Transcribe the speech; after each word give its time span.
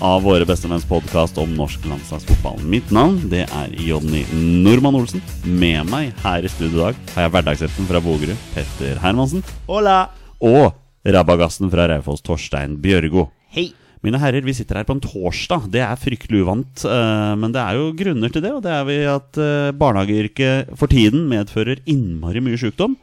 av 0.00 0.22
Våre 0.24 0.46
bestemenns 0.48 0.84
podkast 0.88 1.38
om 1.40 1.52
norsk 1.56 1.84
landslagsfotball. 1.88 2.60
Mitt 2.64 2.88
navn 2.94 3.18
det 3.32 3.42
er 3.52 3.72
Jonny 3.84 4.22
Normann 4.64 4.96
Olsen. 4.96 5.20
Med 5.44 5.88
meg 5.90 6.14
her 6.24 6.44
i 6.46 6.50
studio 6.52 6.78
i 6.78 6.84
dag 6.86 7.00
har 7.14 7.26
jeg 7.26 7.32
hverdagshelten 7.34 7.88
fra 7.88 8.00
Bogerud, 8.04 8.38
Petter 8.54 9.00
Hermansen. 9.02 9.44
Hola! 9.68 9.98
Og 10.40 10.72
rabagassen 11.04 11.68
fra 11.72 11.88
Raufoss, 11.90 12.24
Torstein 12.24 12.78
Bjørgo. 12.80 13.28
Hei! 13.52 13.70
Mine 14.00 14.16
herrer, 14.22 14.40
vi 14.46 14.54
sitter 14.56 14.78
her 14.80 14.86
på 14.88 14.94
en 14.96 15.02
torsdag. 15.04 15.66
Det 15.74 15.82
er 15.84 16.00
fryktelig 16.00 16.40
uvant. 16.46 16.86
eh, 16.88 17.34
Men 17.36 17.52
det 17.52 17.60
er 17.60 17.76
jo 17.76 17.90
grunner 17.92 18.32
til 18.32 18.40
det. 18.46 18.54
Og 18.56 18.62
det 18.64 18.72
er 18.72 18.86
ved 18.88 19.04
at 19.12 19.36
eh, 19.36 19.72
barnehageyrket 19.76 20.72
for 20.80 20.88
tiden 20.88 21.26
medfører 21.28 21.82
innmari 21.84 22.40
mye 22.40 22.56
sykdom. 22.56 22.96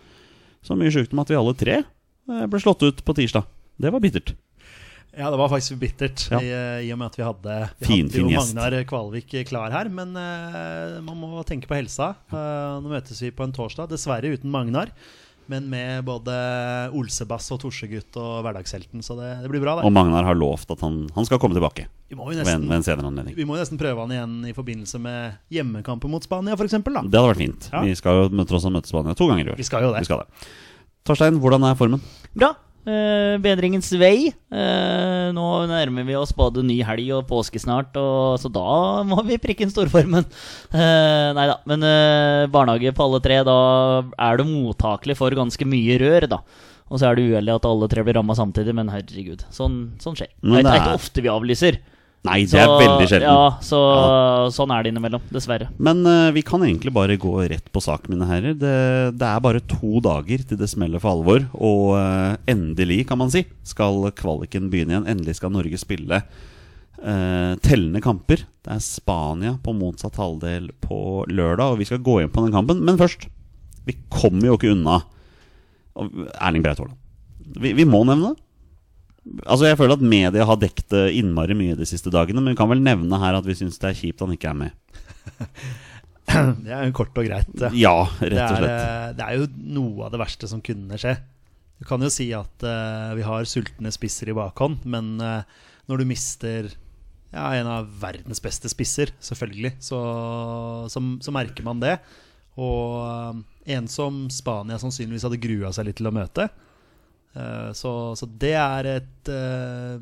Så 0.66 0.74
mye 0.74 0.90
sykdom 0.90 1.22
at 1.22 1.30
vi 1.30 1.38
alle 1.38 1.54
tre 1.54 1.78
eh, 1.84 2.46
ble 2.50 2.64
slått 2.64 2.82
ut 2.82 3.06
på 3.06 3.14
tirsdag. 3.14 3.46
Det 3.78 3.94
var 3.94 4.02
bittert. 4.02 4.34
Ja, 5.18 5.32
det 5.34 5.38
var 5.42 5.50
faktisk 5.50 5.80
bittert, 5.82 6.28
Ja. 6.30 6.40
i, 6.40 6.50
i 6.88 6.92
og 6.94 7.00
med 7.02 7.10
at 7.10 7.16
vi 7.18 7.26
hadde, 7.26 7.54
vi 7.82 7.88
Fin, 7.90 8.10
hadde 8.10 8.22
jo. 8.22 8.34
Magnar 8.38 8.76
Kvalvik 8.86 9.34
klar 9.50 9.74
her. 9.74 9.90
Men 9.90 10.14
uh, 10.14 11.00
man 11.06 11.18
må 11.18 11.42
tenke 11.48 11.70
på 11.70 11.78
helsa. 11.80 12.14
Uh, 12.30 12.78
nå 12.84 12.92
møtes 12.92 13.22
vi 13.24 13.34
på 13.34 13.48
en 13.48 13.56
torsdag, 13.56 13.90
dessverre 13.90 14.30
uten 14.36 14.54
Magnar. 14.54 14.94
Men 15.48 15.70
med 15.72 16.04
både 16.04 16.34
Olsebass 16.92 17.46
og 17.56 17.62
Torsegutt 17.64 18.18
og 18.20 18.42
hverdagshelten, 18.44 19.00
så 19.06 19.16
det, 19.16 19.30
det 19.46 19.52
blir 19.52 19.64
bra. 19.64 19.78
Og 19.80 19.94
Magnar 19.96 20.28
har 20.28 20.36
lovt 20.36 20.74
at 20.76 20.84
han, 20.84 21.06
han 21.16 21.28
skal 21.30 21.40
komme 21.40 21.56
tilbake 21.56 21.86
Vi 22.12 22.18
må 22.20 22.28
jo 22.28 22.36
ved 22.36 22.42
en, 22.42 22.44
nesten, 22.44 22.68
ved 22.68 22.76
en 22.82 22.84
senere 22.84 23.08
anledning. 23.08 23.38
vi 23.38 23.46
må 23.48 23.56
jo 23.56 23.64
nesten 23.64 23.80
prøve 23.80 24.04
han 24.04 24.12
igjen 24.12 24.36
i 24.52 24.54
forbindelse 24.58 25.00
med 25.00 25.40
hjemmekampen 25.56 26.12
mot 26.12 26.28
Spania, 26.28 26.60
f.eks. 26.60 26.76
Det 26.84 27.00
hadde 27.00 27.24
vært 27.32 27.40
fint. 27.40 27.70
Ja. 27.72 27.86
Vi 27.88 27.96
skal 27.96 28.20
jo 28.20 28.30
møte 28.36 28.60
oss 28.60 28.68
og 28.68 28.76
møte 28.76 28.92
Spania 28.92 29.16
to 29.16 29.32
ganger 29.32 29.48
i 29.48 29.56
år. 29.56 29.62
Vi 29.64 29.68
skal 29.72 29.88
jo 29.88 29.96
det. 29.96 30.04
Vi 30.04 30.12
skal 30.12 30.26
det. 30.26 30.48
Torstein, 31.08 31.40
hvordan 31.40 31.64
er 31.64 31.80
formen? 31.80 32.04
Bra. 32.36 32.52
Eh, 32.88 33.36
bedringens 33.44 33.90
vei. 34.00 34.30
Eh, 34.32 35.26
nå 35.36 35.48
nærmer 35.68 36.06
vi 36.08 36.16
oss 36.16 36.32
både 36.36 36.64
ny 36.64 36.78
helg 36.88 37.10
og 37.18 37.26
påske 37.28 37.60
snart, 37.60 37.98
og, 38.00 38.38
så 38.40 38.48
da 38.54 39.04
må 39.08 39.20
vi 39.28 39.40
prikke 39.44 39.66
inn 39.66 39.74
storformen. 39.74 40.24
Eh, 40.72 41.28
nei 41.36 41.50
da. 41.50 41.58
Men 41.68 41.84
eh, 41.84 42.46
barnehage 42.54 42.96
på 42.96 43.10
alle 43.10 43.20
tre, 43.24 43.42
da 43.48 43.58
er 44.30 44.40
du 44.40 44.48
mottakelig 44.48 45.18
for 45.20 45.36
ganske 45.36 45.68
mye 45.68 46.00
rør, 46.00 46.30
da. 46.38 46.42
Og 46.88 47.02
så 47.02 47.10
er 47.10 47.18
det 47.18 47.28
uheldig 47.28 47.58
at 47.58 47.68
alle 47.68 47.92
tre 47.92 48.06
blir 48.08 48.16
ramma 48.16 48.38
samtidig, 48.40 48.72
men 48.78 48.94
herregud, 48.94 49.44
sånn, 49.52 49.80
sånn 50.00 50.16
skjer. 50.16 50.32
Men 50.40 50.64
det 50.64 50.72
er 50.72 50.86
ikke 50.86 51.00
ofte 51.02 51.24
vi 51.26 51.34
avlyser. 51.34 51.82
Nei, 52.26 52.42
det 52.50 52.60
er 52.60 52.72
veldig 52.72 53.06
sjelden. 53.08 53.30
Ja, 53.30 53.52
så 53.64 53.80
sånn 54.52 54.72
er 54.74 54.84
det 54.84 54.92
innimellom. 54.92 55.24
Dessverre. 55.32 55.70
Men 55.80 56.02
uh, 56.08 56.34
vi 56.36 56.44
kan 56.46 56.64
egentlig 56.66 56.92
bare 56.96 57.16
gå 57.22 57.34
rett 57.48 57.70
på 57.72 57.84
sak, 57.84 58.10
mine 58.12 58.28
herrer. 58.28 58.58
Det, 58.58 58.74
det 59.16 59.30
er 59.30 59.44
bare 59.44 59.62
to 59.70 60.02
dager 60.04 60.44
til 60.50 60.60
det 60.60 60.68
smeller 60.72 61.04
for 61.04 61.14
alvor. 61.14 61.46
Og 61.56 61.94
uh, 61.96 62.36
endelig, 62.50 63.04
kan 63.08 63.22
man 63.22 63.32
si, 63.34 63.46
skal 63.68 64.10
kvaliken 64.18 64.72
begynne 64.74 64.96
igjen. 64.96 65.10
Endelig 65.14 65.38
skal 65.40 65.54
Norge 65.56 65.80
spille 65.80 66.20
uh, 66.26 67.54
tellende 67.64 68.04
kamper. 68.04 68.44
Det 68.66 68.76
er 68.76 68.84
Spania 68.84 69.56
på 69.64 69.76
motsatt 69.78 70.20
halvdel 70.20 70.72
på 70.84 71.00
lørdag, 71.32 71.76
og 71.76 71.84
vi 71.84 71.88
skal 71.88 72.04
gå 72.04 72.20
inn 72.24 72.34
på 72.34 72.44
den 72.44 72.56
kampen. 72.56 72.84
Men 72.84 73.00
først, 73.00 73.30
vi 73.88 73.96
kommer 74.12 74.50
jo 74.50 74.58
ikke 74.60 74.74
unna 74.74 75.00
Erling 75.96 76.66
Braut 76.66 76.82
Haaland. 76.82 77.00
Vi, 77.58 77.72
vi 77.78 77.88
må 77.88 78.04
nevne 78.04 78.34
det. 78.34 78.44
Altså 79.44 79.68
Jeg 79.68 79.78
føler 79.80 79.98
at 79.98 80.06
media 80.06 80.46
har 80.48 80.60
dekt 80.62 80.88
det 80.94 81.04
innmari 81.20 81.56
mye 81.58 81.76
de 81.80 81.88
siste 81.90 82.12
dagene, 82.14 82.42
men 82.42 82.54
vi 82.54 82.60
kan 82.60 82.70
vel 82.72 82.84
nevne 82.84 83.20
her 83.22 83.38
at 83.38 83.48
vi 83.48 83.56
syns 83.58 83.80
det 83.82 83.92
er 83.92 84.00
kjipt 84.00 84.24
han 84.24 84.34
ikke 84.36 84.54
er 84.54 84.62
med. 84.66 84.72
Det 86.66 86.74
er 86.76 86.90
jo 86.90 86.96
kort 86.98 87.16
og 87.16 87.24
greit. 87.24 87.48
ja. 87.72 87.94
Rett 88.20 88.36
og 88.36 88.58
slett. 88.60 88.60
slett. 88.60 88.82
er, 88.84 89.14
det 89.16 89.24
er 89.24 89.38
jo 89.40 89.46
noe 89.78 90.08
av 90.08 90.12
det 90.12 90.20
verste 90.20 90.50
som 90.52 90.60
kunne 90.60 91.00
skje. 91.00 91.14
Du 91.80 91.86
kan 91.88 92.02
jo 92.04 92.10
si 92.12 92.26
at 92.36 92.66
uh, 92.66 93.14
vi 93.16 93.24
har 93.24 93.48
sultne 93.48 93.94
spisser 93.94 94.32
i 94.32 94.36
bakhånd, 94.36 94.84
men 94.90 95.14
uh, 95.22 95.48
når 95.88 96.02
du 96.02 96.10
mister 96.10 96.68
ja, 97.32 97.46
en 97.56 97.70
av 97.70 97.88
verdens 98.02 98.42
beste 98.44 98.68
spisser, 98.72 99.14
selvfølgelig, 99.24 99.76
så, 99.84 100.00
så, 100.92 101.04
så 101.24 101.36
merker 101.36 101.66
man 101.68 101.80
det. 101.84 101.96
Og 102.60 102.98
uh, 103.08 103.40
en 103.78 103.88
som 103.92 104.26
Spania 104.34 104.80
sannsynligvis 104.82 105.28
hadde 105.28 105.42
grua 105.44 105.72
seg 105.76 105.90
litt 105.90 106.00
til 106.02 106.10
å 106.10 106.16
møte. 106.16 106.50
Eh, 107.38 107.72
så, 107.78 107.92
så 108.18 108.26
det 108.42 108.54
er 108.58 108.88
et, 108.96 109.30
eh, 109.30 109.98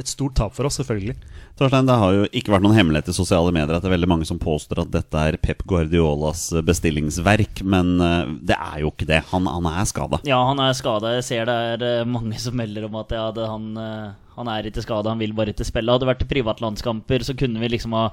et 0.00 0.10
stort 0.10 0.36
tap 0.36 0.54
for 0.56 0.68
oss, 0.68 0.76
selvfølgelig. 0.80 1.14
Torstein, 1.58 1.88
Det 1.88 1.96
har 2.00 2.14
jo 2.14 2.26
ikke 2.28 2.52
vært 2.52 2.66
noen 2.66 2.76
hemmelighet 2.76 3.08
i 3.10 3.16
sosiale 3.16 3.52
medier 3.54 3.76
at 3.76 3.84
det 3.84 3.88
er 3.90 3.96
veldig 3.96 4.10
mange 4.10 4.28
som 4.28 4.40
påstår 4.42 4.82
at 4.84 4.92
dette 4.92 5.22
er 5.30 5.38
Pep 5.42 5.64
Guardiolas 5.68 6.48
bestillingsverk, 6.66 7.62
men 7.64 7.96
eh, 8.04 8.34
det 8.50 8.58
er 8.58 8.82
jo 8.84 8.92
ikke 8.92 9.08
det. 9.08 9.22
Han, 9.32 9.48
han 9.50 9.70
er 9.72 9.88
skada. 9.88 10.20
Ja, 10.28 10.42
han 10.50 10.60
er 10.62 10.76
skada. 10.76 11.14
Jeg 11.16 11.28
ser 11.30 11.48
det 11.48 11.56
er 11.72 11.86
eh, 11.88 12.08
mange 12.08 12.38
som 12.42 12.58
melder 12.58 12.88
om 12.90 13.00
at 13.00 13.16
ja, 13.16 13.30
det, 13.34 13.48
han, 13.48 13.70
eh, 13.80 14.12
han 14.36 14.52
er 14.52 14.68
ikke 14.68 14.84
skada, 14.84 15.14
han 15.14 15.22
vil 15.24 15.34
bare 15.38 15.54
ikke 15.56 15.66
spille. 15.68 15.94
Hadde 15.94 16.04
det 16.04 16.12
vært 16.12 16.28
privatlandskamper, 16.30 17.24
så 17.26 17.36
kunne 17.38 17.64
vi 17.64 17.72
liksom 17.72 17.96
ha 17.96 18.10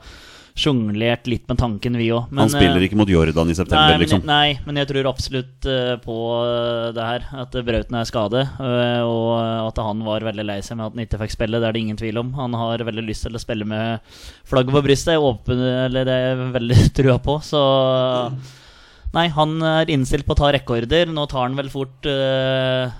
sjonglert 0.55 1.27
litt 1.27 1.49
med 1.51 1.59
tanken, 1.59 1.97
vi 1.99 2.05
òg. 2.15 2.29
Han 2.39 2.51
spiller 2.51 2.83
ikke 2.85 2.95
mot 2.95 3.09
Jordan 3.11 3.49
i 3.51 3.55
september, 3.57 3.89
Nei 3.89 3.97
men, 3.97 4.03
liksom. 4.05 4.21
nei, 4.27 4.53
men 4.63 4.79
jeg 4.79 4.87
tror 4.87 5.09
absolutt 5.11 5.67
eh, 5.67 5.95
på 5.99 6.15
eh, 6.47 6.87
det 6.95 7.07
her. 7.09 7.25
At 7.43 7.57
Brauten 7.67 7.97
er 7.99 8.07
skade. 8.07 8.45
eh, 8.63 9.01
og 9.03 9.33
at 9.67 9.81
han 9.83 10.03
var 10.07 10.23
veldig 10.29 10.45
lei 10.47 10.59
seg 10.63 10.79
med 10.79 10.87
at 10.87 10.95
han 10.95 11.03
ikke 11.03 11.19
fikk 11.25 11.35
spille. 11.35 11.59
Det 11.59 11.67
er 11.67 11.75
det 11.75 11.83
ingen 11.83 11.99
tvil 11.99 12.21
om. 12.23 12.31
Han 12.39 12.55
har 12.55 12.85
veldig 12.87 13.03
lyst 13.03 13.27
til 13.27 13.35
å 13.35 13.43
spille 13.43 13.67
med 13.67 13.99
flagget 14.47 14.77
på 14.77 14.85
brystet. 14.87 15.17
Jeg 15.17 15.27
åpen, 15.27 15.59
eller 15.59 16.07
det 16.07 16.15
er 16.15 16.29
jeg 16.29 16.53
veldig 16.55 16.79
trua 17.01 17.17
på. 17.27 17.37
Så 17.43 17.61
Nei, 19.15 19.29
han 19.31 19.61
er 19.63 19.91
innstilt 19.93 20.25
på 20.27 20.35
å 20.35 20.39
ta 20.41 20.49
rekorder. 20.51 21.07
Nå 21.07 21.23
tar 21.31 21.45
han 21.45 21.55
vel 21.55 21.69
fort 21.71 22.07
uh, 22.09 22.91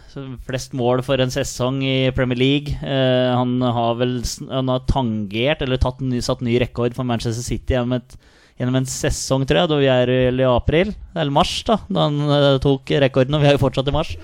flest 0.48 0.76
mål 0.78 1.04
for 1.04 1.20
en 1.20 1.34
sesong 1.34 1.82
i 1.84 2.08
Premier 2.16 2.40
League. 2.40 2.78
Uh, 2.80 3.36
han 3.36 3.58
har 3.60 3.98
vel 4.00 4.22
han 4.48 4.72
har 4.72 4.86
tangert, 4.88 5.66
eller 5.66 5.82
tatt 5.82 6.00
satt 6.24 6.46
ny 6.46 6.56
rekord 6.64 6.96
for 6.96 7.08
Manchester 7.08 7.44
City 7.44 7.76
gjennom, 7.76 7.98
et, 8.00 8.16
gjennom 8.62 8.80
en 8.80 8.88
sesong, 8.88 9.44
tror 9.44 9.66
jeg, 9.66 9.72
da 9.74 9.82
vi 9.82 9.92
er 9.92 10.14
i 10.32 10.48
april. 10.48 10.94
Eller 11.18 11.36
mars, 11.36 11.58
da, 11.68 11.82
da 11.90 12.08
han 12.08 12.22
uh, 12.32 12.52
tok 12.64 12.96
rekorden. 13.04 13.36
Og 13.36 13.44
vi 13.44 13.52
er 13.52 13.60
jo 13.60 13.66
fortsatt 13.66 13.92
i 13.92 13.96
mars. 13.96 14.16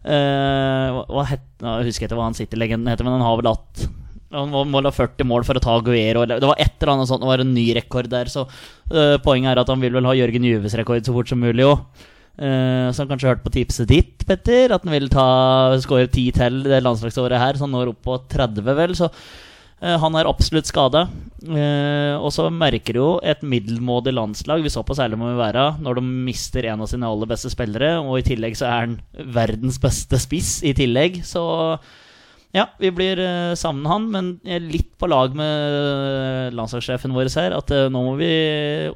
Hva 0.00 1.24
het, 1.28 1.42
jeg 1.60 1.88
husker 1.88 2.06
ikke 2.08 2.16
hva 2.16 2.28
han 2.28 2.36
City-legenden 2.36 2.88
heter, 2.88 3.04
men 3.04 3.16
han 3.16 3.24
har 3.24 3.40
vel 3.40 3.50
hatt 3.52 3.88
han 4.30 4.52
må 4.52 4.62
må 4.68 4.82
ha 4.84 4.92
40 4.94 5.26
mål 5.26 5.44
for 5.46 5.58
å 5.58 5.62
ta 5.64 5.74
Guero. 5.82 6.22
Det 6.28 6.38
var 6.38 6.62
et 6.62 6.76
eller 6.78 6.94
annet 6.94 7.10
sånt, 7.10 7.24
det 7.24 7.30
var 7.32 7.42
en 7.42 7.52
ny 7.54 7.66
rekord 7.74 8.10
der. 8.12 8.30
Så 8.30 8.46
uh, 8.46 9.18
poenget 9.24 9.52
er 9.52 9.62
at 9.62 9.72
han 9.72 9.82
vil 9.82 9.96
vel 9.96 10.06
ha 10.06 10.16
Jørgen 10.16 10.46
Juves 10.46 10.76
rekord 10.78 11.06
så 11.06 11.14
fort 11.16 11.30
som 11.30 11.42
mulig 11.42 11.66
òg. 11.66 11.84
så 12.40 13.02
han 13.02 13.08
kanskje 13.10 13.28
hørte 13.28 13.44
på 13.44 13.52
tipset 13.52 13.88
ditt, 13.90 14.22
Petter, 14.24 14.72
at 14.72 14.84
han 14.86 14.94
vil 14.94 15.10
skåre 15.82 16.06
10 16.06 16.30
til 16.38 16.62
det 16.64 16.78
landslagsåret 16.80 17.42
her. 17.42 17.58
Så 17.58 17.66
han 17.66 17.74
når 17.74 17.90
opp 17.92 18.04
på 18.06 18.16
30, 18.32 18.62
vel. 18.78 18.94
Så 18.96 19.10
øh, 19.10 19.96
han 20.00 20.16
er 20.16 20.30
absolutt 20.30 20.70
skada. 20.70 21.08
og 22.22 22.30
så 22.32 22.46
merker 22.48 22.96
du 22.96 23.00
jo 23.00 23.10
et 23.20 23.42
middelmådig 23.42 24.14
landslag, 24.14 24.62
vi 24.62 24.72
såpass 24.72 25.02
ærlige 25.02 25.20
må 25.20 25.34
vi 25.34 25.42
være, 25.42 25.66
når 25.82 26.00
de 26.00 26.06
mister 26.30 26.70
en 26.70 26.86
av 26.86 26.88
sine 26.88 27.10
aller 27.10 27.28
beste 27.28 27.50
spillere. 27.52 27.98
Og 28.00 28.22
i 28.22 28.28
tillegg 28.30 28.56
så 28.56 28.70
er 28.70 28.86
han 28.86 29.00
verdens 29.34 29.82
beste 29.82 30.22
spiss 30.22 30.62
i 30.62 30.72
tillegg. 30.72 31.20
Så 31.26 31.42
ja, 32.56 32.66
vi 32.82 32.90
blir 32.90 33.20
sammen 33.58 33.84
med 33.84 33.92
han, 33.92 34.06
men 34.10 34.30
jeg 34.46 34.58
er 34.58 34.70
litt 34.72 34.90
på 35.00 35.08
lag 35.08 35.34
med 35.36 35.76
eh, 35.76 36.50
landslagssjefen 36.56 37.14
vår 37.16 37.30
her. 37.38 37.54
At 37.56 37.72
eh, 37.74 37.88
nå 37.92 38.02
må 38.04 38.16
vi 38.20 38.30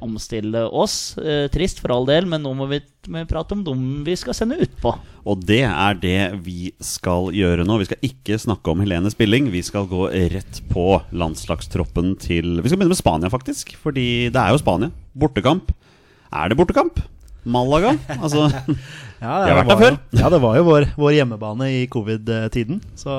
omstille 0.03 0.65
oss. 0.69 1.15
Eh, 1.17 1.47
trist 1.53 1.81
for 1.81 1.93
all 1.95 2.07
del, 2.09 2.29
men 2.29 2.45
nå 2.45 2.53
må 2.57 2.67
vi 2.69 2.81
prate 3.29 3.55
om 3.55 3.63
dem 3.65 3.81
vi 4.05 4.15
skal 4.17 4.37
sende 4.37 4.59
utpå. 4.61 4.95
Og 5.25 5.41
det 5.45 5.63
er 5.67 5.97
det 6.01 6.19
vi 6.45 6.71
skal 6.83 7.31
gjøre 7.35 7.65
nå. 7.65 7.79
Vi 7.81 7.89
skal 7.89 8.05
ikke 8.05 8.39
snakke 8.41 8.73
om 8.73 8.83
Helene 8.83 9.11
Spilling. 9.13 9.49
Vi 9.53 9.63
skal 9.65 9.89
gå 9.89 10.07
rett 10.35 10.61
på 10.71 10.99
landslagstroppen 11.15 12.15
til 12.21 12.59
Vi 12.59 12.69
skal 12.69 12.79
begynne 12.79 12.93
med 12.93 13.01
Spania, 13.01 13.33
faktisk. 13.33 13.75
Fordi 13.81 14.29
det 14.33 14.41
er 14.41 14.53
jo 14.53 14.61
Spania. 14.61 14.93
Bortekamp. 15.17 15.73
Er 16.35 16.51
det 16.51 16.59
bortekamp? 16.59 16.99
Malaga. 17.45 17.95
Altså, 18.19 18.47
Ja, 19.25 19.35
Vi 19.45 19.51
har 19.51 19.59
vært 19.63 19.69
der 19.71 19.79
før. 19.79 19.91
jo- 19.95 20.19
Ja, 20.19 20.29
det 20.29 20.39
var 20.43 20.55
jo 20.57 20.63
vår, 20.67 20.85
vår 20.99 21.13
hjemmebane 21.15 21.67
i 21.71 21.85
covid-tiden. 21.87 22.81
Så 22.99 23.09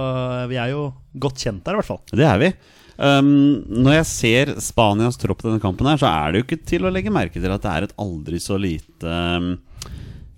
vi 0.51 0.59
er 0.61 0.71
jo 0.75 0.93
godt 1.19 1.41
kjent 1.41 1.65
der, 1.65 1.73
i 1.73 1.81
hvert 1.81 1.89
fall. 1.89 2.03
det 2.13 2.27
er 2.29 2.39
vi. 2.43 2.51
Um, 2.97 3.65
når 3.85 3.93
jeg 3.99 4.07
ser 4.09 4.53
Spanias 4.65 5.19
tropp 5.21 5.43
i 5.45 5.49
denne 5.51 5.61
kampen, 5.61 5.89
her 5.89 5.99
så 6.01 6.09
er 6.09 6.33
det 6.33 6.41
jo 6.41 6.47
ikke 6.47 6.67
til 6.69 6.87
å 6.89 6.93
legge 6.93 7.11
merke 7.13 7.41
til 7.41 7.51
at 7.53 7.61
det 7.65 7.73
er 7.73 7.83
et 7.89 7.97
aldri 8.01 8.39
så 8.41 8.57
lite 8.61 9.05
um, 9.37 9.51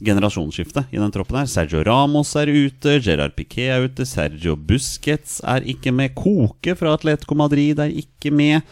generasjonsskifte 0.03 0.85
i 0.95 0.99
den 0.99 1.13
troppen 1.15 1.39
her. 1.41 1.47
Sergio 1.51 1.83
Ramos 1.87 2.33
er 2.39 2.51
ute, 2.51 2.99
Gerard 3.03 3.35
Piqué 3.39 3.69
er 3.75 3.87
ute, 3.89 4.07
Sergio 4.07 4.55
Busquets 4.57 5.41
er 5.47 5.67
ikke 5.71 5.93
med. 5.95 6.15
Koke 6.19 6.75
fra 6.79 6.95
Atletico 6.97 7.35
Madrid 7.39 7.79
er 7.83 7.95
ikke 7.95 8.33
med. 8.35 8.63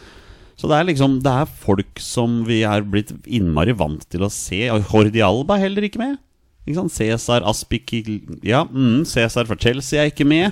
Så 0.57 0.69
det 0.71 0.77
er 0.79 0.87
liksom 0.89 1.19
Det 1.23 1.33
er 1.43 1.49
folk 1.61 1.99
som 2.01 2.39
vi 2.49 2.63
er 2.65 2.81
blitt 2.89 3.11
innmari 3.29 3.75
vant 3.77 4.07
til 4.09 4.25
å 4.25 4.31
se. 4.33 4.63
Og 4.73 4.87
Hordi 4.93 5.21
Alba 5.25 5.59
er 5.59 5.67
heller 5.69 5.85
ikke 5.89 6.01
med. 6.01 6.17
Ikke 6.67 6.81
sant? 6.81 6.91
Cæsar 6.97 7.45
Aspik 7.47 7.93
Ja, 8.43 8.65
mm, 8.65 9.05
Cæsar 9.07 9.47
fra 9.47 9.55
Chelsea 9.61 10.01
er 10.03 10.09
ikke 10.11 10.25
med. 10.27 10.51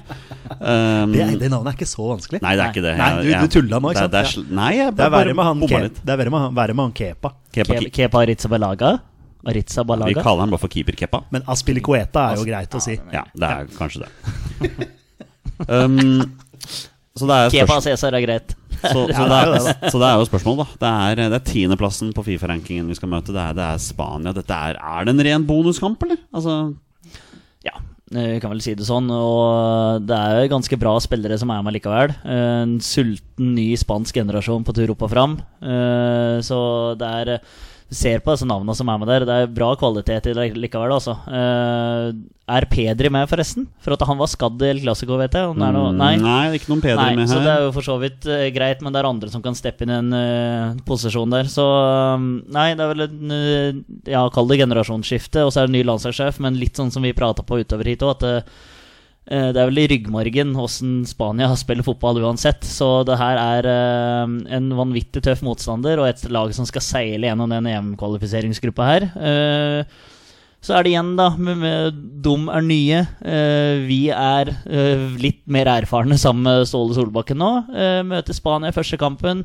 Um, 0.61 1.11
Det, 1.17 1.25
det 1.41 1.49
navnet 1.51 1.73
er 1.73 1.79
ikke 1.81 1.89
så 1.91 2.06
vanskelig. 2.12 2.43
Nei, 2.45 2.53
det 2.55 2.67
er 2.69 2.71
ikke 2.77 2.85
det. 2.85 2.93
Nei, 3.01 3.09
du- 3.25 3.33
du 3.49 3.55
tulla 3.56 3.81
nå, 3.83 3.91
ikke 3.91 4.05
sant? 4.05 4.12
Det 4.15 4.21
er, 4.23 4.55
nei, 4.61 4.69
jeg 4.79 4.95
bare 4.95 5.35
med 5.35 5.97
det 6.05 6.15
er 6.15 6.21
verre 6.21 6.31
med 6.31 6.41
han, 6.45 6.55
verre 6.61 6.77
med 6.79 6.85
han 6.87 6.95
Kepa. 7.01 7.33
Kepa, 7.56 7.81
Ke- 7.81 7.91
Kepa 7.99 8.23
Aritza 8.23 8.53
Balaga. 8.53 8.93
Vi 9.45 10.15
kaller 10.23 10.41
han 10.47 10.51
bare 10.55 10.62
for 10.62 10.69
keeper 10.73 10.97
Kepa. 10.97 11.25
Men 11.35 11.43
Aspilicueta 11.51 12.29
er 12.31 12.39
jo 12.39 12.47
greit 12.47 12.73
å 12.79 12.81
si. 12.81 12.95
Ja, 13.12 13.25
det 13.35 13.51
er 13.51 13.67
kanskje 13.77 14.05
det. 14.06 14.89
um, 15.69 16.23
så 17.19 17.26
det 17.31 17.34
er 17.38 17.52
Kepa. 17.55 17.76
Cæsar 17.84 18.16
er 18.19 18.25
greit. 18.26 18.55
Så, 18.84 19.05
så, 19.08 19.25
det 19.31 19.37
er 19.38 19.88
så 19.88 19.96
det 20.02 20.06
er 20.11 20.19
jo 20.20 20.25
spørsmål, 20.28 20.56
da. 20.61 20.64
Det 20.82 20.88
er, 20.90 21.20
det 21.32 21.37
er 21.38 21.44
tiendeplassen 21.49 22.11
på 22.12 22.25
Fifa-rankingen 22.26 22.90
vi 22.90 22.96
skal 22.99 23.08
møte. 23.08 23.32
Det 23.32 23.40
er, 23.40 23.55
det 23.56 23.64
er 23.64 23.78
Spania. 23.81 24.32
Dette 24.37 24.52
er, 24.52 24.76
er 24.76 25.06
det 25.06 25.14
en 25.14 25.22
ren 25.25 25.46
bonuskamp, 25.49 26.02
eller? 26.05 26.19
Altså, 26.37 26.56
Ja, 27.64 27.78
eh, 28.12 28.34
vi 28.34 28.40
kan 28.43 28.52
vel 28.52 28.61
si 28.66 28.75
det 28.76 28.84
sånn. 28.84 29.08
Og 29.14 30.05
det 30.05 30.19
er 30.19 30.43
jo 30.43 30.50
ganske 30.52 30.76
bra 30.82 30.93
spillere 31.00 31.38
som 31.40 31.55
er 31.55 31.62
med 31.64 31.78
likevel. 31.78 32.12
En 32.28 32.75
sulten 32.84 33.55
ny 33.56 33.70
spansk 33.81 34.19
generasjon 34.20 34.67
på 34.69 34.75
tur 34.76 34.93
opp 34.93 35.06
og 35.08 35.14
fram. 35.14 35.38
Eh, 35.64 36.43
Så 36.44 36.58
det 37.00 37.08
er 37.22 37.32
du 37.90 37.96
ser 37.96 38.22
på 38.25 38.32
disse 38.32 38.46
navnene 38.48 38.75
som 38.76 38.88
er 38.88 39.00
med 39.00 39.10
der. 39.10 39.26
Det 39.28 39.34
er 39.42 39.50
bra 39.52 39.75
kvalitet 39.78 40.31
i 40.31 40.34
det 40.36 40.46
likevel. 40.56 40.94
Altså. 40.96 41.19
Eh, 41.28 42.14
Er 42.44 42.66
Pedri 42.69 43.08
med, 43.08 43.25
forresten? 43.28 43.64
For 43.81 43.94
at 43.94 44.02
han 44.04 44.19
var 44.20 44.28
skadd 44.28 44.60
i 44.60 44.69
El 44.69 44.82
Clásico, 44.82 45.16
vet 45.16 45.32
jeg. 45.32 45.48
Er 45.48 45.72
noe, 45.72 45.94
nei. 45.96 46.10
nei, 46.20 46.58
ikke 46.58 46.69
noen 46.72 46.82
Pedri 46.84 47.00
Nei, 47.00 47.14
med 47.16 47.31
så 47.31 47.38
det 47.40 47.48
er 47.48 47.64
jo 47.64 47.70
for 47.72 47.86
så 47.86 47.96
vidt 48.02 48.28
eh, 48.28 48.50
greit, 48.52 48.82
men 48.84 48.92
det 48.92 49.00
er 49.00 49.08
andre 49.08 49.31
som 49.32 49.44
kan 49.44 49.56
steppe 49.56 49.86
inn 49.86 49.94
i 49.94 49.96
en 49.96 50.12
uh, 50.12 50.82
posisjon 50.84 51.32
der. 51.32 51.48
Så 51.48 51.64
um, 51.64 52.28
nei, 52.52 52.66
det 52.76 52.84
er 52.84 52.92
vel 52.92 53.06
en 53.06 53.32
uh, 53.32 53.81
Ja, 54.12 54.26
kall 54.34 54.52
det 54.52 54.60
generasjonsskifte, 54.60 55.46
og 55.46 55.54
så 55.54 55.62
er 55.62 55.70
det 55.70 55.78
ny 55.78 55.86
landslagssjef, 55.88 56.42
men 56.44 56.60
litt 56.60 56.76
sånn 56.76 56.92
som 56.92 57.04
vi 57.04 57.16
prata 57.16 57.46
på 57.46 57.62
utover 57.64 57.88
hit 57.88 58.04
òg, 58.04 58.19
at 58.19 58.28
eh, 58.28 58.62
det 59.25 59.56
er 59.56 59.69
vel 59.71 59.81
i 59.81 59.87
ryggmargen 59.88 60.50
hvordan 60.53 61.05
Spania 61.09 61.47
spiller 61.56 61.87
fotball 61.87 62.21
uansett. 62.21 62.67
Så 62.69 62.88
det 63.09 63.17
her 63.21 63.41
er 63.41 63.69
eh, 63.71 64.35
en 64.59 64.73
vanvittig 64.76 65.23
tøff 65.25 65.44
motstander 65.47 66.03
og 66.03 66.11
et 66.11 66.26
lag 66.32 66.53
som 66.56 66.69
skal 66.69 66.85
seile 66.85 67.31
gjennom 67.31 67.53
den 67.55 67.71
EM-kvalifiseringsgruppa 67.73 68.91
her. 68.91 69.09
Eh, 69.17 70.11
så 70.65 70.79
er 70.79 70.85
det 70.85 70.94
igjen, 70.94 71.12
da. 71.19 71.29
Med, 71.37 72.00
er 72.25 72.65
nye. 72.65 73.00
Eh, 73.21 73.85
vi 73.85 74.00
er 74.09 74.49
eh, 74.65 75.06
litt 75.21 75.43
mer 75.44 75.69
erfarne 75.75 76.17
sammen 76.20 76.47
med 76.49 76.69
Ståle 76.70 76.97
Solbakken 76.97 77.41
nå. 77.41 77.50
Eh, 77.73 78.00
møter 78.09 78.37
Spania 78.37 78.73
første 78.73 78.97
kampen. 79.00 79.44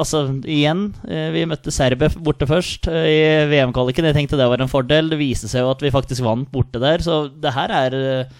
Altså, 0.00 0.24
igjen. 0.50 0.88
Eh, 1.08 1.28
vi 1.34 1.44
møtte 1.48 1.72
Serbia 1.74 2.10
borte 2.14 2.48
først 2.48 2.88
eh, 2.90 3.10
i 3.10 3.20
VM-kvaliken. 3.50 4.08
Jeg 4.10 4.16
tenkte 4.16 4.40
det 4.40 4.48
var 4.50 4.62
en 4.62 4.70
fordel. 4.70 5.12
Det 5.12 5.20
viste 5.20 5.50
seg 5.50 5.64
jo 5.64 5.70
at 5.74 5.84
vi 5.84 5.92
faktisk 5.94 6.24
vant 6.26 6.50
borte 6.52 6.82
der. 6.82 7.04
Så 7.04 7.24
det 7.42 7.54
her 7.54 7.72
er 7.74 7.96
eh, 8.00 8.34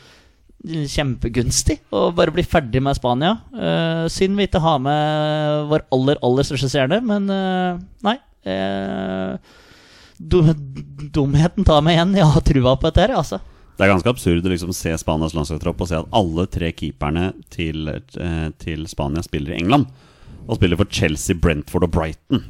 kjempegunstig 0.64 1.78
å 1.92 2.08
bare 2.16 2.32
bli 2.34 2.44
ferdig 2.46 2.80
med 2.82 2.96
Spania. 2.96 3.34
Uh, 3.52 4.06
synd 4.12 4.38
vi 4.38 4.46
ikke 4.48 4.62
har 4.64 4.78
med 4.80 5.66
vår 5.68 5.84
aller, 5.92 6.20
aller 6.24 6.46
største 6.48 6.70
stjerne, 6.72 7.02
men 7.04 7.28
uh, 7.28 7.76
nei. 8.06 8.16
Uh, 8.48 9.36
dum, 10.16 10.48
dumheten 11.12 11.68
tar 11.68 11.84
meg 11.84 11.98
igjen. 11.98 12.16
Jeg 12.16 12.30
har 12.32 12.46
trua 12.48 12.78
på 12.78 12.88
dette 12.88 13.04
her, 13.04 13.18
altså. 13.20 13.42
Det 13.74 13.84
er 13.84 13.90
ganske 13.90 14.08
absurd 14.14 14.46
å 14.46 14.54
liksom 14.54 14.72
se 14.76 14.94
Spanias 15.02 15.34
landslagstropp 15.36 15.84
og 15.84 15.90
se 15.90 15.98
at 15.98 16.10
alle 16.14 16.46
tre 16.48 16.68
keeperne 16.78 17.32
til, 17.50 17.88
til 18.62 18.84
Spania 18.86 19.24
spiller 19.26 19.50
i 19.50 19.58
England. 19.58 19.88
Og 20.48 20.58
spiller 20.58 20.76
for 20.80 20.90
Chelsea, 20.90 21.36
Brentford 21.40 21.86
og 21.88 21.90
Brighton. 21.94 22.44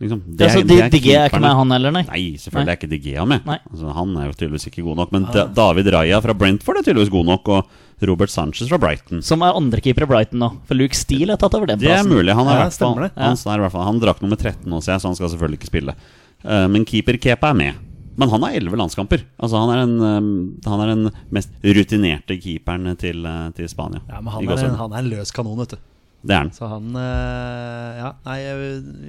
Liksom, 0.00 0.22
Det 0.24 0.46
altså, 0.46 0.60
De, 0.64 0.76
de 0.96 1.12
er 1.12 1.26
ikke 1.28 1.40
med, 1.44 1.52
han 1.58 1.72
heller, 1.74 1.92
nei. 1.92 2.02
Nei, 2.08 2.20
selvfølgelig 2.40 2.72
er 2.72 2.78
ikke 2.78 2.88
De 2.88 2.98
Gea 3.04 3.24
med. 3.28 3.44
Altså, 3.44 3.90
han 3.92 4.14
er 4.16 4.30
jo 4.30 4.32
tydeligvis 4.38 4.64
ikke 4.70 4.84
god 4.86 4.96
nok. 5.02 5.10
Men 5.12 5.26
Da- 5.34 5.44
David 5.52 5.90
Raja 5.92 6.20
fra 6.24 6.32
Brentford 6.32 6.80
er 6.80 6.86
tydeligvis 6.86 7.12
god 7.12 7.26
nok, 7.28 7.50
og 7.52 8.08
Robert 8.08 8.32
Sanchez 8.32 8.70
fra 8.70 8.78
Brighton. 8.80 9.20
Som 9.20 9.42
er 9.44 9.52
andrekeeper 9.52 10.06
i 10.06 10.08
Brighton 10.08 10.40
nå. 10.40 10.48
For 10.64 10.74
Luke 10.78 10.96
Steele 10.96 11.34
har 11.36 11.36
tatt 11.42 11.52
over 11.58 11.68
den 11.68 11.82
plassen. 11.82 12.08
Det 12.08 12.16
er 12.16 12.16
mulig. 12.16 12.32
Han, 12.38 12.48
er 12.48 12.62
Ja, 12.64 12.70
stemmer 12.72 13.02
det. 13.08 13.12
han, 13.18 13.36
er 13.36 13.60
i 13.60 13.64
hvert 13.66 13.72
fall, 13.76 13.84
han 13.84 14.00
drakk 14.00 14.22
nummer 14.24 14.40
13 14.40 14.72
hos 14.72 14.88
jeg, 14.88 15.00
så 15.04 15.10
han 15.12 15.18
skal 15.20 15.28
selvfølgelig 15.34 15.60
ikke 15.60 15.72
spille. 15.74 15.94
Uh, 16.40 16.64
men 16.72 16.86
keeper 16.88 17.20
Kepa 17.20 17.50
er 17.52 17.60
med. 17.60 17.74
Men 18.16 18.28
han 18.32 18.42
har 18.42 18.56
11 18.56 18.76
landskamper. 18.80 19.20
Altså 19.40 19.60
Han 19.60 19.70
er 19.72 19.84
den, 19.84 20.00
eh, 20.00 20.68
han 20.68 20.80
er 20.80 20.88
den 20.94 21.10
mest 21.32 21.52
rutinerte 21.64 22.36
keeperen 22.40 22.96
til, 22.98 23.24
eh, 23.24 23.50
til 23.56 23.68
Spania. 23.68 24.00
Ja, 24.08 24.20
men 24.20 24.32
han 24.32 24.48
er, 24.48 24.64
en, 24.64 24.74
han 24.76 24.92
er 24.92 24.98
en 24.98 25.08
løs 25.12 25.30
kanon, 25.32 25.56
vet 25.62 25.76
du. 25.76 25.76
Det 26.20 26.34
er 26.36 26.42
han. 26.42 26.50
Så 26.52 26.68
han 26.68 26.96
eh, 27.00 28.00
Ja, 28.00 28.10
nei, 28.26 28.38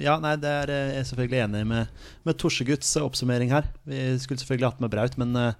ja, 0.00 0.16
nei 0.22 0.32
det 0.40 0.52
er 0.62 0.72
eh, 0.72 0.94
jeg 0.98 1.10
selvfølgelig 1.10 1.42
enig 1.44 1.66
med, 1.68 2.06
med 2.24 2.38
Torseguds 2.40 2.94
oppsummering 3.02 3.52
her. 3.52 3.68
Vi 3.88 4.14
skulle 4.22 4.40
selvfølgelig 4.40 4.70
hatt 4.70 4.80
med 4.84 4.92
Braut, 4.94 5.18
men 5.20 5.36
eh, 5.36 5.58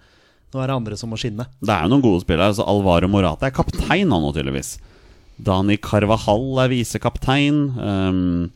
nå 0.53 0.63
er 0.63 0.71
det 0.73 0.79
andre 0.79 0.97
som 1.01 1.13
må 1.13 1.21
skinne. 1.21 1.47
Det 1.61 1.73
er 1.73 1.85
jo 1.85 1.93
noen 1.93 2.05
gode 2.05 2.25
spillere. 2.25 2.53
Altså 2.53 2.65
Alvaro 2.69 3.09
Morata 3.13 3.49
er 3.49 3.55
kaptein 3.57 4.09
han 4.13 4.25
nå, 4.25 4.33
tydeligvis. 4.37 4.75
Dani 5.43 5.79
Carvajal 5.81 6.65
er 6.65 6.73
visekaptein. 6.73 7.63
Um, 7.77 8.51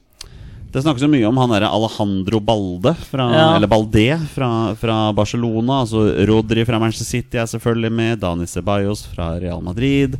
det 0.74 0.82
snakkes 0.84 1.06
jo 1.06 1.08
mye 1.08 1.24
om 1.24 1.38
han 1.40 1.54
derre 1.54 1.70
Alejandro 1.72 2.40
Balde 2.44 2.92
fra, 3.08 3.30
Ja. 3.32 3.46
Eller 3.56 3.70
Balde 3.70 4.18
fra, 4.34 4.50
fra 4.76 4.96
Barcelona. 5.16 5.80
Altså 5.86 6.04
Rodri 6.28 6.66
fra 6.68 6.80
Manchester 6.82 7.08
City 7.08 7.40
er 7.40 7.48
selvfølgelig 7.48 7.92
med. 7.96 8.18
Dani 8.20 8.46
Ceballos 8.50 9.06
fra 9.08 9.32
Real 9.40 9.64
Madrid. 9.64 10.18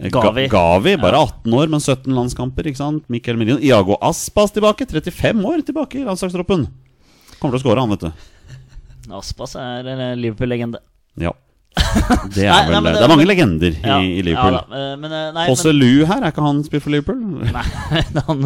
Eh, 0.00 0.08
Ga- 0.08 0.22
Gavi. 0.24 0.46
Gavi, 0.48 0.94
bare 1.00 1.18
18 1.20 1.52
år, 1.52 1.68
men 1.68 1.80
17 1.80 2.14
landskamper. 2.16 2.66
ikke 2.70 2.80
sant? 2.80 3.04
Mikkel 3.12 3.36
Merino. 3.36 3.58
Iago 3.60 3.98
Aspas 4.00 4.50
tilbake, 4.56 4.86
35 4.88 5.44
år 5.44 5.60
tilbake 5.66 6.00
i 6.00 6.04
landslagstroppen. 6.06 6.66
Kommer 7.40 7.58
til 7.58 7.60
å 7.60 7.64
skåre, 7.66 7.80
han, 7.84 7.90
vet 7.90 8.00
du. 8.00 9.12
Aspas 9.12 9.54
er 9.60 10.16
Liverpool-legende. 10.16 10.80
Ja. 11.20 11.32
Det 12.34 12.44
er, 12.44 12.50
Nei, 12.50 12.64
vel, 12.66 12.74
nei, 12.82 12.90
det 12.90 12.98
det- 12.98 13.04
er 13.04 13.10
mange 13.10 13.26
legender 13.28 13.74
i, 13.76 13.80
Ja, 13.86 13.96
i 14.02 14.22
Liverpool. 14.26 14.56
Ja, 14.58 14.78
eh, 14.78 14.96
men, 14.98 15.12
eh, 15.14 15.72
Lu 15.72 16.04
her, 16.06 16.18
er 16.22 16.32
ikke 16.32 16.42
han 16.44 16.62
spilt 16.66 16.82
for 16.82 16.90
Liverpool? 16.90 17.20
nei 17.56 17.62
han, 18.28 18.42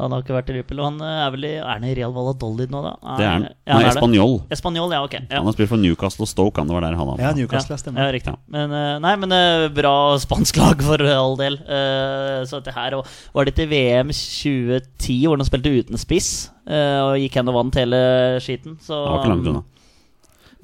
han 0.00 0.14
har 0.16 0.24
ikke 0.24 0.34
vært 0.34 0.50
i 0.50 0.56
Liverpool. 0.56 0.80
og 0.82 0.88
Han 0.90 0.98
eh, 1.06 1.20
er 1.26 1.30
vel 1.34 1.46
i 1.46 1.52
Er 1.60 1.68
han 1.70 1.86
i 1.86 1.94
Real 1.94 2.12
Valladolid 2.14 2.74
nå, 2.74 2.82
da? 2.84 2.92
Det 3.20 3.26
er 3.26 3.30
han. 3.30 3.46
Ja, 3.46 3.78
Nei, 3.78 3.84
er 3.86 3.86
det. 3.86 4.32
Espanjol. 4.58 4.94
Ja, 4.96 5.02
ok. 5.06 5.14
Ja. 5.20 5.38
Han 5.38 5.46
har 5.48 5.56
spilt 5.56 5.70
for 5.70 5.82
Newcastle 5.82 6.26
og 6.26 6.30
Stoke, 6.32 6.58
han. 6.60 6.66
Det 6.70 6.76
var 6.76 6.86
der 6.88 6.98
han 6.98 7.12
Ja, 7.14 7.30
havna. 7.30 7.32
Newcastle 7.38 7.78
Ja, 7.86 8.08
ja, 8.08 8.10
riktig. 8.18 8.34
Ja. 8.34 8.42
Men, 8.56 8.76
nei, 9.06 9.14
men 9.22 9.36
bra 9.76 9.94
spansk 10.22 10.58
lag 10.60 10.82
for 10.86 11.06
all 11.14 11.38
del. 11.38 11.60
Eh, 11.62 12.42
så 12.50 12.60
dette 12.60 12.74
her 12.76 12.98
og 12.98 13.06
Var 13.36 13.48
det 13.50 13.56
til 13.60 13.70
VM 13.70 14.10
2010 14.14 15.22
hvor 15.26 15.38
de 15.40 15.46
spilte 15.48 15.72
uten 15.78 16.00
spiss 16.00 16.30
eh, 16.66 16.98
og 17.04 17.14
gikk 17.22 17.38
hen 17.40 17.50
og 17.52 17.58
vant 17.60 17.78
hele 17.78 18.02
skiten? 18.42 18.76
Så 18.82 18.94
det 18.96 19.10
var 19.14 19.22
ikke 19.22 19.34
langt 19.36 19.50
unna. 19.54 19.64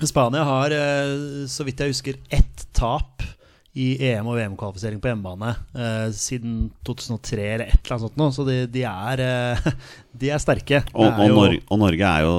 Spania 0.09 0.45
har, 0.47 0.73
eh, 0.75 1.47
så 1.51 1.67
vidt 1.67 1.81
jeg 1.81 1.93
husker, 1.95 2.19
ett 2.31 2.67
tap 2.75 3.23
i 3.73 3.95
EM- 4.05 4.27
og 4.29 4.37
VM-kvalifisering 4.37 4.99
på 5.01 5.09
hjemmebane 5.09 5.55
eh, 5.73 6.11
siden 6.13 6.67
2003 6.85 7.47
eller 7.55 7.71
et 7.71 7.79
eller 7.79 7.95
annet 7.95 8.05
sånt 8.05 8.19
noe. 8.21 8.35
Så 8.37 8.45
de, 8.45 8.57
de, 8.69 8.83
er, 8.85 9.23
eh, 9.25 9.71
de 10.21 10.33
er 10.35 10.43
sterke. 10.43 10.83
Og, 10.93 11.07
er 11.09 11.23
og, 11.25 11.37
Norge, 11.39 11.61
og 11.73 11.81
Norge 11.81 12.11
er 12.11 12.27
jo 12.27 12.35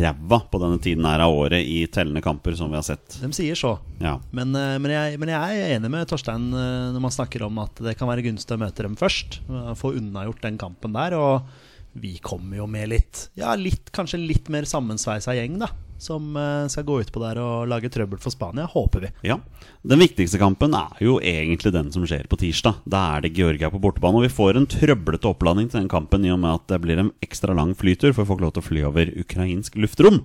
ræva 0.00 0.38
på 0.48 0.60
denne 0.62 0.80
tiden 0.80 1.08
her 1.10 1.24
av 1.26 1.36
året 1.36 1.60
i 1.68 1.82
tellende 1.92 2.24
kamper, 2.24 2.56
som 2.56 2.72
vi 2.72 2.80
har 2.80 2.86
sett. 2.86 3.18
De 3.20 3.28
sier 3.36 3.58
så. 3.60 3.74
Ja. 4.00 4.16
Men, 4.32 4.56
men, 4.56 4.88
jeg, 4.94 5.20
men 5.20 5.34
jeg 5.34 5.60
er 5.60 5.74
enig 5.76 5.92
med 5.92 6.08
Torstein 6.08 6.48
når 6.48 7.02
man 7.04 7.12
snakker 7.12 7.44
om 7.44 7.60
at 7.60 7.84
det 7.84 7.98
kan 8.00 8.08
være 8.08 8.24
gunstig 8.30 8.56
å 8.56 8.62
møte 8.64 8.86
dem 8.88 8.96
først. 9.00 9.42
Få 9.76 9.92
unnagjort 10.00 10.48
den 10.48 10.56
kampen 10.60 10.96
der. 10.96 11.18
Og 11.20 11.68
vi 11.92 12.16
kommer 12.22 12.60
jo 12.60 12.66
med 12.70 12.90
litt 12.92 13.28
Ja, 13.38 13.54
litt, 13.58 13.90
kanskje 13.94 14.22
litt 14.22 14.48
mer 14.52 14.68
sammensveisa 14.68 15.34
gjeng, 15.36 15.58
da. 15.60 15.70
Som 16.00 16.34
eh, 16.40 16.66
skal 16.72 16.86
gå 16.88 16.98
utpå 17.04 17.20
der 17.22 17.38
og 17.42 17.68
lage 17.68 17.90
trøbbel 17.92 18.20
for 18.22 18.32
Spania, 18.32 18.64
håper 18.72 19.06
vi. 19.06 19.12
ja. 19.28 19.36
Den 19.80 20.00
viktigste 20.02 20.36
kampen 20.40 20.74
er 20.76 20.98
jo 21.00 21.18
egentlig 21.24 21.72
den 21.72 21.88
som 21.92 22.04
skjer 22.08 22.26
på 22.28 22.36
tirsdag. 22.40 22.82
Da 22.88 23.00
er 23.14 23.24
det 23.24 23.34
Georgia 23.36 23.70
på 23.72 23.80
bortebane. 23.80 24.20
Og 24.20 24.26
vi 24.26 24.32
får 24.32 24.58
en 24.58 24.68
trøblete 24.68 25.28
opplanding 25.30 25.70
til 25.70 25.80
den 25.82 25.90
kampen 25.92 26.24
i 26.24 26.32
og 26.32 26.40
med 26.42 26.58
at 26.58 26.66
det 26.72 26.80
blir 26.84 27.00
en 27.00 27.12
ekstra 27.24 27.56
lang 27.56 27.72
flytur 27.76 28.12
for 28.16 28.28
få 28.28 28.36
lov 28.40 28.56
til 28.56 28.64
å 28.64 28.66
fly 28.66 28.82
over 28.88 29.12
ukrainsk 29.22 29.78
luftrom. 29.80 30.20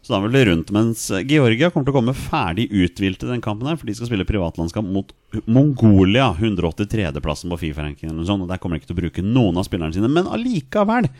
Så 0.00 0.14
da 0.14 0.20
vil 0.24 0.32
det 0.32 0.46
rundt 0.48 0.70
Mens 0.72 1.02
Georgia 1.28 1.68
kommer 1.68 1.84
til 1.84 1.92
å 1.92 1.98
komme 1.98 2.16
ferdig 2.16 2.70
uthvilt 2.72 3.20
i 3.24 3.28
den 3.28 3.42
kampen 3.44 3.68
her, 3.68 3.76
for 3.76 3.88
de 3.88 3.96
skal 3.98 4.08
spille 4.08 4.24
privatlandskamp 4.28 4.88
mot 4.88 5.12
Mongolia, 5.44 6.30
183.-plassen 6.40 7.52
på 7.52 7.60
Fifa-rankingen. 7.66 8.16
Og 8.16 8.48
der 8.48 8.62
kommer 8.62 8.78
de 8.78 8.80
ikke 8.80 8.94
til 8.94 8.96
å 8.96 9.02
bruke 9.02 9.26
noen 9.26 9.60
av 9.60 9.68
spillerne 9.68 9.96
sine. 9.96 10.08
Men 10.08 10.30
allikevel 10.32 11.10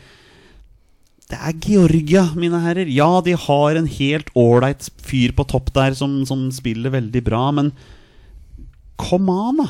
Det 1.31 1.39
er 1.39 1.59
Georgia, 1.63 2.25
mine 2.35 2.59
herrer. 2.59 2.89
Ja, 2.91 3.07
de 3.23 3.37
har 3.39 3.77
en 3.79 3.87
helt 3.87 4.31
ålreit 4.35 4.89
fyr 4.99 5.31
på 5.37 5.45
topp 5.47 5.71
der 5.75 5.95
som, 5.95 6.21
som 6.27 6.49
spiller 6.51 6.91
veldig 6.91 7.21
bra, 7.23 7.45
men 7.55 7.71
come 8.99 9.31
on, 9.31 9.61
da! 9.63 9.69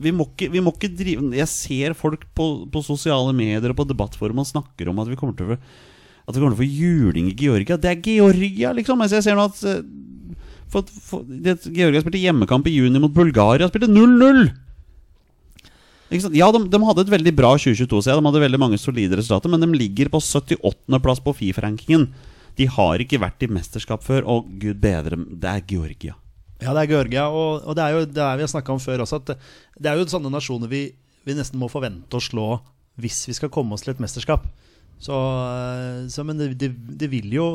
Vi 0.00 0.12
må, 0.12 0.26
ikke, 0.28 0.48
vi 0.52 0.60
må 0.60 0.74
ikke 0.74 0.90
drive 0.92 1.30
Jeg 1.32 1.48
ser 1.48 1.94
folk 1.96 2.26
på, 2.36 2.46
på 2.72 2.82
sosiale 2.84 3.32
medier 3.36 3.72
og 3.72 3.78
på 3.78 3.86
debattforum 3.88 4.42
og 4.42 4.48
snakker 4.48 4.90
om 4.90 4.98
at 5.00 5.08
vi 5.08 5.16
kommer 5.16 5.36
til 5.36 5.54
å 5.54 5.56
At 5.56 6.34
vi 6.36 6.40
kommer 6.40 6.52
til 6.52 6.58
å 6.58 6.60
få 6.60 6.68
juling 6.68 7.30
i 7.30 7.36
Georgia. 7.36 7.78
Det 7.80 7.92
er 7.92 8.02
Georgia, 8.04 8.72
liksom! 8.76 9.00
Altså, 9.00 9.18
jeg 9.18 9.28
ser 9.28 9.38
nå 9.38 9.46
at 9.48 9.60
eh, 9.68 9.84
for, 10.70 10.88
for, 11.04 11.24
det, 11.26 11.58
Georgia 11.74 12.00
spilte 12.00 12.20
hjemmekamp 12.22 12.68
i 12.70 12.76
juni 12.76 13.00
mot 13.02 13.12
Bulgaria. 13.12 13.68
Spilte 13.68 13.90
0-0! 13.90 14.44
Ja, 16.10 16.48
de, 16.50 16.64
de 16.66 16.80
hadde 16.82 17.04
et 17.04 17.12
veldig 17.12 17.32
bra 17.38 17.52
2022, 17.54 18.00
så 18.02 18.10
ja, 18.10 18.16
de 18.18 18.26
hadde 18.26 18.42
veldig 18.42 18.58
mange 18.58 18.78
solide 18.82 19.18
resultater, 19.20 19.52
men 19.52 19.62
de 19.62 19.68
ligger 19.78 20.10
på 20.10 20.18
78.-plass 20.18 21.22
på 21.22 21.34
Fifa-rankingen. 21.38 22.08
De 22.58 22.66
har 22.66 23.02
ikke 23.02 23.20
vært 23.22 23.44
i 23.46 23.50
mesterskap 23.52 24.02
før, 24.02 24.26
og 24.26 24.50
gud 24.62 24.80
bedre, 24.82 25.20
det 25.30 25.52
er 25.52 25.62
Georgia. 25.70 26.16
Ja, 26.60 26.74
det 26.74 26.82
er 26.82 26.90
Georgia, 26.90 27.28
og, 27.30 27.62
og 27.62 27.78
det 27.78 27.84
er 27.84 27.94
jo 27.94 28.02
det 28.10 28.24
er 28.24 28.40
vi 28.40 28.44
har 28.44 28.52
snakka 28.52 28.74
om 28.74 28.82
før 28.82 29.04
også, 29.06 29.22
at 29.22 29.30
det, 29.32 29.86
er 29.86 29.96
jo 29.96 30.08
sånne 30.10 30.32
nasjoner 30.34 30.68
vi, 30.68 30.82
vi 31.24 31.36
nesten 31.38 31.60
må 31.62 31.70
forvente 31.72 32.18
å 32.18 32.24
slå 32.24 32.48
hvis 33.00 33.22
vi 33.30 33.36
skal 33.38 33.52
komme 33.54 33.76
oss 33.76 33.86
til 33.86 33.94
et 33.94 34.02
mesterskap. 34.02 34.44
Så, 35.00 35.14
eh, 35.14 36.02
så 36.12 36.26
men 36.26 36.42
det, 36.42 36.52
det, 36.60 36.74
det 37.00 37.08
vil 37.14 37.30
jo 37.32 37.46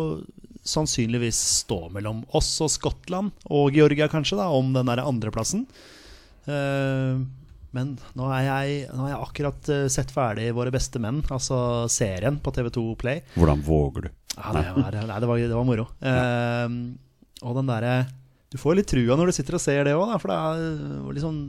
sannsynligvis 0.66 1.38
stå 1.62 1.84
mellom 1.94 2.24
oss 2.34 2.50
og 2.66 2.72
Skottland, 2.74 3.36
og 3.54 3.76
Georgia 3.76 4.08
kanskje, 4.10 4.40
da, 4.40 4.48
om 4.50 4.72
den 4.74 4.90
der 4.90 5.04
andreplassen. 5.04 5.68
Uh, 6.46 7.22
men 7.76 7.96
nå, 8.16 8.28
har 8.32 8.46
jeg, 8.46 8.86
nå 8.96 9.10
jeg 9.12 9.22
akkurat 9.22 9.72
eh, 9.74 9.88
sett 9.92 10.14
ferdig 10.16 10.52
Våre 10.56 10.74
beste 10.74 11.02
menn, 11.04 11.22
altså 11.34 11.58
serien 11.92 12.40
på 12.42 12.54
TV2 12.56 12.86
Play. 13.02 13.24
Hvordan 13.36 13.64
våger 13.66 14.08
du? 14.08 14.12
Ja, 14.36 14.52
det, 14.56 14.64
var, 14.76 14.96
nei, 14.96 15.20
det, 15.20 15.28
var, 15.30 15.42
det 15.42 15.58
var 15.58 15.68
moro. 15.68 15.90
Eh, 16.00 16.78
og 17.46 17.60
den 17.60 17.70
derre 17.70 17.94
Du 18.52 18.58
får 18.60 18.80
litt 18.80 18.90
trua 18.92 19.18
når 19.20 19.30
du 19.30 19.36
sitter 19.36 19.58
og 19.58 19.64
ser 19.64 19.84
det 19.88 19.96
òg, 19.96 20.16
for 20.24 20.32
det 20.32 20.40
er 20.40 21.14
liksom, 21.18 21.40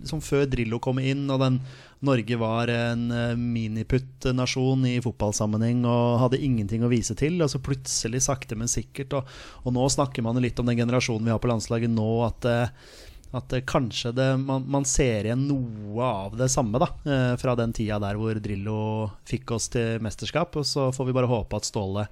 liksom 0.00 0.22
før 0.24 0.46
Drillo 0.50 0.78
kom 0.82 1.02
inn, 1.02 1.26
og 1.30 1.42
den 1.42 1.60
Norge 2.06 2.38
var 2.40 2.70
en 2.72 3.10
miniputt-nasjon 3.36 4.86
i 4.88 4.94
fotballsammenheng 5.04 5.82
og 5.84 6.20
hadde 6.22 6.40
ingenting 6.40 6.86
å 6.86 6.88
vise 6.88 7.12
til. 7.18 7.36
Og 7.44 7.50
så 7.52 7.60
plutselig, 7.60 8.22
sakte, 8.24 8.56
men 8.56 8.70
sikkert. 8.72 9.18
Og, 9.18 9.34
og 9.66 9.74
nå 9.76 9.84
snakker 9.92 10.24
man 10.24 10.40
litt 10.40 10.56
om 10.62 10.70
den 10.70 10.80
generasjonen 10.80 11.28
vi 11.28 11.34
har 11.34 11.42
på 11.42 11.50
landslaget 11.50 11.92
nå, 11.92 12.08
at 12.24 12.48
eh, 12.48 12.72
at 13.36 13.52
eh, 13.52 13.64
kanskje 13.66 14.12
det, 14.16 14.30
man, 14.42 14.64
man, 14.70 14.86
ser 14.88 15.28
igjen 15.28 15.46
noe 15.48 16.02
av 16.06 16.36
det 16.38 16.50
samme 16.50 16.80
da, 16.82 16.90
eh, 17.06 17.34
fra 17.40 17.54
den 17.58 17.74
tida 17.76 18.00
der 18.02 18.18
hvor 18.18 18.38
Drillo 18.42 18.82
fikk 19.28 19.54
oss 19.56 19.70
til 19.72 20.02
mesterskap. 20.02 20.58
Og 20.58 20.66
så 20.66 20.90
får 20.94 21.08
vi 21.08 21.16
bare 21.16 21.30
håpe 21.30 21.60
at 21.60 21.68
Ståle 21.68 22.08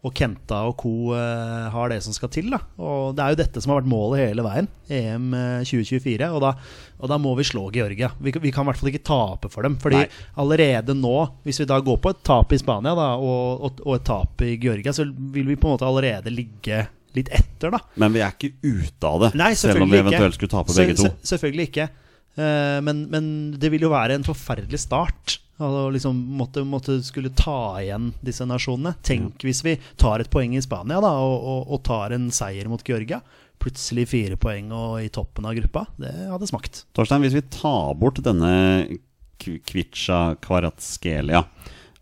og 0.00 0.14
Kenta 0.16 0.62
og 0.68 0.78
co. 0.80 0.92
Eh, 1.16 1.66
har 1.72 1.92
det 1.92 2.00
som 2.04 2.16
skal 2.16 2.32
til. 2.32 2.52
da 2.52 2.60
Og 2.80 3.16
Det 3.16 3.24
er 3.24 3.32
jo 3.32 3.40
dette 3.40 3.60
som 3.60 3.72
har 3.72 3.80
vært 3.80 3.92
målet 3.92 4.24
hele 4.26 4.44
veien. 4.44 4.68
EM 4.88 5.32
2024. 5.64 6.28
Og 6.28 6.44
da, 6.44 6.54
og 7.00 7.12
da 7.12 7.20
må 7.20 7.34
vi 7.40 7.48
slå 7.48 7.66
Georgia. 7.72 8.12
Vi, 8.20 8.32
vi, 8.32 8.52
kan 8.52 8.64
i 8.64 8.70
hvert 8.70 8.80
fall 8.80 8.92
ikke 8.92 9.08
tape 9.08 9.52
for 9.52 9.64
dem. 9.64 9.80
Fordi 9.80 10.02
Nei. 10.02 10.06
allerede 10.40 10.96
nå, 10.96 11.16
hvis 11.44 11.64
vi 11.64 11.68
da 11.72 11.80
går 11.84 12.00
på 12.04 12.12
et 12.12 12.24
tap 12.26 12.52
i 12.52 12.60
Spania 12.60 12.96
da, 12.96 13.12
og, 13.16 13.64
og, 13.64 13.84
og 13.86 13.96
et 13.96 14.08
tap 14.08 14.44
i 14.44 14.56
Georgia, 14.60 14.92
så 14.92 15.08
vil 15.08 15.48
vi 15.48 15.56
på 15.56 15.68
en 15.68 15.78
måte 15.78 15.88
allerede 15.88 16.32
ligge 16.32 16.84
litt 17.18 17.30
etter, 17.34 17.72
da. 17.74 17.80
Men 18.00 18.14
vi 18.14 18.22
er 18.24 18.34
ikke 18.34 18.52
ute 18.62 19.10
av 19.10 19.26
det, 19.26 19.32
Nei, 19.38 19.52
selv 19.58 19.84
om 19.84 19.90
vi 19.90 20.00
eventuelt 20.00 20.38
skulle 20.38 20.52
tape 20.52 20.76
begge 20.76 20.96
to. 20.98 21.10
Selvfølgelig 21.26 21.68
ikke. 21.70 21.90
Uh, 22.38 22.78
men, 22.86 23.04
men, 23.10 23.30
det 23.60 23.72
vil 23.72 23.86
jo 23.88 23.92
være 23.92 24.18
en 24.18 24.26
forferdelig 24.26 24.82
start. 24.84 25.38
Å 25.60 25.90
liksom 25.92 26.16
måtte, 26.38 26.62
måtte, 26.64 26.96
skulle 27.04 27.34
ta 27.36 27.76
igjen 27.82 28.10
disse 28.24 28.46
nasjonene. 28.48 28.94
Tenk 29.04 29.44
hvis 29.44 29.60
vi 29.66 29.76
tar 30.00 30.22
et 30.22 30.30
poeng 30.32 30.54
i 30.56 30.62
Spania 30.64 31.02
da, 31.04 31.12
og, 31.20 31.36
og, 31.36 31.74
og 31.76 31.82
tar 31.84 32.16
en 32.16 32.30
seier 32.32 32.70
mot 32.70 32.84
Georgia. 32.86 33.20
Plutselig 33.60 34.06
fire 34.08 34.38
poeng 34.40 34.70
og 34.72 35.02
i 35.04 35.10
toppen 35.12 35.44
av 35.44 35.58
gruppa. 35.58 35.84
Det 36.00 36.14
hadde 36.30 36.48
smakt. 36.48 36.86
Torstein, 36.96 37.26
hvis 37.26 37.36
vi 37.36 37.44
tar 37.52 37.92
bort 38.00 38.22
denne 38.24 38.54
Kvitsja 39.40 40.38
Kvaratskelia 40.40 41.44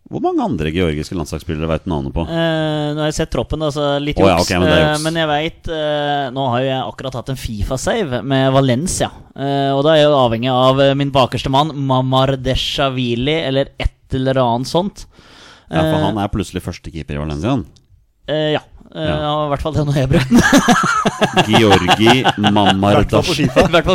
hvor 0.09 0.23
mange 0.23 0.41
andre 0.41 0.71
georgiske 0.73 1.13
landslagsspillere 1.13 1.69
vet 1.69 1.83
du 1.85 1.91
navnet 1.91 2.13
på? 2.15 2.23
Eh, 2.25 2.85
nå 2.97 3.03
har 3.03 3.11
jeg 3.11 3.17
sett 3.19 3.31
troppen, 3.33 3.61
altså 3.61 3.91
litt 4.01 4.17
juks. 4.17 4.25
Oh, 4.25 4.31
ja, 4.31 4.39
okay, 4.41 4.57
men, 4.57 4.71
eh, 4.73 4.95
men, 5.05 5.19
jeg 5.21 5.29
veit 5.29 5.69
eh, 5.69 6.23
Nå 6.33 6.45
har 6.49 6.63
jo 6.63 6.69
jeg 6.71 6.79
akkurat 6.81 7.17
hatt 7.19 7.29
en 7.29 7.37
Fifa-save 7.37 8.21
med 8.25 8.47
Valencia. 8.55 9.11
Eh, 9.37 9.69
og 9.69 9.83
da 9.85 9.93
er 9.93 10.01
jeg 10.01 10.07
jo 10.07 10.15
avhengig 10.17 10.49
av 10.49 10.81
eh, 10.81 10.95
min 10.97 11.13
bakerste 11.13 11.51
mann, 11.53 11.75
Mamar 11.77 12.33
Deshavili, 12.41 13.37
eller 13.51 13.69
et 13.77 14.17
eller 14.17 14.41
annet 14.41 14.71
sånt. 14.71 15.05
ja, 15.69 15.83
for 15.83 16.01
han 16.07 16.17
er 16.17 16.33
plutselig 16.33 16.65
førstekeeper 16.65 17.19
i 17.19 17.23
Valencia? 17.27 17.59
ja. 18.29 18.65
Ja. 18.89 19.03
ja. 19.05 19.33
I 19.45 19.49
hvert 19.51 19.61
fall 19.61 19.75
det 19.75 19.83
når 19.85 19.97
jeg 19.99 20.09
brukte 20.09 20.39
den. 20.39 21.51
Georgi 21.53 22.23
Mamardash. 22.41 23.43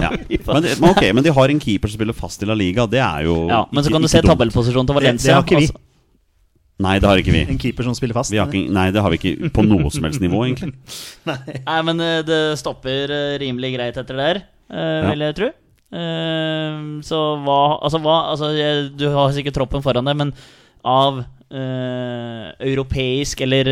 Ja. 0.04 0.12
Men, 0.14 0.62
men, 0.62 0.86
ok, 0.92 1.02
men 1.16 1.24
de 1.26 1.32
har 1.34 1.50
en 1.50 1.60
keeper 1.62 1.90
som 1.90 1.98
spiller 1.98 2.14
fast 2.14 2.42
i 2.42 2.46
La 2.46 2.54
Liga. 2.54 2.86
Det 2.90 3.00
er 3.02 3.26
jo 3.26 3.48
Ja, 3.50 3.64
Men 3.74 3.82
så 3.82 3.90
kan 3.90 4.04
du 4.04 4.08
se 4.10 4.22
tabellposisjonen 4.22 4.86
til 4.86 4.98
Valencia. 5.00 5.18
Det, 5.18 5.32
det 5.32 5.34
har 5.34 5.46
ikke 5.48 5.58
vi. 5.58 5.68
Altså, 5.72 5.93
Nei, 6.82 6.96
det 6.98 7.06
har 7.06 7.20
ikke 7.20 7.34
vi. 7.34 7.44
En 7.46 7.58
keeper 7.60 7.86
som 7.86 7.94
spiller 7.94 8.16
fast? 8.16 8.34
Ikke, 8.34 8.64
nei, 8.74 8.88
det 8.94 9.02
har 9.02 9.12
vi 9.12 9.18
ikke 9.20 9.50
på 9.54 9.62
noe 9.62 9.90
som 9.94 10.06
helst 10.08 10.22
nivå, 10.22 10.40
egentlig. 10.42 10.72
nei. 11.30 11.38
nei. 11.54 11.76
men 11.86 12.02
eh, 12.02 12.22
det 12.26 12.40
stopper 12.58 13.12
eh, 13.14 13.36
rimelig 13.42 13.76
greit 13.76 14.00
etter 14.00 14.18
der, 14.18 14.40
uh, 14.74 15.04
vil 15.06 15.22
jeg 15.22 15.38
tro. 15.38 15.52
Uh, 15.94 16.98
så 17.06 17.20
hva 17.44 17.58
Altså, 17.76 18.00
hva 18.02 18.14
altså, 18.32 18.48
jeg, 18.56 18.88
Du 18.98 19.04
har 19.14 19.30
sikkert 19.36 19.54
troppen 19.60 19.84
foran 19.84 20.08
deg, 20.08 20.16
men 20.18 20.32
av 20.82 21.20
uh, 21.22 22.46
europeisk 22.58 23.44
eller 23.46 23.70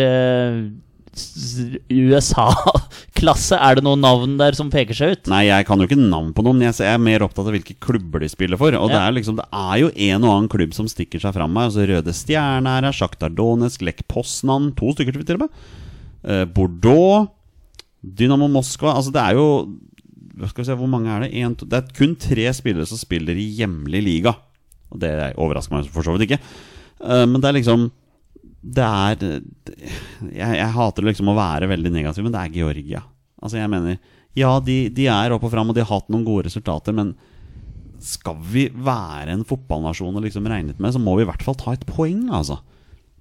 USA-klasse? 1.92 3.58
Er 3.58 3.76
det 3.76 3.84
noen 3.84 4.00
navn 4.00 4.38
der 4.40 4.56
som 4.56 4.70
peker 4.72 4.96
seg 4.96 5.12
ut? 5.12 5.28
Nei, 5.32 5.44
jeg 5.50 5.66
kan 5.68 5.80
jo 5.80 5.86
ikke 5.88 6.00
navn 6.00 6.32
på 6.32 6.44
noen. 6.46 6.62
Jeg 6.64 6.88
er 6.88 6.98
mer 7.02 7.24
opptatt 7.26 7.46
av 7.48 7.54
hvilke 7.56 7.76
klubber 7.84 8.24
de 8.24 8.28
spiller 8.32 8.58
for. 8.60 8.72
Og 8.78 8.88
ja. 8.88 8.94
det, 8.94 9.00
er 9.02 9.16
liksom, 9.18 9.36
det 9.40 9.46
er 9.52 9.76
jo 9.82 9.88
en 9.92 10.24
og 10.24 10.32
annen 10.32 10.50
klubb 10.52 10.72
som 10.76 10.88
stikker 10.88 11.20
seg 11.22 11.36
fram 11.36 11.52
her. 11.58 11.68
Altså 11.68 11.86
Røde 11.88 12.14
Stjerne 12.16 12.76
er 12.78 12.88
her, 12.88 12.96
Sjaktar 12.96 13.32
Donetsk, 13.36 13.84
Lech 13.84 14.02
Poznan 14.08 14.72
To 14.78 14.94
stykker 14.96 15.20
til 15.20 15.36
og 15.38 15.44
med. 15.44 15.52
Uh, 16.24 16.44
Bordeaux, 16.48 17.28
Dynamo 18.02 18.46
Moskva 18.50 18.92
Altså 18.94 19.10
det 19.14 19.22
er 19.22 19.34
jo 19.34 19.46
skal 20.48 20.62
vi 20.62 20.66
se, 20.68 20.76
Hvor 20.78 20.90
mange 20.90 21.10
er 21.10 21.24
det? 21.24 21.32
En, 21.42 21.54
to, 21.58 21.66
det 21.66 21.80
er 21.80 21.96
kun 21.96 22.14
tre 22.18 22.46
spillere 22.54 22.86
som 22.88 22.98
spiller 22.98 23.34
i 23.38 23.50
hjemlig 23.58 24.00
liga. 24.02 24.32
Og 24.92 25.02
det 25.02 25.12
overrasker 25.40 25.76
meg 25.76 25.90
for 25.92 26.06
så 26.06 26.14
vidt 26.16 26.30
ikke. 26.30 26.40
Uh, 27.02 27.26
men 27.26 27.42
det 27.42 27.50
er 27.50 27.60
liksom 27.60 27.90
det 28.62 28.86
er 28.86 29.22
jeg, 30.30 30.54
jeg, 30.54 30.70
hater 30.76 31.06
liksom 31.08 31.32
å 31.32 31.36
være 31.36 31.68
veldig 31.72 31.90
negativ, 31.92 32.26
men 32.26 32.34
det 32.34 32.42
er 32.44 32.56
Georgia. 32.60 33.02
Altså 33.42 33.58
jeg 33.58 33.70
mener 33.72 33.98
Ja, 34.38 34.54
de, 34.62 34.86
de 34.94 35.08
er 35.10 35.34
opp 35.34 35.44
og 35.44 35.52
fram, 35.52 35.72
og 35.72 35.76
de 35.76 35.82
har 35.82 35.90
hatt 35.90 36.10
noen 36.12 36.24
gode 36.26 36.46
resultater, 36.46 36.94
men 36.96 37.16
skal 38.02 38.38
vi 38.50 38.66
være 38.72 39.34
en 39.34 39.44
fotballnasjon 39.46 40.14
og 40.18 40.24
liksom 40.24 40.46
regnet 40.50 40.78
med, 40.82 40.94
så 40.94 41.02
må 41.02 41.14
vi 41.18 41.26
i 41.26 41.28
hvert 41.28 41.42
fall 41.44 41.58
ta 41.58 41.74
et 41.74 41.84
poeng, 41.86 42.28
altså. 42.34 42.58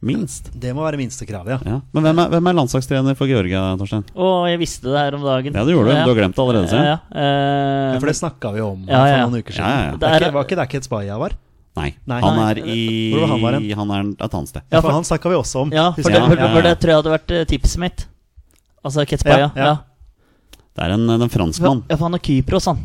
Minst. 0.01 0.48
Det 0.57 0.71
må 0.74 0.81
være 0.81 0.98
minstekravet, 0.98 1.51
ja. 1.53 1.75
ja. 1.75 1.79
Men 1.93 2.07
hvem 2.07 2.21
er, 2.24 2.31
hvem 2.33 2.48
er, 2.50 2.55
landslagstrener 2.57 3.17
for 3.17 3.29
Georgia, 3.29 3.60
Torstein? 3.77 4.01
Å, 4.17 4.29
jeg 4.50 4.57
visste 4.57 4.89
det 4.89 4.98
her 4.98 5.17
om 5.17 5.27
dagen. 5.27 5.53
Ja, 5.53 5.65
det 5.67 5.75
gjorde 5.75 5.91
du. 5.91 5.93
Ja. 5.93 6.05
Du 6.07 6.10
har 6.10 6.17
glemt 6.17 6.38
det 6.38 6.41
allerede, 6.41 6.79
Ja, 6.79 6.95
ja. 6.95 6.98
Uh, 7.13 8.00
for 8.00 8.10
det 8.10 8.15
snakka 8.17 8.53
vi 8.55 8.63
om 8.65 8.81
for 8.88 9.13
noen 9.21 9.43
uker 9.43 9.57
siden. 9.60 10.01
Det 10.01 10.13
er, 10.17 10.25
var 10.33 10.48
ikke 10.48 10.57
det 10.57 10.65
ikke 10.71 10.81
et 10.81 10.89
Spaya 10.89 11.19
var? 11.21 11.38
Nei. 11.79 11.89
Nei. 12.09 12.19
Han 12.19 12.39
er 12.43 12.59
i 12.67 12.79
Hvor 13.13 13.23
var 13.23 13.31
han 13.31 13.43
var 13.45 13.55
Han 13.79 13.91
er 13.95 14.07
et 14.25 14.33
annet 14.35 14.51
sted. 14.51 14.63
Ja, 14.73 14.81
for 14.81 14.91
han 14.91 15.05
snakka 15.07 15.31
vi 15.31 15.37
også 15.39 15.65
om. 15.65 15.75
Ja, 15.75 15.91
for 15.95 16.11
det, 16.11 16.23
for, 16.25 16.41
for 16.55 16.65
det 16.67 16.73
tror 16.81 16.91
jeg 16.91 16.99
hadde 17.01 17.13
vært 17.13 17.35
eh, 17.37 17.45
tipset 17.47 17.79
mitt. 17.83 18.07
Altså 18.83 19.05
Ketspaya. 19.07 19.51
Ja, 19.55 19.69
ja. 19.69 20.57
Det 20.71 20.87
er 20.87 20.95
en, 20.95 21.05
en 21.15 21.29
franskmann. 21.31 21.83
Ja, 21.87 21.95
for 21.97 22.07
han 22.09 22.17
er 22.17 22.23
Kypros, 22.23 22.67
han. 22.71 22.81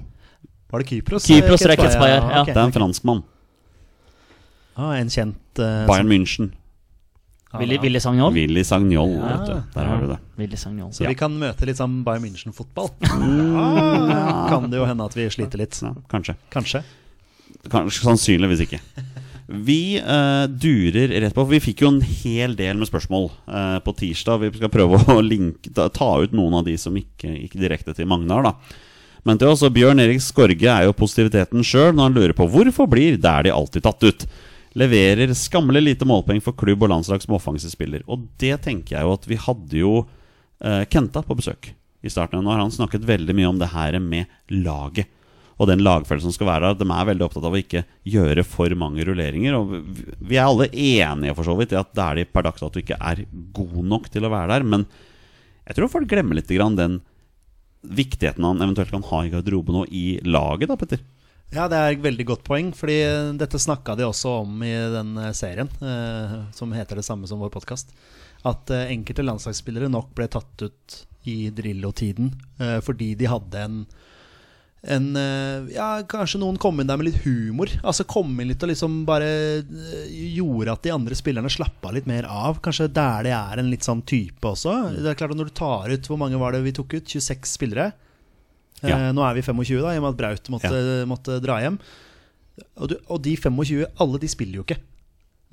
Var 0.71 0.83
det 0.83 0.89
Kypros? 0.91 1.27
Kypros 1.27 1.65
er 1.67 1.75
Ketspaya, 1.79 2.21
ja. 2.21 2.43
Okay. 2.43 2.53
Det 2.53 2.61
er 2.61 2.69
en 2.69 2.75
franskmann. 2.75 3.25
Ah, 4.77 4.93
en 4.99 5.09
kjent 5.09 5.63
uh, 5.63 5.87
Bayern 5.89 6.11
München. 6.11 6.51
Willy, 7.57 7.79
Willy 7.81 8.01
Sagnol? 8.03 8.35
Willy 8.35 8.65
Sagnol, 8.67 9.15
vet 9.23 9.47
du. 9.49 9.55
Der 9.73 9.87
har 9.89 10.03
du 10.03 10.11
det. 10.11 10.19
Willy 10.37 10.59
Sagnol. 10.61 10.91
Så 10.93 11.07
vi 11.09 11.15
kan 11.17 11.33
møte 11.41 11.65
litt 11.69 11.79
sånn 11.81 12.03
Bayern 12.05 12.27
München-fotball. 12.27 12.91
ah, 13.09 14.45
kan 14.51 14.69
det 14.69 14.83
jo 14.83 14.85
hende 14.91 15.07
at 15.07 15.17
vi 15.17 15.25
sliter 15.33 15.63
litt. 15.63 15.79
kanskje. 16.13 16.37
Kanskje. 16.53 16.83
Kanskje 17.71 18.07
sannsynligvis 18.07 18.65
ikke. 18.67 18.81
Vi 19.47 20.01
uh, 20.03 20.49
durer 20.51 21.13
rett 21.23 21.35
på, 21.35 21.45
for 21.45 21.55
vi 21.55 21.63
fikk 21.63 21.85
jo 21.85 21.93
en 21.93 22.03
hel 22.03 22.57
del 22.59 22.81
med 22.81 22.89
spørsmål 22.89 23.29
uh, 23.47 23.79
på 23.85 23.95
tirsdag. 24.01 24.43
Vi 24.43 24.59
skal 24.59 24.73
prøve 24.75 24.99
å 25.15 25.23
linke, 25.23 25.71
ta, 25.75 25.87
ta, 25.95 26.17
ut 26.23 26.35
noen 26.35 26.59
av 26.59 26.67
de 26.67 26.75
som 26.81 26.97
ikke 26.99 27.31
gikk 27.31 27.55
direkte 27.61 27.95
til 27.95 28.11
Magnar. 28.11 28.49
da 28.49 29.23
Men 29.27 29.39
til 29.39 29.53
oss, 29.53 29.63
Bjørn 29.63 30.03
Erik 30.03 30.25
Skorge 30.25 30.67
er 30.73 30.89
jo 30.89 30.99
positiviteten 30.99 31.63
sjøl 31.67 31.95
når 31.95 32.09
han 32.09 32.19
lurer 32.19 32.37
på 32.37 32.49
hvorfor 32.51 32.91
blir 32.91 33.21
der 33.23 33.47
de 33.47 33.55
alltid 33.55 33.87
tatt 33.87 34.03
ut. 34.03 34.27
Leverer 34.77 35.31
skammelig 35.39 35.85
lite 35.85 36.09
målpoeng 36.09 36.43
for 36.45 36.59
klubb 36.59 36.83
og 36.83 36.91
landslag 36.93 37.23
som 37.23 37.39
offensivspiller. 37.39 38.03
Og 38.11 38.27
det 38.43 38.59
tenker 38.67 38.99
jeg 38.99 39.07
jo 39.07 39.15
at 39.15 39.31
vi 39.31 39.39
hadde 39.47 39.79
jo 39.79 39.93
uh, 40.03 40.83
Kenta 40.91 41.23
på 41.23 41.39
besøk 41.39 41.71
i 42.03 42.11
starten. 42.11 42.43
Nå 42.43 42.51
har 42.51 42.65
han 42.65 42.75
snakket 42.75 43.07
veldig 43.07 43.39
mye 43.39 43.53
om 43.55 43.63
det 43.63 43.71
her 43.71 44.01
med 44.03 44.27
laget. 44.51 45.07
Og 45.57 45.69
den 45.71 45.81
lagfølelsen 45.81 46.29
som 46.29 46.37
skal 46.37 46.51
være 46.51 46.69
der. 46.69 46.79
De 46.85 46.87
er 46.93 47.09
veldig 47.09 47.25
opptatt 47.25 47.47
av 47.49 47.55
å 47.57 47.61
ikke 47.61 47.85
gjøre 48.05 48.45
for 48.45 48.69
mange 48.77 49.05
rulleringer. 49.09 49.57
Og 49.57 49.73
vi- 50.21 50.37
er 50.37 50.45
alle 50.45 50.69
enige 50.69 51.35
for 51.35 51.45
så 51.45 51.57
vidt 51.57 51.73
i 51.73 51.81
at 51.81 51.95
det 51.95 52.05
er 52.05 52.15
de 52.17 52.25
per 52.25 52.43
dags 52.43 52.63
at 52.63 52.73
du 52.73 52.81
ikke 52.83 52.99
er 53.01 53.25
god 53.55 53.85
nok 53.85 54.11
til 54.13 54.23
å 54.23 54.31
være 54.31 54.49
der. 54.53 54.63
Men 54.65 54.87
jeg 55.67 55.77
tror 55.77 55.89
folk 55.89 56.09
glemmer 56.09 56.35
litt 56.35 56.49
den 56.49 57.01
viktigheten 57.87 58.45
han 58.45 58.61
eventuelt 58.61 58.91
kan 58.91 59.03
ha 59.03 59.21
i 59.25 59.31
garderoben 59.31 59.83
og 59.83 59.89
i 59.95 60.21
laget, 60.25 60.69
da, 60.69 60.77
Petter. 60.77 61.01
Ja, 61.55 61.69
det 61.71 61.79
er 61.79 61.93
et 61.95 62.03
veldig 62.03 62.27
godt 62.27 62.43
poeng, 62.45 62.73
fordi 62.75 62.97
dette 63.39 63.61
snakka 63.63 63.95
de 63.97 64.03
også 64.03 64.43
om 64.43 64.63
i 64.67 64.73
den 64.73 65.17
eh, 65.17 65.31
serien, 65.33 65.69
eh, 65.81 66.51
som 66.53 66.73
heter 66.75 66.97
det 66.99 67.05
samme 67.07 67.29
som 67.31 67.39
vår 67.39 67.53
podkast. 67.55 67.93
At 68.45 68.69
eh, 68.75 68.91
enkelte 68.91 69.23
landslagsspillere 69.23 69.89
nok 69.89 70.11
ble 70.19 70.27
tatt 70.33 70.67
ut 70.67 70.97
i 71.31 71.49
Drillo-tiden 71.55 72.33
eh, 72.59 72.81
fordi 72.83 73.15
de 73.19 73.31
hadde 73.31 73.63
en 73.63 73.79
en, 74.87 75.07
eh, 75.19 75.75
ja, 75.75 75.89
Kanskje 76.07 76.39
noen 76.39 76.59
kom 76.63 76.79
inn 76.81 76.87
der 76.87 76.99
med 77.01 77.09
litt 77.09 77.25
humor. 77.25 77.71
Altså 77.83 78.07
Kom 78.09 78.31
inn 78.39 78.53
litt 78.53 78.63
og 78.63 78.71
liksom 78.71 79.01
bare 79.09 79.29
eh, 79.59 80.13
gjorde 80.37 80.77
at 80.77 80.87
de 80.87 80.95
andre 80.95 81.19
spillerne 81.19 81.51
slappa 81.51 81.91
litt 81.95 82.07
mer 82.07 82.29
av. 82.31 82.61
Kanskje 82.63 82.87
der 82.95 83.27
det 83.27 83.35
er 83.35 83.63
en 83.63 83.71
litt 83.73 83.87
sånn 83.87 84.05
type 84.07 84.47
også. 84.47 84.77
Det 84.95 85.11
er 85.11 85.19
klart 85.19 85.35
at 85.35 85.41
Når 85.41 85.51
du 85.51 85.57
tar 85.59 85.91
ut 85.91 86.11
Hvor 86.11 86.21
mange 86.21 86.39
var 86.41 86.55
det 86.55 86.63
vi 86.67 86.75
tok 86.77 86.95
ut? 86.99 87.17
26 87.17 87.57
spillere? 87.59 87.91
Ja. 88.85 89.09
Eh, 89.09 89.13
nå 89.17 89.25
er 89.27 89.35
vi 89.39 89.43
25, 89.43 89.81
da, 89.83 89.95
i 89.95 89.99
og 89.99 90.05
med 90.05 90.13
at 90.15 90.21
Braut 90.21 90.53
måtte, 90.53 90.81
måtte 91.09 91.41
dra 91.43 91.59
hjem. 91.65 91.81
Og, 92.77 92.91
du, 92.93 92.97
og 93.09 93.21
de 93.25 93.35
25, 93.37 93.85
alle 94.05 94.21
de 94.23 94.31
spiller 94.31 94.61
jo 94.61 94.67
ikke. 94.67 94.79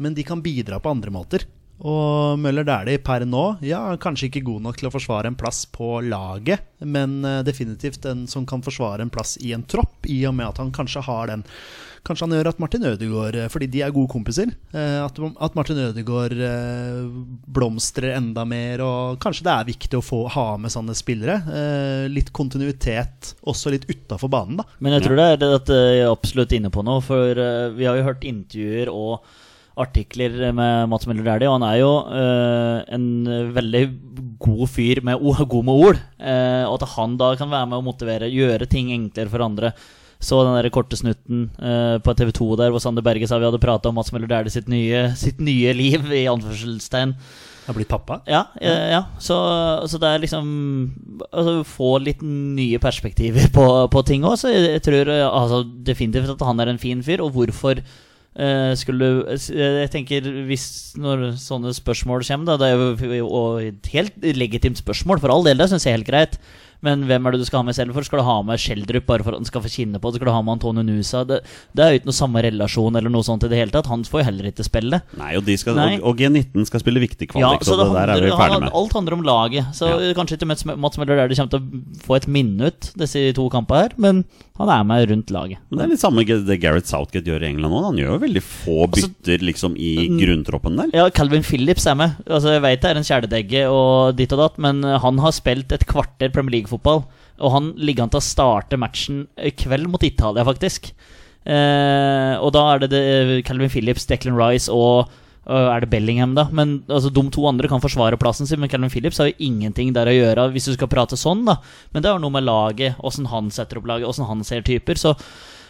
Men 0.04 0.16
de 0.18 0.26
kan 0.28 0.42
bidra 0.44 0.80
på 0.84 0.92
andre 0.92 1.14
måter. 1.14 1.46
Og 1.84 2.40
Møller 2.40 2.64
Dæhlie 2.64 3.02
per 3.04 3.26
nå, 3.28 3.44
ja, 3.68 3.82
kanskje 4.00 4.30
ikke 4.30 4.46
god 4.48 4.64
nok 4.64 4.78
til 4.80 4.88
å 4.88 4.94
forsvare 4.94 5.28
en 5.28 5.40
plass 5.40 5.66
på 5.68 5.98
laget, 6.08 6.64
men 6.80 7.20
eh, 7.28 7.42
definitivt 7.44 8.08
en 8.08 8.24
som 8.32 8.48
kan 8.48 8.64
forsvare 8.64 9.04
en 9.04 9.12
plass 9.12 9.36
i 9.44 9.52
en 9.56 9.66
tropp, 9.68 10.08
i 10.08 10.22
og 10.30 10.38
med 10.38 10.48
at 10.48 10.64
han 10.64 10.76
kanskje 10.76 11.08
har 11.10 11.34
den 11.34 11.48
Kanskje 12.04 12.26
han 12.26 12.34
gjør 12.36 12.50
at 12.50 12.58
Martin 12.60 12.84
Ødegaard, 12.84 13.36
eh, 13.40 13.46
fordi 13.48 13.70
de 13.72 13.80
er 13.86 13.94
gode 13.96 14.12
kompiser, 14.12 14.50
eh, 14.76 14.98
at, 15.00 15.54
Martin 15.56 15.78
Ødegaard 15.86 16.36
blomstrer 17.56 18.18
enda 18.18 18.44
mer, 18.44 18.84
og 18.84 19.22
kanskje 19.24 19.46
det 19.48 19.54
er 19.54 19.70
viktig 19.70 20.00
å 20.00 20.04
få 20.04 20.20
ha 20.34 20.50
med 20.60 20.74
sånne 20.74 20.96
spillere. 21.00 21.38
Litt 22.12 22.34
kontinuitet 22.36 23.32
også 23.48 23.72
litt 23.72 23.88
utafor 23.88 24.28
banen, 24.36 24.60
da. 24.60 24.68
Men 24.84 24.98
jeg 24.98 25.06
tror 25.06 25.16
det 25.16 25.30
er 25.30 25.40
det 25.46 25.52
at 25.62 25.72
jeg 25.72 26.04
er 26.04 26.12
absolutt 26.12 26.58
inne 26.60 26.74
på 26.76 26.84
noe, 26.84 27.00
for 27.08 27.40
vi 27.72 27.88
har 27.88 27.96
jo 27.96 28.08
hørt 28.10 28.28
intervjuer 28.28 28.92
og 28.92 29.24
artikler 29.80 30.54
med 30.54 30.90
Mats 30.92 31.08
Møller 31.10 31.26
Dæhlie, 31.26 31.50
og 31.50 31.58
han 31.58 31.66
er 31.66 31.80
jo 31.80 31.92
eh, 32.14 32.94
en 32.94 33.08
veldig 33.56 33.84
god 34.44 34.68
fyr, 34.70 35.02
med, 35.06 35.24
god 35.56 35.66
med 35.66 35.74
ord. 35.90 36.00
eh, 36.20 36.64
og 36.68 36.78
at 36.82 36.94
han 36.96 37.18
da 37.18 37.34
kan 37.40 37.52
være 37.52 37.70
med 37.72 37.82
å 37.82 37.86
motivere, 37.86 38.32
gjøre 38.32 38.70
ting 38.70 38.94
enklere 38.94 39.34
for 39.34 39.46
andre. 39.46 39.74
Så 40.24 40.38
den 40.46 40.56
der 40.56 40.72
korte 40.72 40.96
snutten 40.96 41.50
eh, 41.60 41.98
på 42.00 42.14
TV 42.16 42.30
2 42.32 42.54
der 42.62 42.70
hvor 42.72 42.80
Sander 42.80 43.04
Berge 43.04 43.28
sa 43.28 43.42
vi 43.42 43.50
hadde 43.50 43.60
prata 43.60 43.90
om 43.90 43.98
Mats 43.98 44.14
Møller 44.14 44.30
Dæhlie 44.32 44.54
sitt 44.54 44.70
sitt 45.20 45.42
nye 45.44 45.74
liv, 45.76 46.06
i 46.14 46.30
anførselstegn. 46.32 47.18
Har 47.64 47.76
blitt 47.76 47.92
pappa. 47.92 48.20
Ja, 48.28 48.46
ja, 48.60 48.72
ja. 48.92 49.02
Så, 49.24 49.36
så 49.88 50.00
det 50.00 50.10
er 50.10 50.20
liksom 50.20 50.48
altså, 51.32 51.62
Få 51.64 51.94
litt 52.04 52.20
nye 52.24 52.80
perspektiver 52.84 53.48
på, 53.56 53.68
på 53.88 54.02
ting 54.04 54.26
òg. 54.28 54.36
Så 54.40 54.52
jeg, 54.52 54.66
jeg 54.76 54.84
tror 54.84 55.12
altså, 55.12 55.62
definitivt 55.64 56.34
at 56.36 56.44
han 56.44 56.60
er 56.60 56.74
en 56.74 56.82
fin 56.82 57.04
fyr. 57.04 57.24
Og 57.24 57.32
hvorfor 57.36 57.80
eh, 58.36 58.74
skulle 58.80 59.10
du 59.10 59.32
Jeg 59.54 59.92
tenker 59.94 60.28
hvis 60.50 60.66
når 61.00 61.34
sånne 61.42 61.74
spørsmål 61.76 62.26
kommer, 62.28 62.54
da, 62.54 62.58
det 62.62 62.72
er 62.74 63.18
jo 63.20 63.44
et 63.62 63.90
helt 63.94 64.28
legitimt 64.38 64.82
spørsmål, 64.82 65.22
for 65.24 65.34
all 65.34 65.46
del, 65.48 65.60
det 65.60 65.70
syns 65.72 65.88
jeg 65.88 65.94
er 65.94 66.00
helt 66.02 66.12
greit. 66.12 66.40
Men 66.84 67.06
hvem 67.08 67.26
er 67.30 67.32
det 67.36 67.40
du 67.42 67.46
skal 67.48 67.62
ha 67.62 67.68
med 67.70 67.76
selv 67.78 67.96
for? 67.96 68.04
Skal 68.06 68.20
du 68.22 68.26
ha 68.28 68.36
med 68.46 68.60
Schjelderup 68.62 69.06
bare 69.08 69.24
for 69.26 69.34
at 69.36 69.40
han 69.42 69.48
skal 69.48 69.64
få 69.64 69.72
kinne 69.72 70.02
på 70.04 70.12
det? 70.12 70.20
Skal 70.20 70.30
du 70.30 70.34
ha 70.36 70.42
med 70.44 70.58
Antonio 70.58 70.84
Nusa? 70.84 71.24
Det, 71.30 71.40
det 71.74 71.84
er 71.86 71.94
jo 71.96 72.02
ikke 72.02 72.10
noe 72.12 72.18
samme 72.20 72.44
relasjon 72.44 73.00
eller 73.00 73.14
noe 73.14 73.24
sånt 73.26 73.46
i 73.48 73.52
det 73.52 73.60
hele 73.62 73.72
tatt. 73.74 73.88
Han 73.92 74.04
får 74.08 74.22
jo 74.22 74.28
heller 74.30 74.50
ikke 74.52 74.66
spille. 74.68 75.00
Nei, 75.20 75.32
og, 75.40 75.46
de 75.48 75.56
skal, 75.58 75.80
Nei. 75.80 75.96
og, 76.02 76.10
og 76.12 76.22
G19 76.22 76.68
skal 76.70 76.84
spille 76.84 77.02
viktig 77.04 77.30
Ja, 77.32 77.34
kvalik, 77.38 77.64
så 77.66 77.74
så 77.74 77.80
det 77.82 77.88
det 77.90 77.96
der 77.98 78.14
er 78.18 78.26
vi 78.28 78.32
ferdig 78.36 78.62
med. 78.66 78.74
alt 78.82 78.94
handler 79.00 79.18
om 79.20 79.24
laget. 79.28 79.72
Så 79.78 79.90
Ja. 79.94 80.14
kanskje 80.18 80.38
ikke 80.40 80.50
Mats 80.78 80.98
Møller 81.00 81.16
der 81.24 81.28
du 81.32 81.36
kommer 81.40 81.54
til 81.56 81.64
å 81.64 82.06
få 82.06 82.18
et 82.20 82.28
minutt 82.28 82.92
disse 83.00 83.24
to 83.38 83.48
kampene 83.54 83.88
her, 83.88 83.96
men 83.98 84.24
han 84.60 84.70
er 84.70 84.84
med 84.86 85.10
rundt 85.10 85.32
laget. 85.34 85.58
Men 85.72 85.80
det 85.80 85.86
er 85.86 85.92
litt 85.96 86.04
samme 86.04 86.26
det 86.28 86.60
Gareth 86.62 86.86
Southgate 86.92 87.26
gjør 87.26 87.42
i 87.46 87.50
England 87.54 87.74
nå. 87.74 87.84
Han 87.88 87.98
gjør 87.98 88.12
jo 88.18 88.20
veldig 88.28 88.44
få 88.44 88.76
Altså, 88.84 89.08
bytter 89.10 89.46
liksom 89.48 89.76
i 89.80 89.94
grunntroppen 90.20 90.76
der. 90.78 90.92
Ja, 90.94 91.08
Calvin 91.10 91.42
Phillips 91.46 91.88
er 91.90 91.96
med. 91.96 92.16
Altså, 92.28 92.54
jeg 92.54 92.62
vet 92.66 92.82
det 92.84 92.92
er 92.92 93.00
en 93.00 93.08
kjæledegge 93.08 93.64
og 93.72 94.16
ditt 94.20 94.34
og 94.36 94.42
datt, 94.44 94.58
men 94.62 94.84
han 94.84 95.18
har 95.24 95.32
spilt 95.36 95.72
et 95.72 95.86
kvarter 95.90 96.30
Premier 96.34 96.60
League-fotball, 96.74 97.04
og 97.44 97.54
han 97.54 97.74
ligger 97.78 98.06
an 98.06 98.14
til 98.14 98.22
å 98.22 98.26
starte 98.26 98.80
matchen 98.80 99.28
i 99.38 99.52
kveld 99.52 99.90
mot 99.92 100.04
Italia, 100.04 100.46
faktisk. 100.48 100.94
Eh, 101.44 102.34
og 102.40 102.54
da 102.56 102.64
er 102.72 102.84
det, 102.84 102.90
det 102.94 103.44
Calvin 103.46 103.72
Phillips, 103.72 104.08
Declan 104.08 104.40
Rice 104.40 104.72
og 104.72 105.12
og 105.44 105.58
er 105.74 105.84
det 105.84 105.90
Bellingham, 105.92 106.38
da? 106.38 106.46
Men 106.56 106.86
altså, 106.88 107.10
De 107.12 107.22
to 107.36 107.44
andre 107.50 107.68
kan 107.68 107.82
forsvare 107.84 108.16
plassen 108.16 108.48
sin, 108.48 108.62
men 108.62 108.70
Calvin 108.72 108.92
Phillips 108.92 109.18
har 109.20 109.28
jo 109.28 109.44
ingenting 109.44 109.92
der 109.92 110.08
å 110.08 110.16
gjøre, 110.16 110.46
hvis 110.54 110.70
du 110.70 110.76
skal 110.78 110.88
prate 110.88 111.20
sånn, 111.20 111.44
da. 111.50 111.58
Men 111.92 112.06
det 112.06 112.14
har 112.14 112.22
noe 112.24 112.32
med 112.32 112.46
laget, 112.48 112.96
åssen 113.04 113.28
han 113.28 113.52
setter 113.52 113.82
opp 113.82 113.90
laget, 113.92 114.08
åssen 114.08 114.30
han 114.30 114.46
ser 114.48 114.64
typer. 114.64 114.96
Så 114.96 115.12
eh, 115.12 115.26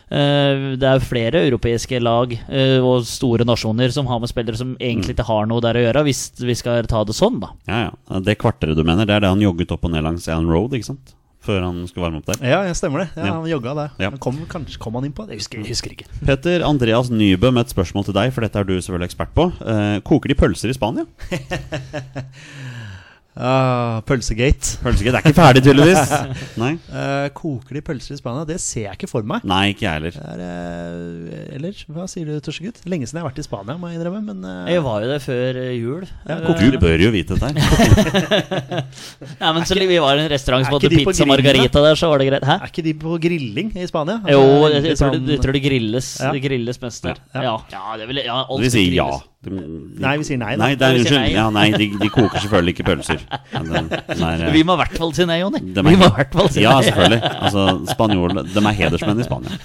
det 0.09 0.83
er 0.89 0.99
flere 1.03 1.45
europeiske 1.47 1.99
lag 2.03 2.33
eh, 2.49 2.77
og 2.83 3.05
store 3.07 3.45
nasjoner 3.47 3.89
som 3.95 4.05
har 4.11 4.19
med 4.21 4.29
spillere 4.29 4.59
som 4.59 4.75
egentlig 4.79 5.15
ikke 5.15 5.25
har 5.29 5.47
noe 5.49 5.63
der 5.63 5.79
å 5.79 5.83
gjøre, 5.87 6.03
hvis 6.09 6.21
vi 6.43 6.55
skal 6.59 6.85
ta 6.89 7.03
det 7.07 7.15
sånn, 7.17 7.39
da. 7.41 7.53
Ja, 7.69 7.79
ja. 7.87 8.21
Det 8.23 8.37
kvarteret 8.41 8.77
du 8.77 8.83
mener, 8.85 9.07
det 9.09 9.15
er 9.15 9.25
det 9.25 9.33
han 9.33 9.41
jogget 9.41 9.71
opp 9.73 9.85
og 9.87 9.93
ned 9.95 10.05
langs 10.05 10.27
Allen 10.29 10.49
Road, 10.51 10.75
ikke 10.77 10.91
sant? 10.93 11.15
Før 11.43 11.59
han 11.65 11.81
skulle 11.89 12.05
varme 12.05 12.21
opp 12.21 12.27
der. 12.29 12.37
Ja, 12.47 12.61
jeg 12.63 12.77
stemmer 12.79 13.01
det. 13.03 13.09
Ja, 13.17 13.25
Ja. 13.25 13.31
Han 13.35 13.49
jogga 13.49 13.73
der. 13.75 13.89
Ja. 13.99 14.11
Kom, 14.23 14.37
kanskje 14.47 14.79
kom 14.79 14.95
han 14.95 15.03
inn 15.09 15.11
på 15.15 15.25
det? 15.27 15.35
Jeg 15.35 15.41
husker, 15.43 15.59
jeg 15.59 15.73
husker 15.73 15.91
ikke. 15.91 16.05
Petter 16.23 16.63
Andreas 16.63 17.09
Nybø 17.11 17.51
med 17.51 17.65
et 17.65 17.73
spørsmål 17.75 18.05
til 18.07 18.15
deg, 18.15 18.31
for 18.31 18.45
dette 18.47 18.61
er 18.61 18.63
du 18.69 18.77
selvfølgelig 18.77 19.09
ekspert 19.11 19.33
på. 19.35 19.49
Eh, 19.59 19.97
koker 20.07 20.31
de 20.31 20.37
pølser 20.39 20.71
i 20.71 20.77
Spania? 20.77 21.03
Ah, 23.35 24.01
pølsegate. 24.05 24.75
Pølsegate 24.83 25.17
er 25.17 25.23
ikke 25.25 25.33
ferdig, 25.37 25.63
tydeligvis. 25.65 26.11
Nei, 26.61 26.73
Uh, 26.93 27.25
koker 27.33 27.73
de 27.79 27.81
pølser 27.81 28.13
i 28.13 28.17
Spania? 28.19 28.43
Det 28.45 28.59
ser 28.61 28.83
jeg 28.85 28.97
ikke 28.99 29.07
for 29.09 29.25
meg. 29.25 29.41
Nei 29.49 29.71
ikke 29.73 29.87
jeg 29.87 29.95
heller. 29.97 30.17
Er, 30.21 30.43
uh, 30.43 31.55
eller 31.57 31.79
hva 31.95 32.05
sier 32.11 32.27
du, 32.29 32.35
tørstegutt? 32.45 32.83
Lenge 32.85 33.07
siden 33.09 33.17
jeg 33.19 33.25
har 33.25 33.31
vært 33.31 33.41
i 33.41 33.45
Spania, 33.47 33.75
må 33.81 33.89
jeg 33.89 33.97
innrømme. 33.97 34.21
Men 34.27 34.45
eh, 34.45 34.73
Jeg 34.75 34.83
var 34.85 35.01
jo 35.01 35.09
der 35.09 35.23
før 35.23 35.59
eh, 35.63 35.71
jul. 35.79 36.05
Ja, 36.29 36.37
Eh, 36.43 36.61
Du 36.73 36.77
bør 36.83 37.01
jo 37.07 37.09
vite 37.15 37.39
dette 37.39 37.49
her. 37.49 38.85
ja, 39.41 39.49
men 39.55 39.65
så 39.65 39.77
vi 39.79 39.97
var 40.01 40.17
i 40.19 40.23
en 40.27 40.29
restaurant 40.31 40.65
som 40.67 40.75
hadde 40.77 40.91
ikke 40.91 41.09
pizza 41.09 41.25
margarita 41.29 41.83
der, 41.87 41.97
så 41.99 42.09
var 42.13 42.21
det 42.21 42.29
greit. 42.29 42.45
Hæ? 42.47 42.59
er 42.61 42.69
ikke 42.71 42.85
de 42.85 42.93
på 43.01 43.17
grilling 43.25 43.73
i 43.79 43.87
Spania? 43.89 44.19
Jo, 44.29 44.41
Altså, 44.43 44.73
jeg, 44.77 44.83
jeg, 44.93 44.97
tror 45.01 45.11
det, 45.15 45.19
sånn- 45.23 45.33
jeg 45.33 45.43
tror 45.47 45.57
det 45.57 45.63
grilles. 45.65 46.09
Ja. 46.21 46.31
Det 46.37 46.43
grilles 46.45 46.81
mest 46.85 47.03
der. 47.09 47.21
Ja. 47.33 47.41
Ja, 47.49 47.55
ja, 47.73 47.97
det 48.03 48.07
vil, 48.11 48.21
ja 48.27 48.39
alt 48.45 48.61
Vi 48.63 48.69
sier 48.77 48.97
ja. 49.01 49.09
De, 49.43 49.51
de, 49.51 49.99
Nei, 49.99 50.13
vi 50.21 50.23
sier 50.23 50.37
nei, 50.39 50.53
da. 50.55 50.63
Nei, 50.63 50.75
er, 50.77 50.97
unnskyld. 51.01 51.17
nei. 51.19 51.31
Ja, 51.33 51.45
nei, 51.51 51.65
de, 51.75 51.87
de 51.99 52.07
koker 52.13 52.39
selvfølgelig 52.39 52.73
ikke 52.77 52.85
pølser. 52.87 53.23
Er, 53.27 54.43
eh, 54.47 54.51
Vi 54.55 54.61
må 54.63 54.77
i 54.77 54.79
hvert 54.79 54.95
fall 55.01 55.11
si 55.17 55.25
nei, 55.27 55.39
Jonny. 55.41 55.59
Vi 55.75 55.95
må 55.99 56.07
i 56.07 56.13
hvert 56.15 56.31
fall 56.37 56.47
si 56.53 56.61
nei. 56.61 56.69
Ja, 56.69 56.77
selvfølgelig. 56.87 57.31
Altså, 57.49 57.65
spanjol, 57.91 58.37
de 58.53 58.63
er 58.63 58.77
hedersmenn 58.77 59.19
i 59.19 59.25
Spania. 59.27 59.57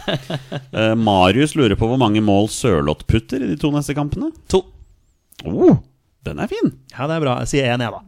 Uh, 0.74 0.96
Marius 0.98 1.54
lurer 1.58 1.78
på 1.78 1.86
hvor 1.92 2.00
mange 2.02 2.18
mål 2.26 2.50
Sørloth 2.50 3.06
putter 3.06 3.44
i 3.46 3.52
de 3.52 3.58
to 3.62 3.70
neste 3.74 3.94
kampene. 3.94 4.32
To. 4.50 4.64
Oh, 5.46 5.76
den 6.26 6.42
er 6.42 6.50
fin! 6.50 6.72
Ja, 6.96 7.06
det 7.06 7.20
er 7.20 7.22
bra. 7.28 7.36
Jeg 7.44 7.52
sier 7.54 7.70
én, 7.76 7.86
jeg, 7.86 7.94
da. 7.94 8.02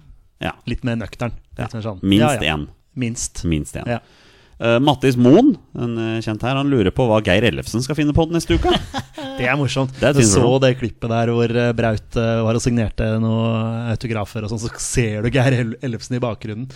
Ja, 0.51 0.57
Litt 0.67 0.83
mer 0.89 0.99
nøktern. 0.99 1.37
Litt 1.61 1.77
ja. 1.79 1.85
sånn. 1.87 2.03
Minst 2.03 2.25
Ja, 2.25 2.33
ja. 2.43 2.57
én. 2.59 2.67
Minst. 2.99 3.45
Minst 3.47 3.79
én. 3.79 3.87
Ja. 3.87 4.01
Eh, 4.61 4.77
Mattis 4.85 5.17
Moen, 5.17 5.55
en 5.73 5.93
eh, 5.97 6.17
kjent 6.21 6.43
her, 6.45 6.59
han 6.59 6.69
lurer 6.69 6.93
på 6.93 7.07
hva 7.09 7.23
Geir 7.25 7.47
Ellefsen 7.49 7.81
skal 7.81 7.97
finne 7.97 8.13
på 8.13 8.27
den 8.29 8.37
neste 8.37 8.59
uka. 8.61 8.75
Det 9.41 9.47
er 9.49 9.57
morsomt. 9.57 9.95
Det 9.97 10.05
er 10.05 10.19
du 10.19 10.21
så 10.29 10.59
det 10.61 10.75
klippet 10.77 11.09
der 11.09 11.31
hvor 11.33 11.49
eh, 11.49 11.71
Braut 11.73 12.17
var 12.17 12.59
og 12.59 12.61
signerte 12.61 13.07
noen 13.23 13.87
autografer, 13.89 14.45
og 14.45 14.53
sånn, 14.53 14.61
så 14.61 14.69
ser 14.85 15.25
du 15.25 15.31
Geir 15.33 15.57
Ellefsen 15.81 16.19
i 16.19 16.21
bakgrunnen. 16.21 16.67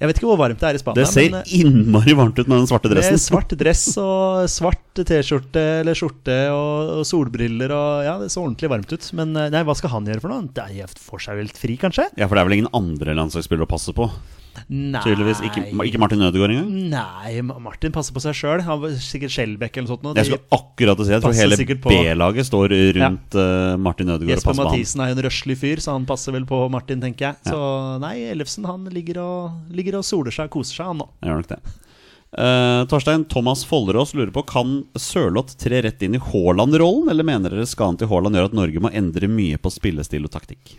Jeg 0.00 0.10
vet 0.10 0.18
ikke 0.18 0.26
hvor 0.26 0.40
varmt 0.40 0.58
det 0.58 0.66
er 0.72 0.78
i 0.78 0.80
Spania. 0.80 1.04
Det 1.04 1.12
ser 1.12 1.28
men, 1.36 1.46
innmari 1.54 2.16
varmt 2.18 2.40
ut 2.40 2.50
med 2.50 2.56
den 2.56 2.66
svarte 2.66 2.90
dressen. 2.90 3.14
med 3.14 3.20
er 3.20 3.24
svart 3.28 3.54
dress 3.62 3.84
og 4.00 4.50
svart 4.50 5.02
T-skjorte 5.06 5.64
eller 5.84 5.98
skjorte 5.98 6.38
og, 6.54 6.94
og 6.96 7.06
solbriller 7.06 7.76
og 7.76 8.02
Ja, 8.08 8.16
det 8.18 8.32
så 8.34 8.42
ordentlig 8.42 8.72
varmt 8.72 8.90
ut. 8.90 9.06
Men 9.20 9.36
nei, 9.36 9.62
hva 9.68 9.76
skal 9.78 9.92
han 9.94 10.08
gjøre 10.08 10.24
for 10.24 10.32
noe? 10.32 10.48
Nei, 10.48 10.82
får 11.12 11.26
seg 11.28 11.42
vel 11.44 11.54
fri, 11.54 11.78
kanskje? 11.78 12.08
Ja, 12.16 12.26
for 12.26 12.34
det 12.34 12.42
er 12.42 12.50
vel 12.50 12.58
ingen 12.58 12.74
andre 12.74 13.14
landslagsspillere 13.20 13.68
å 13.68 13.74
passe 13.76 13.94
på? 13.94 14.08
Nei 14.68 15.00
Tydeligvis 15.04 15.40
ikke, 15.46 15.64
ikke 15.88 16.00
Martin 16.02 16.24
Ødegaard 16.26 16.54
engang? 16.54 16.70
Nei, 16.92 17.32
Martin 17.64 17.94
passer 17.94 18.14
på 18.16 18.22
seg 18.24 18.36
sjøl. 18.36 18.62
Sikkert 19.00 19.34
Skjelbekk 19.34 19.80
eller 19.80 19.88
noe 19.88 19.96
sånt. 19.96 20.20
Jeg 20.20 20.28
skulle 20.28 20.60
akkurat 20.60 21.00
å 21.00 21.06
si 21.06 21.14
Jeg 21.14 21.24
tror 21.24 21.36
hele 21.38 21.78
B-laget 21.86 22.48
står 22.50 22.76
rundt 23.00 23.38
ja. 23.38 23.76
Martin 23.80 24.12
Ødegaard 24.12 24.28
og 24.28 24.34
Jesper 24.36 24.52
passer 24.52 24.62
på 24.62 24.68
han. 24.68 24.78
Mathisen 24.78 25.04
er 25.04 25.12
jo 25.12 25.18
en 25.18 25.24
røslig 25.28 25.58
fyr, 25.60 25.84
så 25.84 25.96
han 25.96 26.08
passer 26.08 26.36
vel 26.36 26.48
på 26.48 26.62
Martin, 26.72 27.02
tenker 27.02 27.30
jeg. 27.30 27.52
Så 27.52 27.60
nei, 28.02 28.16
Ellefsen 28.30 28.66
han 28.68 28.88
ligger 28.92 29.22
og, 29.24 29.70
ligger 29.74 30.00
og 30.00 30.06
soler 30.06 30.34
seg 30.34 30.50
og 30.50 30.60
koser 30.60 30.82
seg, 30.82 30.90
han 30.92 31.00
nå. 31.02 31.08
Gjør 31.24 31.40
nok 31.42 31.54
det. 31.54 31.62
Uh, 32.30 32.86
Torstein 32.86 33.24
Thomas 33.26 33.64
Follerås 33.66 34.12
lurer 34.14 34.30
på 34.30 34.44
Kan 34.46 34.84
Sørloth 34.94 35.56
tre 35.58 35.80
rett 35.82 36.02
inn 36.06 36.14
i 36.14 36.22
Haaland-rollen, 36.22 37.10
eller 37.10 37.26
mener 37.26 37.50
dere 37.50 37.66
skaden 37.66 37.98
til 37.98 38.10
Haaland 38.12 38.38
gjør 38.38 38.52
at 38.52 38.54
Norge 38.54 38.82
må 38.84 38.92
endre 38.94 39.26
mye 39.30 39.58
på 39.58 39.72
spillestil 39.74 40.28
og 40.28 40.34
taktikk? 40.36 40.76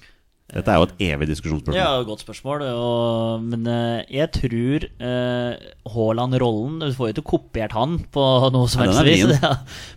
Dette 0.52 0.68
er 0.74 0.82
jo 0.82 0.88
et 0.90 1.04
evig 1.08 1.30
diskusjonsspørsmål. 1.30 1.78
Ja, 1.80 2.04
godt 2.04 2.24
spørsmål. 2.26 2.64
Og, 2.76 3.44
men 3.48 3.68
eh, 3.72 4.02
jeg 4.18 4.32
tror 4.36 4.86
eh, 5.08 5.70
Haaland-rollen 5.94 6.82
Du 6.84 6.90
får 6.98 7.08
jo 7.08 7.16
ikke 7.16 7.30
kopiert 7.38 7.76
han 7.78 7.96
på 8.12 8.26
noe 8.52 8.68
som 8.72 8.84
helst 8.84 9.04
vis. 9.08 9.24
Ja. 9.42 9.54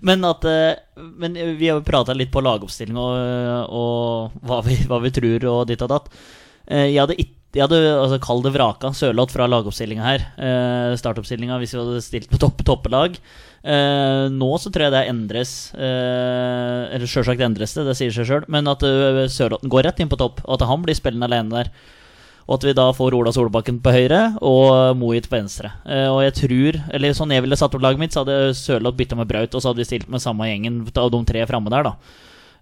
Men, 0.06 0.22
at, 0.28 0.46
eh, 0.46 1.02
men 1.18 1.34
vi 1.58 1.68
har 1.68 1.80
jo 1.80 1.86
prata 1.86 2.14
litt 2.14 2.30
på 2.34 2.42
lagoppstilling 2.44 2.98
og, 3.00 3.72
og 3.74 4.44
hva, 4.46 4.60
vi, 4.66 4.78
hva 4.88 5.02
vi 5.02 5.12
tror 5.14 5.48
og 5.50 5.64
ditt 5.70 5.82
og 5.82 5.90
datt. 5.90 6.12
Jeg 6.70 6.96
hadde 6.96 7.18
ikke 7.18 7.42
jeg 7.54 7.68
hadde 7.68 7.78
altså, 7.86 8.18
kall 8.22 8.40
det 8.42 8.50
vraka 8.56 8.90
Sørloth 8.96 9.34
fra 9.34 9.46
lagoppstillinga 9.46 10.02
her. 10.02 10.22
Eh, 10.42 10.94
startoppstillinga 10.98 11.60
hvis 11.62 11.74
vi 11.76 11.78
hadde 11.80 12.02
stilt 12.02 12.30
på 12.32 12.40
topp, 12.42 12.64
toppelag. 12.66 13.18
Eh, 13.64 14.26
nå 14.28 14.50
så 14.60 14.68
tror 14.68 14.84
jeg 14.84 14.92
det 14.92 15.06
endres 15.08 15.50
eh, 15.72 16.80
Eller 16.92 17.08
sjølsagt 17.08 17.40
endres 17.40 17.72
det, 17.72 17.86
det 17.88 17.94
sier 17.96 18.12
seg 18.12 18.28
sjøl. 18.28 18.48
Men 18.52 18.68
at 18.68 18.84
uh, 18.84 19.24
Sørlotten 19.30 19.72
går 19.72 19.88
rett 19.88 20.02
inn 20.04 20.10
på 20.12 20.20
topp, 20.20 20.42
og 20.44 20.58
at 20.58 20.66
han 20.68 20.84
blir 20.84 20.98
spillende 20.98 21.30
alene 21.30 21.62
der. 21.62 21.70
Og 22.44 22.58
at 22.58 22.66
vi 22.68 22.74
da 22.76 22.90
får 22.92 23.16
Ola 23.16 23.32
Solbakken 23.32 23.78
på 23.80 23.92
høyre 23.94 24.20
og 24.44 24.98
Moit 25.00 25.30
på 25.30 25.38
venstre. 25.38 25.70
Eh, 25.88 26.10
og 26.12 26.20
jeg 26.26 26.36
tror, 26.42 26.80
eller 26.92 27.16
sånn 27.16 27.32
jeg 27.32 27.44
ville 27.46 27.56
satt 27.56 27.72
opp 27.76 27.84
laget 27.84 28.02
mitt, 28.02 28.12
så 28.12 28.20
hadde 28.20 28.52
Sørloth 28.58 28.98
bytta 28.98 29.16
med 29.16 29.30
Braut, 29.30 29.56
og 29.56 29.64
så 29.64 29.72
hadde 29.72 29.80
vi 29.80 29.88
stilt 29.88 30.10
med 30.12 30.20
samme 30.20 30.50
gjengen 30.50 30.82
av 30.92 31.08
de 31.14 31.22
tre 31.30 31.46
framme 31.48 31.72
der, 31.72 31.88
da. 31.88 31.96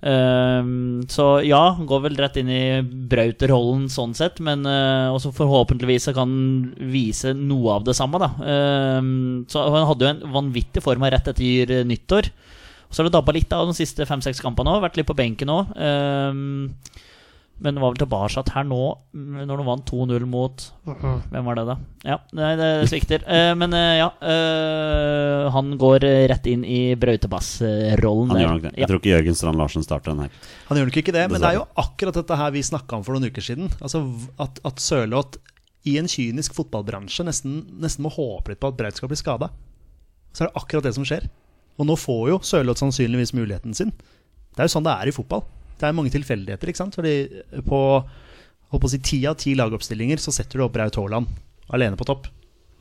Ehm, 0.02 1.04
så 1.06 1.26
ja, 1.46 1.76
går 1.78 2.00
vel 2.08 2.16
rett 2.18 2.38
inn 2.40 2.50
i 2.50 2.82
Brauter-rollen 2.82 3.86
sånn 3.92 4.16
sett, 4.18 4.40
men 4.42 4.66
uh, 4.66 5.14
også 5.14 5.30
forhåpentligvis 5.36 6.10
kan 6.10 6.20
han 6.24 6.90
vise 6.90 7.34
noe 7.38 7.78
av 7.78 7.86
det 7.86 7.94
samme, 7.98 8.18
da. 8.22 8.32
Ehm, 8.42 9.44
så 9.50 9.62
han 9.68 9.86
hadde 9.86 10.08
jo 10.08 10.12
en 10.16 10.34
vanvittig 10.34 10.82
form 10.82 11.06
av 11.06 11.14
rett 11.14 11.30
etter 11.30 11.86
nyttår. 11.86 12.32
Så 12.90 13.00
har 13.00 13.08
det 13.08 13.14
dabba 13.14 13.32
litt 13.32 13.54
av 13.56 13.70
de 13.70 13.76
siste 13.76 14.04
fem-seks 14.08 14.42
kampene 14.44 14.74
òg. 14.74 14.82
Vært 14.84 14.98
litt 15.00 15.08
på 15.08 15.16
benken 15.16 15.48
òg. 15.54 15.70
Men 17.62 17.78
var 17.78 17.92
vel 17.92 18.00
tilbake 18.00 18.42
her 18.52 18.64
nå, 18.66 18.80
mm, 19.14 19.42
når 19.46 19.60
de 19.60 19.66
vant 19.66 19.90
2-0 19.92 20.24
mot 20.30 20.64
Hvem 20.82 21.46
var 21.46 21.58
det, 21.58 21.64
da? 21.68 21.76
Ja, 22.02 22.16
nei, 22.34 22.50
det 22.58 22.70
svikter. 22.90 23.22
Eh, 23.22 23.52
men 23.58 23.74
eh, 23.78 24.00
ja, 24.00 24.08
eh, 24.18 25.46
han 25.54 25.76
går 25.78 26.02
rett 26.32 26.48
inn 26.50 26.64
i 26.66 26.96
brøytebassrollen. 26.98 28.32
Han 28.34 28.42
gjør 28.42 28.52
nok 28.56 28.64
det. 28.66 28.72
Ja. 28.74 28.82
Jeg 28.82 28.90
tror 28.90 29.00
ikke 29.00 29.12
Jørgen 29.12 29.38
Strand 29.38 29.62
Larsen 29.62 29.86
starter 29.86 30.10
den 30.10 30.24
her. 30.24 30.34
Han 30.70 30.80
gjør 30.80 30.90
nok 30.90 30.98
ikke 31.04 31.14
det, 31.14 31.28
men 31.30 31.44
det 31.44 31.52
er 31.52 31.60
jo 31.60 31.68
akkurat 31.84 32.18
dette 32.18 32.40
her 32.42 32.54
vi 32.56 32.64
snakka 32.66 32.98
om 32.98 33.06
for 33.06 33.14
noen 33.14 33.30
uker 33.30 33.46
siden. 33.46 33.70
Altså 33.78 34.02
At, 34.42 34.58
at 34.66 34.82
Sørloth 34.82 35.38
i 35.86 35.96
en 35.98 36.10
kynisk 36.10 36.58
fotballbransje 36.58 37.26
nesten, 37.26 37.62
nesten 37.82 38.06
må 38.06 38.10
håpe 38.14 38.52
litt 38.52 38.62
på 38.62 38.70
at 38.70 38.78
Braut 38.78 38.98
skal 38.98 39.10
bli 39.10 39.18
skada. 39.18 39.52
Så 40.34 40.44
er 40.44 40.50
det 40.50 40.58
akkurat 40.58 40.90
det 40.90 40.96
som 40.98 41.06
skjer. 41.06 41.30
Og 41.78 41.86
nå 41.88 41.94
får 41.98 42.22
jo 42.34 42.42
Sørloth 42.46 42.82
sannsynligvis 42.82 43.34
muligheten 43.38 43.74
sin. 43.78 43.94
Det 44.52 44.64
er 44.64 44.68
jo 44.68 44.74
sånn 44.74 44.86
det 44.86 44.98
er 44.98 45.10
i 45.10 45.14
fotball. 45.14 45.46
Det 45.78 45.88
er 45.88 45.96
mange 45.96 46.12
tilfeldigheter, 46.14 46.70
ikke 46.72 46.82
sant. 46.82 46.98
Fordi 46.98 47.16
på 47.66 47.80
holdt 48.72 48.82
på 48.84 48.88
å 48.88 48.92
si 48.92 49.02
ti 49.04 49.18
av 49.28 49.36
ti 49.40 49.56
lagoppstillinger 49.58 50.20
så 50.22 50.32
setter 50.34 50.58
du 50.60 50.66
opp 50.66 50.76
Braut 50.76 50.96
Haaland 50.96 51.28
alene 51.72 51.98
på 51.98 52.06
topp. 52.08 52.28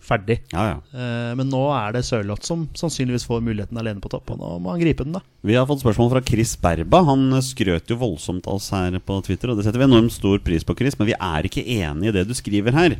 Ferdig. 0.01 0.39
Ja, 0.49 0.63
ja. 0.65 0.77
Eh, 0.97 1.31
Men 1.37 1.51
nå 1.51 1.61
er 1.75 1.93
det 1.93 2.01
Sørloth 2.07 2.47
som 2.47 2.63
sannsynligvis 2.73 3.27
får 3.29 3.43
muligheten 3.45 3.77
alene 3.77 4.01
på 4.01 4.09
topp, 4.09 4.31
og 4.33 4.39
nå 4.41 4.47
må 4.63 4.73
han 4.73 4.81
gripe 4.81 5.05
den, 5.05 5.13
da. 5.13 5.21
Vi 5.45 5.53
har 5.53 5.67
fått 5.69 5.83
spørsmål 5.83 6.09
fra 6.15 6.23
Chris 6.25 6.55
Berba. 6.57 7.03
Han 7.05 7.27
skrøt 7.45 7.91
jo 7.91 7.99
voldsomt 8.01 8.49
av 8.49 8.57
oss 8.57 8.71
her 8.73 8.97
på 8.97 9.19
Twitter, 9.27 9.51
og 9.51 9.59
det 9.59 9.67
setter 9.67 9.83
vi 9.83 9.85
enormt 9.85 10.15
stor 10.15 10.41
pris 10.41 10.65
på, 10.65 10.73
Chris, 10.79 10.97
men 10.97 11.11
vi 11.11 11.17
er 11.19 11.45
ikke 11.45 11.65
enig 11.77 12.09
i 12.09 12.15
det 12.17 12.25
du 12.27 12.33
skriver 12.37 12.73
her. 12.73 12.97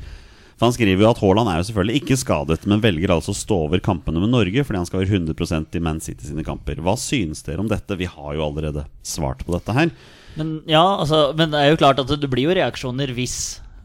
For 0.62 0.70
Han 0.70 0.76
skriver 0.76 1.02
jo 1.02 1.10
at 1.10 1.18
Haaland 1.18 1.50
er 1.50 1.56
jo 1.58 1.66
selvfølgelig 1.72 2.00
ikke 2.04 2.16
skadet, 2.22 2.66
men 2.70 2.84
velger 2.84 3.10
altså 3.16 3.34
å 3.34 3.38
stå 3.40 3.56
over 3.66 3.82
kampene 3.82 4.22
med 4.22 4.30
Norge 4.30 4.62
fordi 4.62 4.78
han 4.78 4.86
skal 4.86 5.02
være 5.02 5.18
100% 5.18 5.74
i 5.74 5.82
Man 5.82 5.98
City 6.06 6.28
sine 6.30 6.46
kamper. 6.46 6.78
Hva 6.86 6.94
synes 7.02 7.42
dere 7.48 7.64
om 7.64 7.72
dette? 7.72 7.98
Vi 7.98 8.06
har 8.06 8.36
jo 8.38 8.44
allerede 8.46 8.84
svart 9.02 9.42
på 9.48 9.56
dette 9.56 9.74
her. 9.74 9.90
Men 10.38 10.60
ja, 10.70 10.84
altså, 11.02 11.32
men 11.34 11.50
det 11.50 11.64
er 11.64 11.74
jo 11.74 11.82
klart 11.82 12.04
at 12.04 12.14
det 12.14 12.30
blir 12.30 12.52
jo 12.52 12.58
reaksjoner 12.62 13.14
hvis 13.18 13.42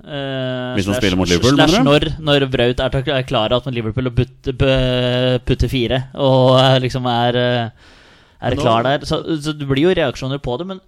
Uh, 0.07 0.77
Hvis 0.77 0.87
slash- 0.87 1.01
spiller 1.01 1.19
mot 1.19 1.27
Liverpool, 1.27 1.57
Slash 1.57 1.83
når, 1.83 2.05
når 2.23 2.45
Braut 2.53 2.79
er, 2.79 2.99
er 3.11 3.25
klar 3.27 3.51
at 3.57 3.65
Liverpool 3.75 4.07
putter 4.15 4.55
putte, 5.43 5.67
fire, 5.73 5.99
og 6.15 6.61
liksom 6.85 7.09
er, 7.11 7.39
eh, 7.41 7.89
er 8.39 8.55
klar 8.61 8.87
der. 8.87 9.03
Så, 9.09 9.19
så 9.43 9.51
det 9.57 9.67
blir 9.67 9.89
jo 9.89 9.97
reaksjoner 9.99 10.39
på 10.39 10.55
det, 10.61 10.69
men 10.69 10.79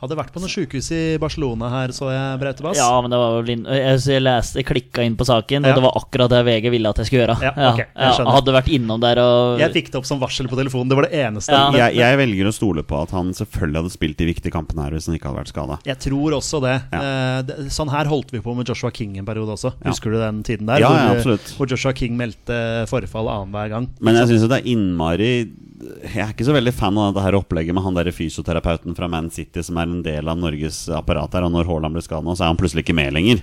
Hadde 0.00 0.16
vært 0.16 0.32
på 0.32 0.40
noe 0.40 0.48
sjukehus 0.48 0.86
i 0.96 1.00
Barcelona 1.20 1.68
her, 1.68 1.92
så 1.92 2.08
jeg, 2.08 2.38
Brautebass. 2.40 2.78
Ja, 2.80 2.88
men 3.04 3.12
det 3.12 3.18
var 3.20 3.34
vel 3.42 3.50
inn, 3.52 3.64
jeg, 3.68 3.98
så 4.00 4.14
jeg 4.14 4.22
leste, 4.24 4.56
jeg 4.62 4.66
klikka 4.70 5.04
inn 5.04 5.16
på 5.20 5.26
saken, 5.28 5.66
Ja. 5.66 5.74
og 5.74 5.76
det 5.76 5.84
var 5.84 5.98
akkurat 6.00 6.30
det 6.32 6.40
VG 6.48 6.70
ville 6.72 6.88
at 6.88 6.96
jeg 7.02 7.06
skulle 7.10 7.26
gjøre. 7.26 7.36
Ja, 7.44 7.52
ok, 7.70 7.78
jeg 7.82 7.88
jeg 8.00 8.14
skjønner. 8.16 8.32
hadde 8.38 8.54
vært 8.56 8.70
innom 8.72 9.00
der 9.04 9.20
og 9.20 9.58
Jeg 9.60 9.74
fikk 9.76 9.90
det 9.92 10.00
opp 10.00 10.06
som 10.08 10.22
varsel 10.22 10.48
på 10.48 10.56
telefonen. 10.56 10.88
Det 10.88 10.96
var 10.96 11.06
det 11.08 11.20
eneste. 11.20 11.52
Ja. 11.52 11.68
Jeg, 11.76 11.96
jeg 12.00 12.18
velger 12.22 12.48
å 12.48 12.54
stole 12.56 12.82
på 12.82 13.02
at 13.02 13.10
han 13.12 13.32
selvfølgelig 13.36 13.82
hadde 13.82 13.92
spilt 13.94 14.16
de 14.18 14.30
viktige 14.30 14.52
kampene 14.56 14.86
her 14.88 14.96
hvis 14.96 15.06
han 15.10 15.18
ikke 15.18 15.28
hadde 15.28 15.42
vært 15.42 15.52
skada. 15.52 15.78
jeg 15.84 15.98
tror 16.06 16.38
også 16.40 16.62
det. 16.64 16.76
Ja. 16.96 17.00
Eh. 17.44 17.68
Sånn 17.68 17.92
her 17.92 18.08
holdt 18.10 18.32
vi 18.32 18.40
på 18.40 18.56
med 18.56 18.66
Joshua 18.72 18.90
King 18.90 19.18
en 19.20 19.26
periode 19.28 19.52
også. 19.52 19.74
Ja. 19.84 19.90
Husker 19.92 20.10
du 20.10 20.18
den 20.18 20.42
tiden 20.42 20.66
der? 20.66 20.80
Ja, 20.80 20.88
hvor, 20.88 20.96
ja, 20.96 21.16
absolutt. 21.18 21.52
hvor 21.58 21.68
Joshua 21.68 21.92
King 21.92 22.16
meldte 22.16 22.86
forfall 22.88 23.28
annenhver 23.28 23.68
gang. 23.76 23.90
Men 24.00 24.16
jeg 24.16 24.32
syns 24.32 24.48
det 24.48 24.62
er 24.62 24.70
innmari 24.72 25.32
Jeg 25.80 26.20
er 26.26 26.32
ikke 26.34 26.44
så 26.44 26.52
veldig 26.56 26.72
fan 26.76 26.98
av 27.00 27.14
dette 27.14 27.24
her 27.24 27.36
opplegget 27.38 27.74
med 27.76 27.82
han 27.86 27.94
der 27.96 28.10
fysioterapeuten 28.12 28.94
fra 28.96 29.08
Man 29.08 29.30
City 29.32 29.62
som 29.64 29.78
er 29.80 29.88
en 29.88 30.02
del 30.04 30.28
av 30.28 30.36
Norges 30.38 30.82
apparat 30.92 31.32
her, 31.32 31.46
og 31.48 31.52
når 31.54 31.64
Haaland 31.70 31.96
blir 31.96 32.04
skada 32.04 32.22
nå, 32.26 32.34
så 32.36 32.44
er 32.44 32.52
han 32.52 32.60
plutselig 32.60 32.84
ikke 32.84 32.96
med 32.98 33.12
lenger. 33.16 33.40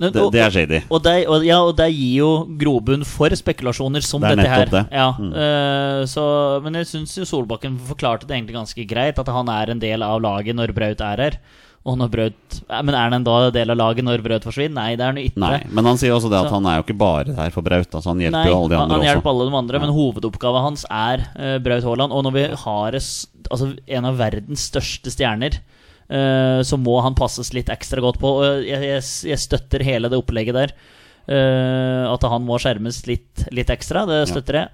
Men- 0.00 0.12
Det, 0.12 0.22
det 0.32 0.40
er 0.40 0.50
shady. 0.50 0.78
Og 0.90 1.02
det, 1.04 1.26
og, 1.28 1.42
ja, 1.44 1.58
og 1.60 1.74
det 1.76 1.90
gir 1.92 2.18
jo 2.22 2.28
grobunn 2.56 3.04
for 3.04 3.28
spekulasjoner 3.36 4.00
som 4.02 4.20
Det 4.22 4.30
er 4.30 4.36
dette 4.36 4.48
her. 4.48 4.66
det. 4.66 4.84
Ja, 4.92 5.12
Mm. 5.12 5.32
uh, 5.34 6.04
så, 6.08 6.62
men 6.62 6.72
jeg 6.74 6.86
syns 6.86 7.12
Solbakken 7.28 7.78
forklarte 7.78 8.26
det 8.26 8.36
egentlig 8.38 8.56
ganske 8.56 8.86
greit, 8.88 9.18
at 9.18 9.28
han 9.28 9.48
er 9.48 9.70
en 9.70 9.78
del 9.78 10.02
av 10.02 10.20
laget 10.22 10.56
når 10.56 10.72
Braut 10.72 11.00
er 11.00 11.16
her. 11.26 11.36
Og 11.88 11.96
når 11.96 12.10
Braut 12.12 12.56
Men 12.68 12.92
er 12.92 13.08
han 13.14 13.24
da 13.24 13.34
en 13.46 13.54
del 13.54 13.72
av 13.72 13.78
laget 13.80 14.04
når 14.04 14.20
Braut 14.24 14.44
forsvinner? 14.44 14.76
Nei, 14.76 14.96
det 15.00 15.04
er 15.06 15.14
han 15.14 15.20
ytre. 15.22 15.40
Nei, 15.40 15.60
men 15.72 15.86
han 15.88 15.96
sier 16.00 16.12
også 16.12 16.28
det 16.28 16.36
at 16.42 16.50
Så- 16.50 16.54
han 16.58 16.66
er 16.68 16.76
jo 16.76 16.82
ikke 16.84 16.98
bare 17.00 17.24
der 17.32 17.50
for 17.54 17.62
Braut. 17.64 17.88
Altså 17.88 18.10
han 18.12 18.20
hjelper 18.20 18.36
Nei, 18.36 18.50
jo 18.50 18.58
alle 18.58 18.68
de 18.68 18.76
han, 18.76 18.84
andre 18.90 18.98
han 18.98 19.06
hjelper 19.08 19.30
også. 19.30 19.40
alle 19.40 19.50
de 19.50 19.56
andre, 19.62 19.74
Ja. 19.78 19.80
men 19.86 19.94
hovedoppgaven 19.96 20.62
hans 20.66 20.84
er 20.90 21.24
uh, 21.38 21.58
Braut 21.58 21.82
Haaland. 21.88 22.12
Og 22.12 22.24
når 22.24 22.32
vi 22.36 22.44
har 22.66 22.92
altså, 23.00 23.78
en 23.88 24.04
av 24.04 24.18
verdens 24.20 24.68
største 24.70 25.08
stjerner, 25.10 25.56
uh, 26.10 26.60
så 26.60 26.76
må 26.76 27.00
han 27.02 27.14
passes 27.14 27.54
litt 27.56 27.72
ekstra 27.72 28.00
godt 28.04 28.20
på. 28.20 28.28
Og 28.28 28.64
jeg, 28.68 28.82
jeg, 28.82 29.02
jeg 29.32 29.38
støtter 29.38 29.82
hele 29.82 30.10
det 30.12 30.20
opplegget 30.20 30.52
der. 30.60 30.72
Uh, 31.30 32.12
at 32.12 32.22
han 32.28 32.44
må 32.44 32.58
skjermes 32.60 33.06
litt, 33.06 33.46
litt 33.52 33.70
ekstra, 33.72 34.04
det 34.04 34.28
støtter 34.28 34.52
jeg. 34.52 34.68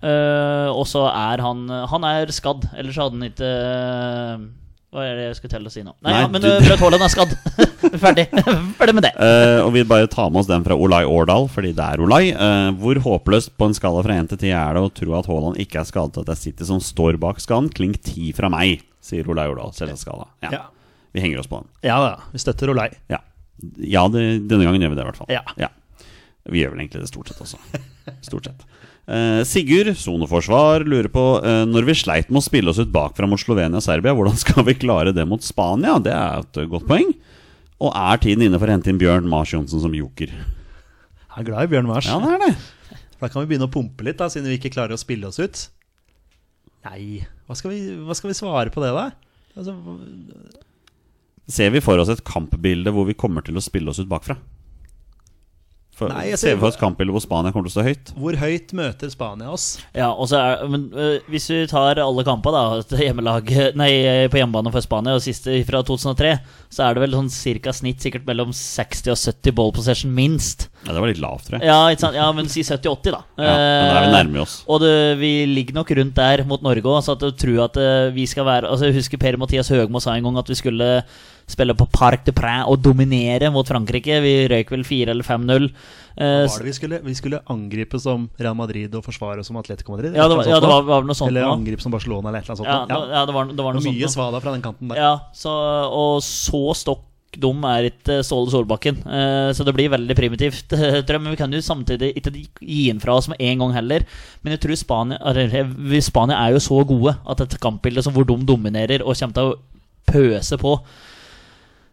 Og 0.75 0.87
så 0.89 1.07
er 1.07 1.39
han 1.45 1.69
Han 1.69 2.03
er 2.05 2.27
skadd, 2.35 2.67
ellers 2.75 2.97
hadde 2.97 3.15
han 3.15 3.31
ikke 3.31 4.51
Hva 4.97 5.05
er 5.05 5.19
det 5.19 5.25
jeg 5.27 5.37
skulle 5.37 5.53
telle 5.53 5.69
å 5.69 5.73
si 5.75 5.83
nå? 5.85 5.93
Nei, 6.01 6.13
Nei, 6.15 6.21
ja, 6.23 6.29
men 6.33 6.41
du- 6.41 6.49
eh, 6.49 6.63
Braut 6.65 6.81
Haaland 6.81 7.03
er 7.05 7.11
skadd. 7.13 7.33
Ferdig. 8.05 8.25
Ferdig 8.79 8.95
med 8.97 9.05
det. 9.05 9.11
Uh, 9.21 9.59
og 9.67 9.75
vi 9.75 9.83
bare 9.85 10.09
tar 10.09 10.31
med 10.33 10.41
oss 10.41 10.49
den 10.49 10.65
fra 10.65 10.73
Olai 10.81 11.03
Årdal, 11.05 11.51
fordi 11.53 11.75
det 11.77 11.85
er 11.85 12.01
Olai. 12.01 12.23
Uh, 12.33 12.71
hvor 12.81 12.97
håpløst 13.05 13.53
på 13.61 13.69
en 13.69 13.77
skala 13.77 14.01
fra 14.07 14.17
1 14.17 14.31
til 14.33 14.41
10 14.47 14.55
er 14.57 14.79
det 14.79 14.85
å 14.87 14.93
tro 14.97 15.13
at 15.19 15.29
Haaland 15.29 15.61
ikke 15.61 15.83
er 15.83 15.91
skadet, 15.91 16.17
at 16.23 16.31
det 16.31 16.33
er 16.39 16.41
City 16.41 16.69
som 16.71 16.81
står 16.81 17.21
bak 17.21 17.43
skaden? 17.45 17.69
Klink 17.77 18.01
10 18.01 18.33
fra 18.41 18.49
meg, 18.49 18.87
sier 19.05 19.29
Olai 19.29 19.45
Årdal. 19.53 19.77
Selvskala. 19.77 20.31
Ja. 20.47 20.55
Ja. 20.57 20.63
Vi 21.13 21.21
henger 21.27 21.45
oss 21.45 21.53
på 21.53 21.61
den. 21.61 21.69
Ja 21.85 22.01
da, 22.01 22.15
vi 22.33 22.41
støtter 22.41 22.73
Olai. 22.73 22.89
Ja, 23.13 23.21
ja 23.77 24.07
det, 24.09 24.25
denne 24.49 24.65
gangen 24.65 24.81
gjør 24.81 24.97
vi 24.97 24.99
det 24.99 25.05
i 25.05 25.11
hvert 25.11 25.21
fall. 25.21 25.29
Ja. 25.37 25.69
Vi 26.49 26.61
gjør 26.65 26.73
vel 26.73 26.87
egentlig 26.87 27.05
det 27.05 27.13
stort 27.13 27.29
sett 27.29 27.45
også. 27.45 27.61
Stort 28.31 28.49
sett. 28.49 28.65
Eh, 29.07 29.41
Sigurd, 29.47 29.93
soneforsvar, 29.95 30.83
lurer 30.83 31.07
på 31.15 31.25
eh, 31.39 31.63
når 31.71 31.87
vi 31.87 31.95
sleit 31.95 32.31
med 32.33 32.41
å 32.41 32.47
spille 32.47 32.73
oss 32.73 32.81
ut 32.83 32.91
bakfra 32.91 33.29
mot 33.31 33.39
Slovenia 33.39 33.79
og 33.79 33.85
Serbia, 33.85 34.15
hvordan 34.17 34.39
skal 34.45 34.67
vi 34.67 34.75
klare 34.79 35.15
det 35.15 35.27
mot 35.31 35.45
Spania? 35.47 35.99
Det 36.03 36.15
er 36.15 36.43
et 36.43 36.63
godt 36.73 36.89
poeng. 36.91 37.13
Og 37.77 37.93
er 37.93 38.23
tiden 38.23 38.47
inne 38.47 38.59
for 38.59 38.67
å 38.67 38.75
hente 38.75 38.91
inn 38.91 38.99
Bjørn 38.99 39.29
Mars 39.31 39.53
Johnsen 39.55 39.83
som 39.83 39.95
joker? 39.95 40.33
Jeg 40.33 41.43
er 41.45 41.47
glad 41.51 41.69
i 41.69 41.73
Bjørn 41.75 41.91
Mars. 41.91 42.09
Ja, 42.09 42.19
det 42.23 42.35
er 42.35 42.45
det. 42.49 42.99
Da 43.21 43.29
kan 43.31 43.43
vi 43.45 43.51
begynne 43.53 43.69
å 43.69 43.73
pumpe 43.73 44.05
litt, 44.05 44.19
da, 44.19 44.31
siden 44.33 44.49
vi 44.51 44.59
ikke 44.59 44.73
klarer 44.75 44.97
å 44.97 45.01
spille 45.01 45.29
oss 45.29 45.39
ut. 45.41 45.67
Nei, 46.89 47.21
hva 47.47 47.57
skal 47.59 47.73
vi, 47.73 47.81
hva 48.07 48.17
skal 48.17 48.31
vi 48.33 48.39
svare 48.39 48.73
på 48.73 48.83
det, 48.83 48.91
da? 48.97 49.07
Altså, 49.57 49.77
Ser 51.47 51.71
vi 51.71 51.83
for 51.85 52.01
oss 52.03 52.11
et 52.11 52.25
kampbilde 52.27 52.91
hvor 52.95 53.07
vi 53.07 53.15
kommer 53.19 53.45
til 53.47 53.59
å 53.59 53.63
spille 53.63 53.93
oss 53.93 54.01
ut 54.03 54.11
bakfra? 54.11 54.35
For, 55.97 56.13
Nei, 56.13 56.27
jeg 56.29 56.37
ser 56.43 56.59
for 56.61 56.69
oss 56.69 56.77
et 56.77 56.81
kampbilde 56.83 57.15
hvor 57.15 57.23
Spania 57.25 57.55
kommer 57.55 57.71
til 57.71 57.73
å 57.73 57.77
stå 57.79 57.85
høyt? 57.87 58.11
hvor 58.21 58.37
høyt 58.37 58.73
møter 58.77 59.09
Spania 59.09 59.49
oss? 59.55 59.79
Ja, 59.97 60.11
og 60.13 60.29
så 60.29 60.37
er, 60.43 60.65
men 60.69 60.83
uh, 60.93 61.15
Hvis 61.33 61.47
vi 61.49 61.63
tar 61.71 61.97
alle 62.03 62.25
kampene 62.27 62.61
da 62.85 62.99
hjemmelag, 63.07 63.49
nei, 63.81 63.89
på 64.29 64.37
hjemmebane 64.37 64.73
for 64.75 64.85
Spania, 64.85 65.15
og 65.17 65.25
siste 65.25 65.55
fra 65.65 65.81
2003, 65.89 66.35
så 66.69 66.85
er 66.85 66.97
det 66.99 67.05
vel 67.07 67.17
sånn 67.17 67.31
cirka 67.33 67.73
snitt 67.73 68.05
sikkert 68.05 68.27
mellom 68.29 68.53
60 68.53 69.15
og 69.15 69.17
70 69.23 69.57
ball 69.57 69.73
possession, 69.77 70.13
minst. 70.13 70.67
Ja, 70.85 70.93
Det 70.93 71.01
var 71.01 71.11
litt 71.15 71.23
lavt, 71.23 71.49
tror 71.49 71.57
jeg. 71.59 71.71
Ja, 71.71 72.11
ja 72.19 72.27
men 72.37 72.51
si 72.53 72.61
70-80, 72.67 73.17
da. 73.17 73.23
Ja, 73.41 73.55
men 73.57 73.89
da 73.89 73.97
er 73.97 74.05
vi 74.05 74.11
Eh, 74.11 74.17
nærme 74.19 74.43
oss. 74.45 74.59
Og 74.69 74.83
det, 74.85 74.93
vi 75.23 75.31
ligger 75.49 75.81
nok 75.81 75.95
rundt 75.97 76.21
der 76.21 76.45
mot 76.49 76.63
Norge 76.67 76.85
òg, 76.85 77.01
så 77.07 77.17
at 77.17 77.25
jeg 77.25 77.39
tror 77.41 77.65
at 77.71 77.81
vi 78.15 78.27
skal 78.29 78.47
være 78.47 78.69
Altså 78.69 78.91
Jeg 78.91 78.99
husker 79.01 79.21
Per-Mathias 79.21 79.73
Høgmo 79.73 80.01
sa 80.03 80.15
en 80.15 80.29
gang 80.29 80.39
at 80.41 80.53
vi 80.53 80.59
skulle 80.59 80.91
spille 81.47 81.77
på 81.79 81.87
Parc 81.93 82.25
de 82.27 82.35
Prin 82.35 82.67
og 82.67 82.81
dominere 82.83 83.51
mot 83.55 83.67
Frankrike. 83.69 84.19
Vi 84.25 84.35
røyk 84.51 84.73
vel 84.75 84.85
4 84.87 85.15
eller 85.15 85.27
5-0. 85.27 85.69
Eh, 86.17 86.61
vi 86.67 86.75
skulle, 86.75 87.01
vi 87.05 87.15
skulle 87.15 87.43
angripe 87.53 88.01
som 88.03 88.29
Real 88.41 88.57
Madrid 88.59 88.95
og 88.97 89.05
forsvare 89.07 89.45
som 89.47 89.59
Atletico 89.61 89.95
Madrid? 89.95 90.17
ja, 90.17 90.29
det 90.29 90.39
var, 90.39 90.49
ja, 90.49 90.61
det 90.61 90.71
var, 90.71 90.87
var 90.89 91.07
noe 91.07 91.19
sånt. 91.19 91.31
Eller 91.31 91.49
angripe 91.49 91.85
som 91.85 91.95
Barcelona, 91.95 92.31
eller 92.31 92.41
et 92.41 92.49
eller 92.49 92.57
annet 92.57 92.65
sånt. 92.65 92.73
Ja, 92.73 93.03
det, 93.07 93.19
ja, 93.19 93.27
det 93.29 93.37
var, 93.37 93.53
det 93.53 93.69
var 93.69 93.77
noe, 93.77 93.85
noe 93.85 93.93
mye 93.93 94.07
sånt. 94.07 94.17
svada 94.19 94.41
fra 94.43 94.57
den 94.57 94.65
kanten 94.65 94.91
der. 94.91 95.03
Ja, 95.03 95.13
så, 95.37 95.53
og 95.93 96.25
så 96.25 96.65
stokk 96.79 97.05
dum 97.41 97.65
er 97.69 97.91
ikke 97.91 98.21
Ståle 98.25 98.51
Solbakken. 98.53 99.01
Eh, 99.05 99.51
så 99.57 99.65
det 99.67 99.75
blir 99.77 99.93
veldig 99.93 100.17
primitivt. 100.17 100.73
eh, 100.77 101.19
Men 101.19 101.33
vi 101.33 101.41
kan 101.41 101.53
jo 101.53 101.63
samtidig 101.63 102.13
ikke 102.17 102.33
gi 102.35 102.87
inn 102.91 103.03
fra 103.03 103.17
oss 103.19 103.29
med 103.33 103.41
en 103.41 103.65
gang 103.65 103.75
heller. 103.77 104.07
Men 104.43 104.57
jeg 104.57 104.65
tror 104.65 104.81
Spania, 104.81 105.19
eh, 105.37 106.01
Spania 106.05 106.39
er 106.41 106.57
jo 106.57 106.63
så 106.63 106.83
gode 106.89 107.17
at 107.27 107.45
et 107.45 107.59
kampbilde 107.63 108.05
som 108.05 108.17
hvor 108.17 108.27
de 108.29 108.39
dominerer 108.47 109.05
og 109.05 109.17
kommer 109.19 109.37
til 109.37 109.53
å 109.53 109.59
pøse 110.07 110.59
på 110.61 110.79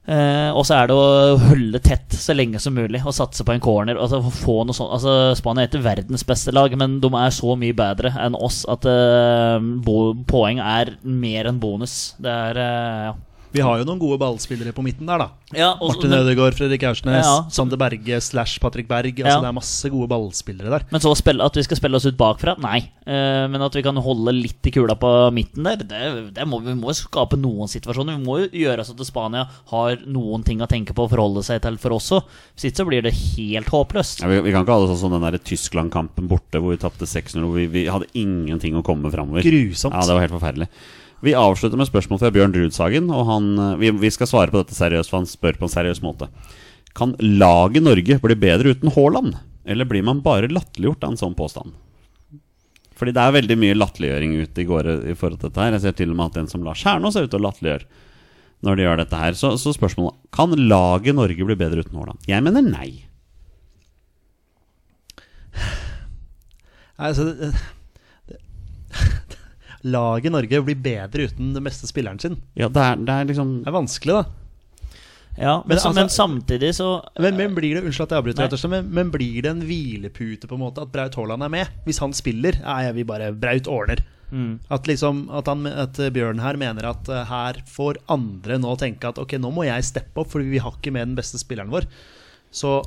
Eh, 0.03 0.49
og 0.51 0.65
så 0.67 0.81
er 0.81 0.89
det 0.89 0.95
å 0.99 1.35
holde 1.39 1.79
tett 1.83 2.11
så 2.19 2.35
lenge 2.35 2.59
som 2.59 2.75
mulig 2.75 2.99
og 3.05 3.15
satse 3.15 3.45
på 3.47 3.53
en 3.53 3.63
corner. 3.63 3.99
Altså, 3.99 4.19
få 4.43 4.63
noe 4.67 4.75
sånt. 4.75 4.91
Altså, 4.97 5.33
Spania 5.39 5.63
er 5.63 5.71
ikke 5.71 5.85
verdens 5.85 6.25
beste 6.27 6.51
lag, 6.55 6.75
men 6.79 6.97
de 7.03 7.11
er 7.19 7.35
så 7.35 7.55
mye 7.59 7.75
bedre 7.77 8.11
enn 8.19 8.35
oss 8.35 8.63
at 8.71 8.87
eh, 8.89 9.69
poeng 10.29 10.59
er 10.63 10.97
mer 11.03 11.51
enn 11.51 11.61
bonus. 11.63 12.15
Det 12.23 12.33
er 12.49 12.59
eh, 12.65 13.05
ja. 13.11 13.13
Vi 13.53 13.61
har 13.61 13.77
jo 13.79 13.85
noen 13.85 14.01
gode 14.01 14.17
ballspillere 14.21 14.73
på 14.73 14.81
midten 14.85 15.05
der, 15.09 15.21
da. 15.21 15.27
Ja, 15.53 15.67
også, 15.77 15.99
Martin 15.99 16.15
Ødegaard, 16.17 16.55
Fredrik 16.57 16.83
Aursnes, 16.89 17.21
Ja. 17.21 17.33
Sander 17.53 17.77
Berge 17.77 18.17
slash 18.25 18.59
Patrick 18.59 18.87
Berg. 18.89 19.13
Altså 19.13 19.37
Ja. 19.37 19.41
Det 19.43 19.49
er 19.51 19.53
masse 19.53 19.89
gode 19.93 20.09
ballspillere 20.09 20.69
der. 20.73 20.85
Men 20.89 21.01
så 21.01 21.13
spille, 21.15 21.43
at 21.45 21.53
vi 21.53 21.63
skal 21.63 21.77
spille 21.77 21.95
oss 21.95 22.07
ut 22.09 22.17
bakfra? 22.17 22.55
Nei. 22.57 22.79
Uh, 23.05 23.45
men 23.51 23.61
at 23.61 23.75
vi 23.75 23.83
kan 23.83 23.95
holde 23.95 24.33
litt 24.33 24.65
i 24.65 24.71
kula 24.71 24.95
på 24.97 25.11
midten 25.35 25.63
der, 25.67 25.75
det, 25.83 26.33
det 26.33 26.47
må, 26.47 26.61
vi 26.63 26.73
må 26.73 26.89
jo 26.89 26.97
skape 26.97 27.37
noen 27.37 27.69
situasjoner. 27.69 28.17
Vi 28.17 28.25
må 28.25 28.39
jo 28.41 28.49
gjøre 28.63 28.85
så 28.87 28.95
at 28.97 29.05
Spania 29.05 29.45
har 29.69 30.01
noen 30.07 30.43
ting 30.43 30.63
å 30.63 30.69
tenke 30.71 30.95
på 30.95 31.05
og 31.05 31.13
forholde 31.13 31.43
seg 31.45 31.61
til 31.61 31.77
for 31.77 31.97
oss 31.99 32.09
òg. 32.15 32.25
Hvis 32.55 32.71
ikke 32.71 32.81
så 32.81 32.87
blir 32.89 33.05
det 33.05 33.13
helt 33.13 33.69
håpløst. 33.69 34.23
Ja, 34.23 34.31
vi, 34.31 34.41
vi 34.41 34.55
kan 34.55 34.65
ikke 34.65 34.79
ha 34.79 34.81
det 34.81 34.91
sånn 34.95 35.01
som 35.05 35.13
den 35.13 35.27
der 35.27 35.37
Tyskland-kampen 35.37 36.27
borte 36.31 36.63
hvor 36.63 36.73
vi 36.73 36.81
tapte 36.81 37.05
6-0. 37.05 37.45
Vi, 37.59 37.67
vi 37.67 37.85
hadde 37.91 38.09
ingenting 38.17 38.79
å 38.79 38.83
komme 38.85 39.05
med 39.05 39.13
framover. 39.13 39.45
Grusomt. 39.45 39.93
Ja, 39.93 40.07
det 40.07 40.17
var 40.17 40.25
helt 40.25 40.37
forferdelig. 40.39 40.71
Vi 41.23 41.35
avslutter 41.39 41.79
med 41.79 41.87
spørsmål 41.87 42.19
fra 42.19 42.31
Bjørn 42.35 42.55
Rudsagen. 42.57 43.07
Og 43.13 43.25
han, 43.29 43.53
eh, 43.59 43.77
vi, 43.79 43.93
vi 44.03 44.11
skal 44.11 44.29
svare 44.29 44.51
på 44.51 44.59
dette 44.59 44.75
seriøst, 44.75 45.11
for 45.11 45.21
han 45.21 45.29
spør 45.29 45.59
på 45.59 45.69
en 45.69 45.75
seriøs 45.75 46.03
måte. 46.03 46.27
Kan 46.97 47.15
laget 47.19 47.85
Norge 47.85 48.19
bli 48.21 48.37
bedre 48.37 48.75
uten 48.75 48.91
Haaland? 48.93 49.37
Eller 49.63 49.87
blir 49.87 50.03
man 50.03 50.21
bare 50.25 50.51
latterliggjort 50.51 51.05
av 51.07 51.13
en 51.13 51.21
sånn 51.21 51.37
påstand? 51.37 51.71
Fordi 52.99 53.13
det 53.15 53.23
er 53.23 53.37
veldig 53.37 53.57
mye 53.57 53.77
latterliggjøring 53.77 54.35
ute 54.43 54.61
i 54.61 54.67
går 54.67 54.89
i 55.11 55.15
forhold 55.17 55.39
til 55.39 55.49
dette 55.49 55.63
her. 55.63 55.77
Jeg 55.77 55.85
ser 55.85 55.95
til 55.97 56.11
og 56.13 56.19
med 56.19 56.31
at 56.33 56.41
en 56.43 56.51
som 56.51 56.65
Lars 56.65 56.83
Kjernås 56.83 57.17
er 57.17 57.25
ute 57.25 57.39
og 57.39 57.45
latterliggjør 57.47 57.87
når 58.63 58.77
de 58.77 58.85
gjør 58.85 58.99
dette 59.01 59.21
her. 59.23 59.39
Så, 59.39 59.55
så 59.59 59.73
spørsmålet 59.75 60.19
Kan 60.35 60.53
laget 60.69 61.17
Norge 61.17 61.47
bli 61.47 61.57
bedre 61.59 61.83
uten 61.83 61.97
Haaland? 61.99 62.21
Jeg 62.29 62.43
mener 62.45 62.63
nei. 62.67 62.91
Altså, 66.99 67.31
laget 69.83 70.31
Norge 70.31 70.61
blir 70.63 70.79
bedre 70.79 71.27
uten 71.27 71.53
den 71.55 71.63
beste 71.65 71.89
spilleren 71.89 72.19
sin. 72.21 72.37
Ja, 72.55 72.69
det 72.69 72.81
er, 72.81 72.95
det 73.03 73.13
er 73.17 73.29
liksom 73.31 73.59
Det 73.63 73.71
er 73.71 73.77
vanskelig, 73.79 74.15
da. 74.21 74.23
Ja, 75.33 75.53
men, 75.65 75.67
Men 75.67 75.77
altså- 75.77 75.93
men 75.95 76.09
samtidig 76.13 76.75
så 76.77 77.03
Men, 77.19 77.35
men 77.37 77.55
blir 77.55 77.73
det 77.73 77.83
unnskyld 77.83 78.05
at 78.05 78.11
jeg 78.11 78.21
avbryter, 78.21 78.57
slett, 78.57 78.69
men, 78.69 78.89
men 78.93 79.11
blir 79.11 79.41
det 79.41 79.49
en 79.49 79.61
hvilepute 79.65 80.47
på 80.47 80.53
en 80.53 80.61
måte 80.61 80.81
at 80.81 80.91
Braut 80.91 81.15
Haaland 81.15 81.43
er 81.43 81.49
med? 81.49 81.67
Hvis 81.85 81.99
han 81.99 82.13
spiller, 82.13 82.59
er 82.63 82.93
vi 82.93 83.03
bare 83.03 83.31
Braut 83.33 83.67
ordner. 83.67 84.03
Mm. 84.31 84.59
At, 84.69 84.87
liksom, 84.87 85.29
at, 85.29 85.47
han, 85.47 85.65
at 85.67 85.97
Bjørn 86.13 86.39
her 86.41 86.57
mener 86.57 86.85
at 86.89 87.09
eh, 87.09 87.25
her 87.29 87.59
får 87.69 87.97
andre 88.09 88.57
nå 88.57 88.75
tenke 88.81 89.05
at 89.09 89.17
ok, 89.21 89.37
nå 89.37 89.51
må 89.53 89.65
jeg 89.65 89.85
steppe 89.85 90.21
opp, 90.21 90.31
fordi 90.31 90.49
vi 90.49 90.61
har 90.63 90.73
ikke 90.73 90.93
med 90.93 91.07
den 91.11 91.15
beste 91.17 91.37
spilleren 91.41 91.69
vår. 91.73 91.85
Så 92.53 92.79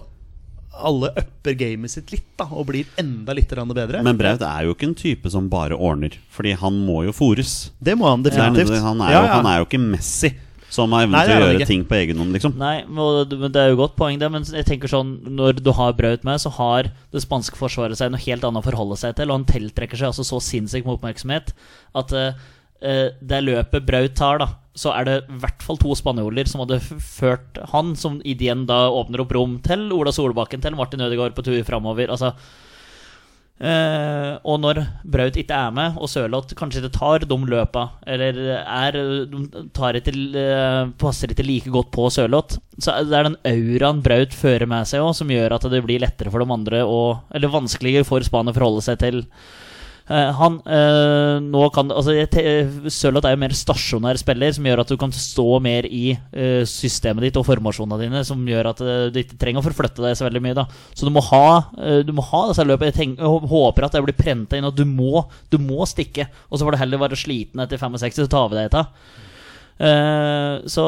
alle 0.77 1.11
upper 1.17 1.57
gamet 1.59 1.93
sitt 1.93 2.11
litt 2.15 2.27
da 2.39 2.47
og 2.51 2.67
blir 2.71 2.89
enda 3.01 3.35
litt 3.37 3.51
grann 3.51 3.71
bedre. 3.73 4.03
Men 4.05 4.19
Braut 4.19 4.43
er 4.45 4.67
jo 4.67 4.75
ikke 4.77 4.91
en 4.91 4.99
type 4.99 5.31
som 5.33 5.51
bare 5.53 5.77
ordner, 5.77 6.17
fordi 6.33 6.57
han 6.61 6.81
må 6.87 7.03
jo 7.07 7.15
fôres. 7.17 7.71
det 7.81 7.97
må 7.99 8.09
han 8.11 8.25
definitivt. 8.27 8.75
Ja. 8.75 8.83
Han, 8.89 9.01
er 9.05 9.15
jo, 9.15 9.23
ja. 9.23 9.39
han 9.39 9.49
er 9.51 9.63
jo 9.63 9.69
ikke 9.69 9.81
Messi, 9.83 10.33
som 10.73 10.93
har 10.93 11.07
evnen 11.07 11.23
til 11.23 11.37
å 11.37 11.39
gjøre 11.45 11.61
ikke. 11.61 11.71
ting 11.71 11.87
på 11.89 11.99
egen 12.01 12.21
hånd, 12.21 12.35
liksom. 12.37 12.57
Nei, 12.61 12.75
men 12.89 13.49
det 13.55 13.63
er 13.63 13.73
jo 13.73 13.81
godt 13.81 13.97
poeng, 13.99 14.19
det. 14.21 14.31
Men 14.33 14.45
jeg 14.45 14.69
tenker 14.69 14.93
sånn 14.93 15.17
når 15.39 15.63
du 15.63 15.73
har 15.79 15.97
Braut 15.99 16.27
med, 16.27 16.43
så 16.43 16.53
har 16.59 16.91
det 17.15 17.25
spanske 17.25 17.59
forsvaret 17.59 17.99
seg 17.99 18.13
noe 18.13 18.23
helt 18.27 18.45
annet 18.45 18.65
å 18.65 18.69
forholde 18.69 19.01
seg 19.01 19.17
til. 19.19 19.31
Og 19.31 19.41
han 19.41 19.49
tiltrekker 19.49 20.01
seg 20.01 20.13
altså 20.13 20.27
så 20.27 20.43
sinnssykt 20.45 20.89
med 20.89 20.99
oppmerksomhet 20.99 21.55
at 21.97 22.17
uh, 22.17 22.47
eh, 22.83 23.09
det 23.21 23.43
løpet 23.47 23.89
Braut 23.89 24.17
tar, 24.19 24.43
da, 24.43 24.51
så 24.77 24.93
er 24.93 25.09
det 25.09 25.17
i 25.25 25.41
hvert 25.43 25.65
fall 25.65 25.81
to 25.81 25.97
spanjoler 25.99 26.49
som 26.51 26.63
hadde 26.63 26.81
ført 26.85 27.59
han, 27.73 27.95
som 27.97 28.21
igjen 28.29 28.67
da 28.69 28.87
åpner 28.93 29.25
opp 29.25 29.35
rom 29.37 29.59
til 29.65 29.89
Ola 29.97 30.13
Solbakken, 30.15 30.63
til 30.65 30.77
Martin 30.79 31.05
Ødegaard 31.07 31.37
på 31.37 31.45
tur 31.47 31.59
framover. 31.67 32.13
Altså 32.13 32.35
Eh, 33.57 34.33
og 34.45 34.59
når 34.61 34.83
Braut 35.09 35.37
ikke 35.41 35.57
er 35.57 35.71
med, 35.73 35.95
og 35.97 36.11
Sørloth 36.13 36.53
kanskje 36.59 36.83
ikke 36.83 36.93
tar 36.93 37.25
de 37.25 37.37
løpa, 37.49 37.87
eller 38.05 38.37
er 38.61 38.93
De 38.93 39.97
ikke, 39.97 40.13
eh, 40.37 40.91
passer 41.01 41.33
ikke 41.33 41.47
like 41.47 41.71
godt 41.73 41.91
på 41.91 42.11
Sørloth, 42.13 42.59
så 42.79 42.93
er 42.93 43.05
det 43.05 43.25
den 43.25 43.39
auraen 43.49 44.03
Braut 44.03 44.37
fører 44.37 44.69
med 44.69 44.85
seg 44.85 45.01
også, 45.01 45.25
som 45.25 45.33
gjør 45.33 45.57
at 45.57 45.71
det 45.73 45.83
blir 45.87 46.05
lettere 46.05 46.31
for 46.31 46.45
de 46.45 46.53
andre 46.53 46.85
å 46.85 47.23
Eller 47.33 47.49
vanskeligere 47.49 48.05
for 48.05 48.21
Spania 48.21 48.53
å 48.53 48.55
forholde 48.55 48.83
seg 48.85 48.99
til. 48.99 49.25
Eh, 50.07 50.29
han 50.39 50.61
eh, 50.71 51.37
nå 51.43 51.65
kan 51.75 51.89
altså, 51.91 52.13
Sørloth 52.95 53.27
er 53.27 53.35
jo 53.35 53.41
mer 53.43 53.55
stasjonær 53.59 54.21
spiller, 54.21 54.53
som 54.55 54.69
gjør 54.69 54.85
at 54.85 54.93
du 54.93 54.95
kan 55.01 55.11
stå 55.15 55.47
mer 55.65 55.89
i 55.91 56.13
eh, 56.15 56.63
systemet 56.71 57.27
ditt 57.27 57.41
og 57.41 57.47
formasjonene 57.49 57.99
dine, 58.05 58.23
som 58.29 58.45
gjør 58.47 58.71
at 58.71 58.83
eh, 58.85 59.09
du 59.11 59.19
ikke 59.23 59.39
trenger 59.41 59.65
å 59.65 59.67
forflytte 59.67 60.05
deg 60.05 60.15
så 60.19 60.29
veldig 60.29 60.45
mye. 60.45 60.57
da 60.61 60.69
Så 60.93 61.09
du 61.09 61.13
må 61.15 61.25
ha, 61.33 61.47
eh, 61.83 62.01
du 62.07 62.15
må 62.15 62.25
ha 62.29 62.45
disse 62.53 62.67
løpene. 62.67 62.93
Jeg, 62.93 62.99
tenker, 63.01 63.51
håper 63.51 63.89
at 63.89 63.99
det 63.99 64.05
blir 64.07 64.19
prenta 64.19 64.59
inn 64.59 64.69
at 64.69 64.79
du 64.79 64.85
må, 64.87 65.27
du 65.51 65.59
må 65.63 65.89
stikke. 65.91 66.29
Og 66.51 66.61
så 66.61 66.67
får 66.69 66.77
du 66.77 66.83
heller 66.85 67.03
være 67.03 67.19
sliten 67.19 67.65
etter 67.67 67.83
65, 67.83 68.23
så 68.23 68.31
tar 68.31 68.53
vi 68.53 68.61
deg 68.61 68.71
etter. 68.71 68.93
Eh, 69.77 70.53
så 70.71 70.85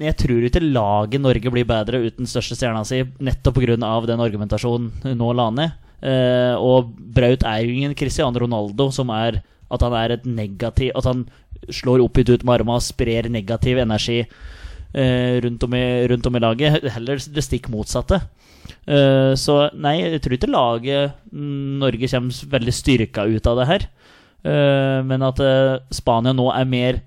jeg 0.00 0.16
tror 0.18 0.46
ikke 0.48 0.64
laget 0.64 1.22
Norge 1.22 1.52
blir 1.52 1.68
bedre 1.68 2.00
uten 2.08 2.26
største 2.26 2.56
stjerna 2.58 2.80
si, 2.88 3.02
nettopp 3.22 3.60
pga. 3.60 3.76
den 4.08 4.24
argumentasjonen 4.24 4.90
hun 5.04 5.20
nå 5.20 5.34
la 5.36 5.50
ned. 5.52 5.76
Eh, 5.98 6.54
og 6.54 6.92
Braut 6.94 7.42
er 7.42 7.64
jo 7.64 7.74
ingen 7.74 7.96
Cristiano 7.98 8.38
Ronaldo 8.38 8.88
som 8.94 9.10
er 9.10 9.40
at 9.68 9.82
han 9.82 9.94
er 9.98 10.12
et 10.14 10.22
negativ 10.24 10.92
At 10.94 11.08
han 11.08 11.24
slår 11.74 12.04
opp 12.04 12.20
ut 12.20 12.44
med 12.46 12.52
armene 12.54 12.78
og 12.78 12.84
sprer 12.86 13.26
negativ 13.28 13.80
energi 13.82 14.20
eh, 14.22 15.34
rundt, 15.42 15.64
om 15.66 15.74
i, 15.74 15.84
rundt 16.08 16.26
om 16.30 16.38
i 16.38 16.42
laget. 16.42 16.86
Heller 16.94 17.18
det 17.18 17.44
stikk 17.44 17.66
motsatte. 17.72 18.22
Eh, 18.86 19.34
så 19.36 19.58
nei, 19.74 19.98
jeg 20.04 20.22
tror 20.22 20.38
ikke 20.38 20.52
laget 20.52 21.18
mm, 21.32 21.82
Norge 21.82 22.10
kommer 22.14 22.54
veldig 22.56 22.74
styrka 22.76 23.26
ut 23.26 23.50
av 23.50 23.62
det 23.62 23.70
her. 23.72 23.88
Men 24.38 25.24
at 25.26 25.40
Spania 25.92 26.30
nå 26.32 26.44
er 26.54 26.68
mer 26.70 27.00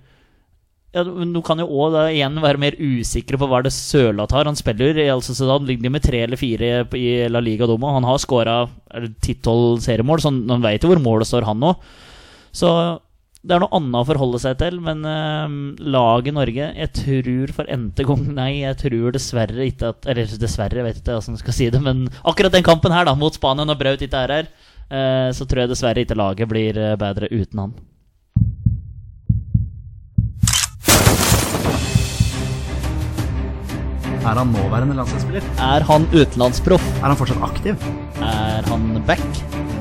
ja, 0.93 1.03
du 1.07 1.11
du 1.33 1.41
kan 1.45 1.59
jo 1.61 1.67
òg 1.71 1.95
igjen 2.11 2.35
være 2.43 2.59
mer 2.59 2.75
usikre 2.79 3.37
på 3.39 3.47
hva 3.47 3.61
det 3.63 3.71
Sørloth 3.71 4.33
har. 4.35 4.49
Han 4.49 4.57
spiller 4.59 4.97
i 4.99 5.09
Al 5.13 5.21
Sociedad, 5.23 5.63
ligger 5.67 5.89
med 5.93 6.03
tre 6.03 6.23
eller 6.25 6.37
fire 6.39 6.71
i 6.99 7.27
La 7.31 7.39
Liga 7.39 7.65
Domo. 7.69 7.93
Han 7.95 8.03
har 8.03 8.17
skåra 8.19 8.57
ti-tolv 9.23 9.79
seriemål, 9.85 10.19
så 10.19 10.31
han- 10.33 10.49
han 10.49 10.61
veit 10.61 10.83
jo 10.83 10.89
hvor 10.91 10.99
målet 11.01 11.27
står, 11.27 11.45
han 11.47 11.61
òg. 11.63 11.75
Så 12.51 12.99
det 13.43 13.55
er 13.55 13.59
noe 13.63 13.73
annet 13.73 13.95
å 14.03 14.05
forholde 14.05 14.39
seg 14.43 14.57
til. 14.59 14.79
Men 14.81 15.05
eh, 15.05 15.47
laget 15.79 16.33
Norge 16.35 16.67
Jeg 16.77 16.91
tror 16.93 17.53
for 17.55 17.65
n-te 17.71 18.03
gang 18.05 18.27
nei. 18.41 18.51
Jeg 18.61 18.77
tror 18.83 19.11
dessverre 19.15 19.65
ikke 19.65 19.89
at 19.95 20.05
Eller 20.11 20.25
dessverre, 20.25 20.75
jeg 20.77 20.83
vet 20.89 20.99
ikke 21.01 21.15
hvordan 21.15 21.37
jeg 21.39 21.45
skal 21.45 21.53
si 21.57 21.69
det, 21.69 21.81
men 21.81 22.03
akkurat 22.25 22.51
den 22.51 22.63
kampen 22.67 22.91
her, 22.91 23.05
da, 23.05 23.15
mot 23.15 23.33
Spania, 23.33 23.65
når 23.65 23.79
Braut 23.79 24.01
ikke 24.05 24.25
er 24.27 24.35
her, 24.35 24.51
eh, 24.91 25.31
så 25.31 25.47
tror 25.47 25.63
jeg 25.63 25.69
dessverre 25.71 26.03
ikke 26.05 26.19
laget 26.19 26.51
blir 26.51 26.77
eh, 26.77 26.95
bedre 26.99 27.31
uten 27.31 27.63
han. 27.63 27.73
Er 34.21 34.37
han 34.37 34.51
nåværende 34.53 34.93
landslagsspiller? 34.99 35.45
Er 35.57 35.85
han 35.87 36.03
utenlandsproff? 36.13 36.83
Er 37.01 37.09
han 37.09 37.17
fortsatt 37.17 37.41
aktiv? 37.41 37.85
Er 38.21 38.67
han 38.69 38.83
back? 39.07 39.23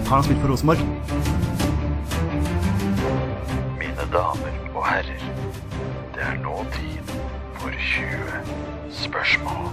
Har 0.09 0.15
han 0.17 0.25
spilt 0.25 0.41
for 0.41 0.55
Rosenborg? 0.55 0.81
Mine 3.83 4.07
damer 4.15 4.57
og 4.73 4.83
herrer, 4.89 5.21
det 6.17 6.25
er 6.25 6.41
nå 6.41 6.57
tid 6.73 7.13
for 7.61 7.77
20 7.93 8.41
spørsmål. 9.03 9.69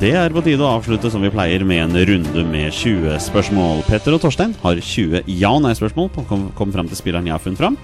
Det 0.00 0.14
er 0.14 0.32
på 0.32 0.40
tide 0.46 0.62
å 0.64 0.72
avslutte 0.78 1.10
som 1.12 1.24
vi 1.26 1.32
pleier 1.34 1.64
med 1.66 1.84
en 1.84 2.02
runde 2.08 2.44
med 2.48 2.72
20 2.72 3.18
spørsmål. 3.28 3.82
Petter 3.90 4.16
og 4.16 4.22
Torstein 4.24 4.56
har 4.62 4.80
20 4.80 5.24
ja- 5.26 5.52
og 5.52 5.64
nei-spørsmål 5.66 6.12
på 6.14 6.24
å 6.24 6.42
komme 6.56 6.72
fram 6.72 6.88
til 6.88 6.96
spilleren 6.96 7.28
jeg 7.28 7.36
har 7.36 7.42
funnet 7.44 7.60
fram. 7.60 7.76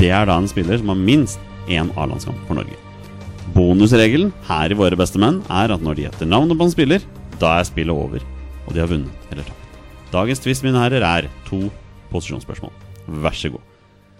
Det 0.00 0.10
er 0.10 0.26
da 0.26 0.40
en 0.40 0.48
spiller 0.50 0.80
som 0.80 0.90
har 0.90 0.98
minst 0.98 1.38
én 1.68 1.92
A-landskamp 1.94 2.48
for 2.48 2.58
Norge. 2.58 2.91
Bonusregelen 3.52 4.30
her 4.48 4.72
i 4.72 4.76
Våre 4.78 4.96
beste 4.96 5.20
menn 5.20 5.42
er 5.52 5.72
at 5.74 5.82
når 5.84 5.98
de 5.98 6.06
gjetter 6.06 6.28
navnet 6.28 6.56
på 6.56 6.68
en 6.68 6.72
spiller, 6.72 7.04
da 7.40 7.58
er 7.58 7.66
spillet 7.68 7.92
over, 7.92 8.22
og 8.64 8.72
de 8.72 8.80
har 8.80 8.88
vunnet 8.88 9.32
eller 9.32 9.44
tapt. 9.44 9.78
Dagens 10.12 10.40
twist, 10.44 10.64
mine 10.64 10.80
herrer, 10.80 11.04
er 11.04 11.28
to 11.48 11.66
posisjonsspørsmål. 12.12 12.72
Vær 13.24 13.36
så 13.36 13.50
god. 13.52 13.64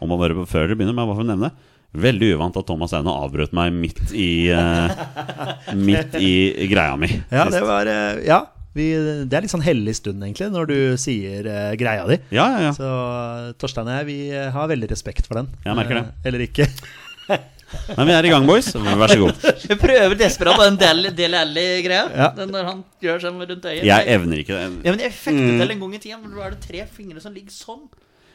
Og 0.02 0.10
man 0.10 0.20
bare 0.20 0.46
før 0.48 0.66
dere 0.66 0.76
begynner, 0.76 0.96
må 0.96 1.04
jeg 1.04 1.12
bare 1.12 1.20
få 1.22 1.28
nevne 1.28 1.52
Veldig 1.92 2.30
uvant 2.38 2.56
at 2.56 2.64
Thomas 2.64 2.94
Aune 2.96 3.12
avbrøt 3.12 3.52
meg 3.52 3.74
midt 3.76 4.14
i 4.16 4.48
uh, 4.48 4.88
Midt 5.86 6.16
i 6.16 6.66
greia 6.70 6.96
mi. 6.96 7.10
Ja, 7.28 7.44
det 7.52 7.60
var 7.68 7.88
uh, 7.88 8.18
Ja. 8.26 8.42
Vi, 8.72 8.86
det 9.28 9.36
er 9.36 9.44
litt 9.44 9.52
sånn 9.52 9.60
hellig 9.60 9.92
stund, 9.98 10.22
egentlig, 10.24 10.46
når 10.48 10.70
du 10.70 10.76
sier 10.96 11.44
uh, 11.44 11.74
greia 11.76 12.06
di. 12.08 12.16
Ja, 12.32 12.46
ja, 12.54 12.60
ja. 12.70 12.72
Så 12.72 12.88
Torstein 13.60 13.84
og 13.84 13.98
jeg, 13.98 14.06
vi 14.08 14.44
har 14.54 14.70
veldig 14.70 14.88
respekt 14.88 15.28
for 15.28 15.42
den. 15.42 15.52
Jeg 15.66 15.76
merker 15.76 16.00
det. 16.00 16.06
Eller 16.24 16.46
ikke. 16.48 16.70
Men 17.96 18.06
vi 18.08 18.14
er 18.16 18.28
i 18.28 18.32
gang, 18.32 18.46
boys. 18.48 18.68
Vær 18.74 19.12
så 19.14 19.18
god. 19.22 19.48
Vi 19.70 19.76
prøver 19.80 20.14
desperat 20.20 20.58
på 20.60 20.66
den 20.68 20.78
Del, 20.82 21.10
Del 21.16 21.34
Alli-greia. 21.40 22.04
Ja. 22.12 22.28
Den 22.36 22.52
når 22.54 22.68
han 22.70 22.84
gjør 23.02 23.20
seg 23.24 23.42
rundt 23.42 23.66
øyet. 23.68 23.82
Jeg 23.88 24.08
evner 24.18 24.44
ikke 24.44 24.54
det. 24.58 24.62
Ja, 24.86 24.94
men 24.94 25.02
jeg 25.06 25.12
fikk 25.16 25.40
det 25.42 25.58
til 25.62 25.74
en 25.76 25.82
gang 25.86 25.98
i 25.98 26.00
tida. 26.06 26.20
Men 26.22 26.32
da 26.36 26.46
er 26.46 26.56
det 26.56 26.62
tre 26.68 26.86
fingre 26.92 27.20
som 27.24 27.34
ligger 27.36 27.52
sånn. 27.54 27.84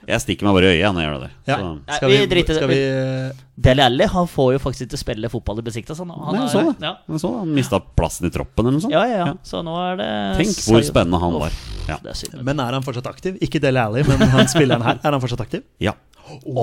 Jeg 0.07 0.21
stikker 0.23 0.45
meg 0.47 0.53
bare 0.55 0.67
i 0.71 0.77
øyet 0.77 0.93
når 0.95 1.01
jeg 1.03 1.07
gjør 1.09 1.21
det. 1.23 1.29
Ja. 1.49 1.55
Så. 1.57 1.69
Nei, 1.73 1.95
Skal 1.97 2.11
vi 2.11 2.17
vi, 2.21 2.27
driter 2.31 2.53
i 2.53 2.55
det. 2.55 2.59
skal 2.61 2.69
vi 2.71 2.75
eh, 2.85 3.39
Del 3.65 3.81
Alli 3.83 4.05
han 4.13 4.27
får 4.31 4.51
jo 4.53 4.59
faktisk 4.63 4.85
ikke 4.85 4.99
spille 5.01 5.31
fotball 5.33 5.59
i 5.59 5.65
Besiktas. 5.65 5.99
Han, 5.99 6.13
han 6.13 6.37
Nei, 6.37 6.45
så 6.53 6.61
det. 6.69 6.75
Ja. 6.85 6.91
Men 7.09 7.19
så 7.19 7.31
Han 7.39 7.51
mista 7.57 7.79
plassen 7.81 8.29
i 8.29 8.31
troppen 8.31 8.63
eller 8.69 8.77
noe 8.77 8.85
sånt. 8.85 8.93
Ja, 8.95 9.03
ja, 9.09 9.17
ja. 9.25 9.33
Så 9.43 9.63
nå 9.67 9.73
er 9.83 9.97
det 9.99 10.09
Tenk 10.39 10.53
hvor 10.69 10.85
spennende 10.87 11.19
han 11.25 11.35
var. 11.41 11.57
Ja. 11.89 11.97
Det 12.05 12.13
er. 12.13 12.43
Men 12.45 12.61
er 12.63 12.77
han 12.77 12.85
fortsatt 12.85 13.09
aktiv? 13.09 13.35
Ikke 13.43 13.59
Dele 13.63 13.83
Alli, 13.83 14.05
men 14.07 14.21
han 14.31 14.47
spilleren 14.47 14.85
her. 14.85 15.01
Er 15.01 15.17
han 15.17 15.23
fortsatt 15.25 15.43
aktiv? 15.43 15.65
ja. 15.83 15.97
Vi- 16.27 16.55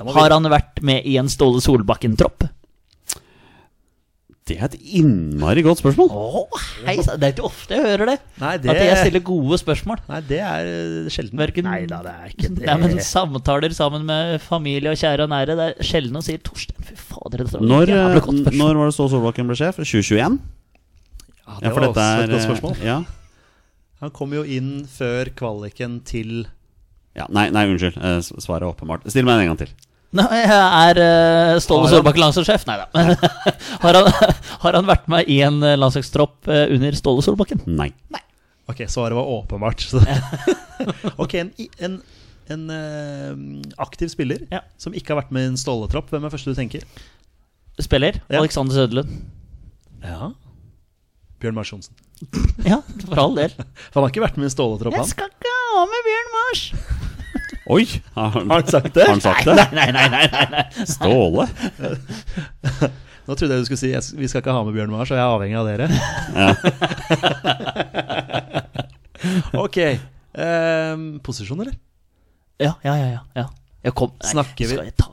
Har 0.00 0.30
han 0.34 0.48
vært 0.50 0.80
med 0.82 1.04
i 1.06 1.16
en 1.20 1.28
Ståle 1.28 1.60
Solbakken-tropp? 1.64 2.48
Det 4.50 4.56
er 4.58 4.64
et 4.66 4.80
innmari 4.98 5.62
godt 5.62 5.78
spørsmål. 5.78 6.08
Åh, 6.10 6.62
hei, 6.88 6.96
det 6.98 7.22
er 7.28 7.34
ikke 7.36 7.44
ofte 7.46 7.76
jeg 7.76 7.84
hører 7.86 8.08
det. 8.10 8.16
Nei, 8.40 8.56
det- 8.58 8.70
At 8.72 8.80
jeg 8.82 8.96
stiller 9.04 9.22
gode 9.22 9.58
spørsmål. 9.60 10.00
Nei, 10.08 10.20
det 10.26 10.40
er 10.42 10.66
eh, 10.66 11.10
sjelden. 11.12 11.38
Verken, 11.38 11.64
Nei 11.68 11.84
da, 11.86 12.00
det 12.02 12.10
er 12.16 12.32
ikke 12.32 12.48
det. 12.56 12.64
Nei, 12.66 12.76
men 12.82 12.98
Samtaler 13.04 13.70
sammen 13.76 14.04
med 14.08 14.40
familie 14.42 14.90
og 14.90 14.98
kjære 14.98 15.22
og 15.28 15.30
nære. 15.30 15.54
Det 15.60 15.66
er 15.68 15.86
sjelden 15.86 16.18
å 16.18 16.22
si 16.26 16.34
'Torstein, 16.38 16.82
fy 16.82 16.96
fader'. 16.98 17.44
Dette 17.44 17.52
var 17.60 17.62
Når, 17.62 17.86
jævlig 17.94 18.22
godt 18.26 18.34
eh, 18.34 18.42
spørsmål. 18.42 18.58
når 18.66 18.80
var 18.80 18.90
det 18.90 18.94
Ståle 18.96 19.10
Solbakken 19.14 19.46
ble 19.52 19.56
sjef? 19.60 19.76
2021? 19.84 20.40
ja, 21.46 21.54
det 21.60 21.62
Ja, 21.62 21.70
for 21.70 21.80
var 21.80 21.86
dette 21.86 22.00
også 22.00 22.10
er 22.10 22.24
et 22.24 22.30
godt 22.30 22.40
eh, 22.40 22.48
spørsmål. 22.48 22.82
Ja. 22.82 22.98
Han 24.00 24.10
kom 24.16 24.32
jo 24.34 24.42
inn 24.42 24.72
før 24.88 25.30
kvaliken 25.36 26.00
til 26.08 26.46
ja. 27.14 27.26
Nei, 27.28 27.50
nei, 27.50 27.66
unnskyld. 27.70 27.98
Svaret 28.40 28.62
er 28.62 28.70
åpenbart. 28.72 29.06
Still 29.10 29.26
meg 29.26 29.42
en 29.44 29.50
gang 29.54 29.58
til. 29.62 29.70
Nei, 30.18 30.40
er 30.42 30.98
uh, 30.98 31.58
Ståle 31.62 31.90
Solbakk 31.92 32.16
landslagssjef? 32.18 32.64
Nei 32.70 32.76
da. 32.80 32.86
har, 33.84 33.98
han, 34.00 34.08
har 34.64 34.78
han 34.80 34.88
vært 34.88 35.06
med 35.12 35.28
i 35.30 35.36
en 35.46 35.60
eh, 35.62 35.76
landslagstropp 35.78 36.50
eh, 36.50 36.64
under 36.74 36.96
Ståle 36.98 37.22
Solbakken? 37.22 37.62
Nei. 37.70 37.92
Ok, 38.70 38.82
svaret 38.90 39.14
var 39.18 39.30
åpenbart. 39.30 39.82
Så. 39.86 40.02
ok, 41.22 41.36
en, 41.44 41.52
en, 41.78 41.96
en 42.50 42.66
uh, 42.74 43.62
aktiv 43.82 44.10
spiller 44.10 44.42
Ja. 44.50 44.64
som 44.82 44.94
ikke 44.98 45.14
har 45.14 45.22
vært 45.22 45.32
med 45.34 45.46
i 45.46 45.50
en 45.52 45.58
Ståle-tropp. 45.60 46.10
Hvem 46.10 46.26
er 46.26 46.34
første 46.34 46.50
du 46.54 46.58
tenker? 46.58 46.86
Spiller 47.80 48.18
Ja. 48.26 48.40
Alexander 48.42 48.76
Søderlund. 48.76 49.14
Ja 50.02 50.32
Bjørn 51.40 51.56
Mars 51.56 51.70
Johnsen. 51.72 51.94
Ja, 52.66 52.82
for 53.06 53.16
all 53.22 53.38
del. 53.38 53.54
For 53.90 54.00
han 54.00 54.04
har 54.04 54.10
ikke 54.12 54.26
vært 54.26 54.36
med 54.36 54.44
i 54.44 54.50
en 54.50 54.54
Ståle-tropp, 54.58 54.98
han. 54.98 55.08
skal 55.08 55.30
ikke 55.32 55.54
ha 55.70 55.86
med 55.88 56.06
Bjørn 56.10 56.32
Mars! 56.34 56.64
Oi! 57.70 57.84
Har 58.16 58.32
han, 58.34 58.48
Har 58.50 58.62
han 58.64 58.70
sagt 58.72 58.94
det? 58.96 59.04
Har 59.06 59.14
han 59.14 59.20
sagt 59.22 59.46
det? 59.46 59.54
Nei, 59.76 59.90
nei, 59.94 60.06
nei. 60.10 60.24
nei, 60.32 60.46
nei. 60.56 60.64
Ståle? 60.90 61.46
Nå 63.28 63.36
trodde 63.38 63.54
jeg 63.54 63.62
du 63.62 63.68
skulle 63.68 63.78
si 63.78 63.90
jeg, 63.92 64.02
vi 64.18 64.26
skal 64.30 64.42
ikke 64.42 64.54
ha 64.56 64.62
med 64.66 64.74
Bjørn 64.74 64.90
Mars, 64.90 65.12
og 65.12 65.18
jeg 65.20 65.22
er 65.22 65.34
avhengig 65.36 65.58
av 65.60 65.68
dere. 65.70 65.86
ok. 69.64 69.78
Um, 70.34 71.06
posisjon, 71.22 71.62
eller? 71.62 71.76
Ja, 72.60 72.74
ja, 72.82 72.96
ja. 72.98 73.06
ja, 73.14 73.20
ja. 73.44 73.46
Jeg 73.80 73.94
kom, 73.96 74.10
nei, 74.12 74.28
Snakker 74.34 74.66
vi- 74.68 74.74
Skal 74.76 74.88
jeg 74.90 74.92
ta 75.00 75.06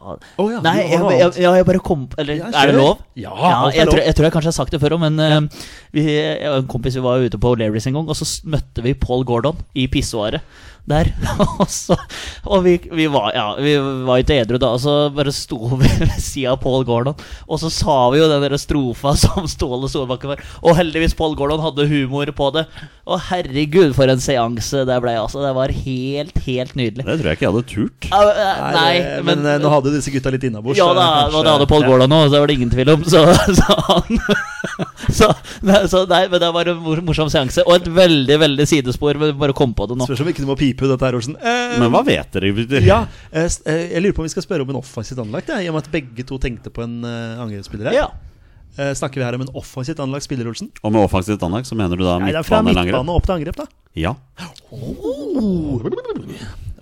oh, 0.43 0.49
ja, 0.51 0.57
Nei, 0.59 0.73
jeg, 0.81 0.97
jeg, 0.99 1.29
jeg, 1.39 1.51
jeg 1.55 1.65
bare 1.69 1.79
kom 1.79 2.01
Eller 2.19 2.35
Ja, 2.35 2.49
er 2.51 2.67
det 2.67 2.75
lov? 2.75 2.97
Ja, 3.15 3.31
Ja, 3.31 3.69
jeg, 3.71 3.85
lov. 3.87 3.93
tror, 3.93 4.01
jeg 4.03 4.15
tror 4.17 4.25
jeg 4.27 4.33
kanskje 4.33 4.51
har 4.51 4.57
sagt 4.57 4.75
det 4.75 4.81
før 4.81 4.95
òg, 4.97 5.05
men 5.05 5.21
eh, 5.23 5.63
vi, 5.95 6.03
jeg 6.11 6.49
en 6.51 6.67
kompis 6.67 6.97
vi 6.99 7.03
var 7.05 7.23
ute 7.23 7.39
på 7.39 7.53
O'Learys 7.55 7.87
en 7.87 7.95
gang, 7.95 8.11
og 8.11 8.19
så 8.19 8.27
møtte 8.51 8.83
vi 8.83 8.91
Paul 8.99 9.23
Gordon 9.29 9.61
i 9.71 9.87
pissoaret 9.87 10.43
der. 10.87 11.09
og 11.59 11.67
så, 11.71 11.97
og 12.47 12.63
vi, 12.65 12.77
vi, 12.91 13.07
var, 13.11 13.31
ja, 13.35 13.47
vi 13.59 13.75
var 14.07 14.21
ikke 14.23 14.37
edru 14.41 14.59
da, 14.61 14.73
og 14.77 14.81
så 14.83 14.95
bare 15.13 15.33
sto 15.35 15.59
vi 15.81 15.89
ved 15.99 16.13
sida 16.23 16.53
av 16.55 16.61
Paul 16.63 16.85
Gordon, 16.87 17.17
og 17.47 17.59
så 17.61 17.71
sa 17.73 17.97
vi 18.13 18.21
jo 18.21 18.29
den 18.31 18.43
der 18.45 18.57
strofa 18.61 19.15
som 19.23 19.47
Ståle 19.51 19.89
Solbakken 19.91 20.33
var. 20.33 20.43
Og 20.63 20.77
heldigvis 20.79 21.15
Paul 21.17 21.35
Gordon 21.39 21.63
hadde 21.63 21.87
humor 21.91 22.31
på 22.37 22.51
det. 22.55 22.65
Og 23.07 23.21
herregud, 23.29 23.93
for 23.95 24.09
en 24.11 24.19
seanse 24.19 24.81
det 24.87 24.97
ble. 25.03 25.13
altså 25.15 25.39
Det 25.45 25.53
var 25.55 25.71
helt, 25.71 26.39
helt 26.43 26.73
nydelig. 26.75 27.05
Det 27.07 27.15
tror 27.21 27.29
jeg 27.31 27.37
ikke 27.39 27.45
jeg 27.47 27.53
hadde 27.53 27.69
turt. 27.71 28.09
Ja, 28.11 28.21
eh, 28.31 28.63
Nei, 28.75 28.93
det- 28.99 29.23
men, 29.27 29.45
eh, 29.47 29.59
nå 29.63 29.71
hadde 29.71 29.93
disse 29.95 30.11
gutta 30.11 30.33
litt 30.33 30.43
innabords. 30.43 30.77
ja 30.79 30.87
da, 30.93 31.05
kanskje- 31.27 31.43
det 31.47 31.53
hadde 31.55 31.69
Paul 31.71 31.85
ja. 31.85 31.87
Gordon 31.93 32.17
òg, 32.17 32.31
det 32.31 32.41
var 32.43 32.47
det 32.51 32.57
ingen 32.59 32.73
tvil 32.73 32.89
om. 32.95 33.03
Så, 33.07 33.23
så 33.55 33.77
han 33.87 34.19
så, 35.07 35.29
nei, 35.63 35.79
så 35.87 36.03
nei, 36.09 36.27
men 36.27 36.41
det 36.43 36.49
var 36.53 36.67
en 36.73 36.81
morsom 37.07 37.29
seanse. 37.31 37.63
Og 37.65 37.77
et 37.79 37.87
veldig 37.95 38.37
veldig 38.43 38.67
sidespor. 38.69 39.17
Men 39.21 39.37
bare 39.39 39.55
kom 39.55 39.73
på 39.77 39.87
det 39.89 39.97
nå. 39.97 40.07
Spørs 40.09 40.21
om 40.25 40.31
ikke 40.33 40.43
du 40.43 40.49
må 40.49 40.57
pipe 40.59 40.76
ut 40.85 40.91
dette 40.93 41.07
her, 41.07 41.17
Olsen. 41.17 41.35
Eh, 41.39 41.79
Men 41.81 41.91
hva 41.93 42.03
vet 42.05 42.31
dere? 42.37 42.81
Ja, 42.85 43.01
eh, 43.31 43.47
eh, 43.65 43.83
jeg 43.95 44.03
lurer 44.03 44.13
på 44.17 44.23
om 44.23 44.27
vi 44.29 44.33
skal 44.35 44.45
spørre 44.45 44.61
om 44.67 44.69
en 44.75 44.79
offensivt 44.83 45.19
anlagt, 45.23 45.49
i 45.49 45.67
og 45.71 45.77
med 45.77 45.85
at 45.87 45.91
begge 45.91 46.25
to 46.27 46.37
tenkte 46.37 46.69
på 46.73 46.83
en 46.85 46.99
uh, 47.05 47.41
angrepsspiller 47.43 47.89
her. 47.91 47.97
Ja. 48.03 48.07
Eh, 48.77 48.93
snakker 48.93 49.17
vi 49.17 49.25
her 49.25 49.33
om 49.33 49.41
en 49.41 49.53
offensivt 49.57 49.99
anlagt 50.03 50.27
spiller, 50.27 50.45
Olsen? 50.51 50.69
Og 50.85 50.91
med 50.93 51.01
offensivt 51.01 51.41
anlagt 51.41 51.65
så 51.69 51.75
mener 51.77 51.97
du 51.97 52.03
da 52.05 52.19
midtbane 52.21 52.35
det 52.35 52.41
er 52.43 52.45
fra 52.45 52.61
midtbane 52.61 52.85
eller 52.85 52.99
angrep? 53.01 53.15
opp 53.17 53.25
til 53.25 53.35
angrep, 53.39 53.57
da. 53.57 53.65
Ja. 53.97 54.13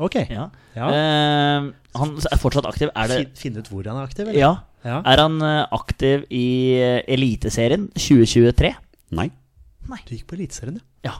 Ok. 0.03 0.15
ja. 0.27 0.49
Ja. 0.75 0.87
Eh, 0.91 1.69
han 1.95 2.11
er 2.19 2.41
fortsatt 2.41 2.67
aktiv. 2.67 2.91
Er 2.91 3.07
det 3.13 3.19
finne 3.39 3.63
ut 3.63 3.69
hvor 3.71 3.87
han 3.87 4.01
er 4.01 4.09
aktiv, 4.09 4.27
eller? 4.27 4.39
Ja. 4.39 4.51
Ja. 4.85 4.99
Er 5.07 5.23
han 5.23 5.39
eh, 5.41 5.61
aktiv 5.73 6.25
i 6.35 6.43
Eliteserien 7.15 7.87
2023? 7.95 8.73
Nei. 9.15 9.29
Du 9.87 10.11
gikk 10.17 10.27
på 10.27 10.35
Eliteserien, 10.35 10.81
Ja. 11.05 11.15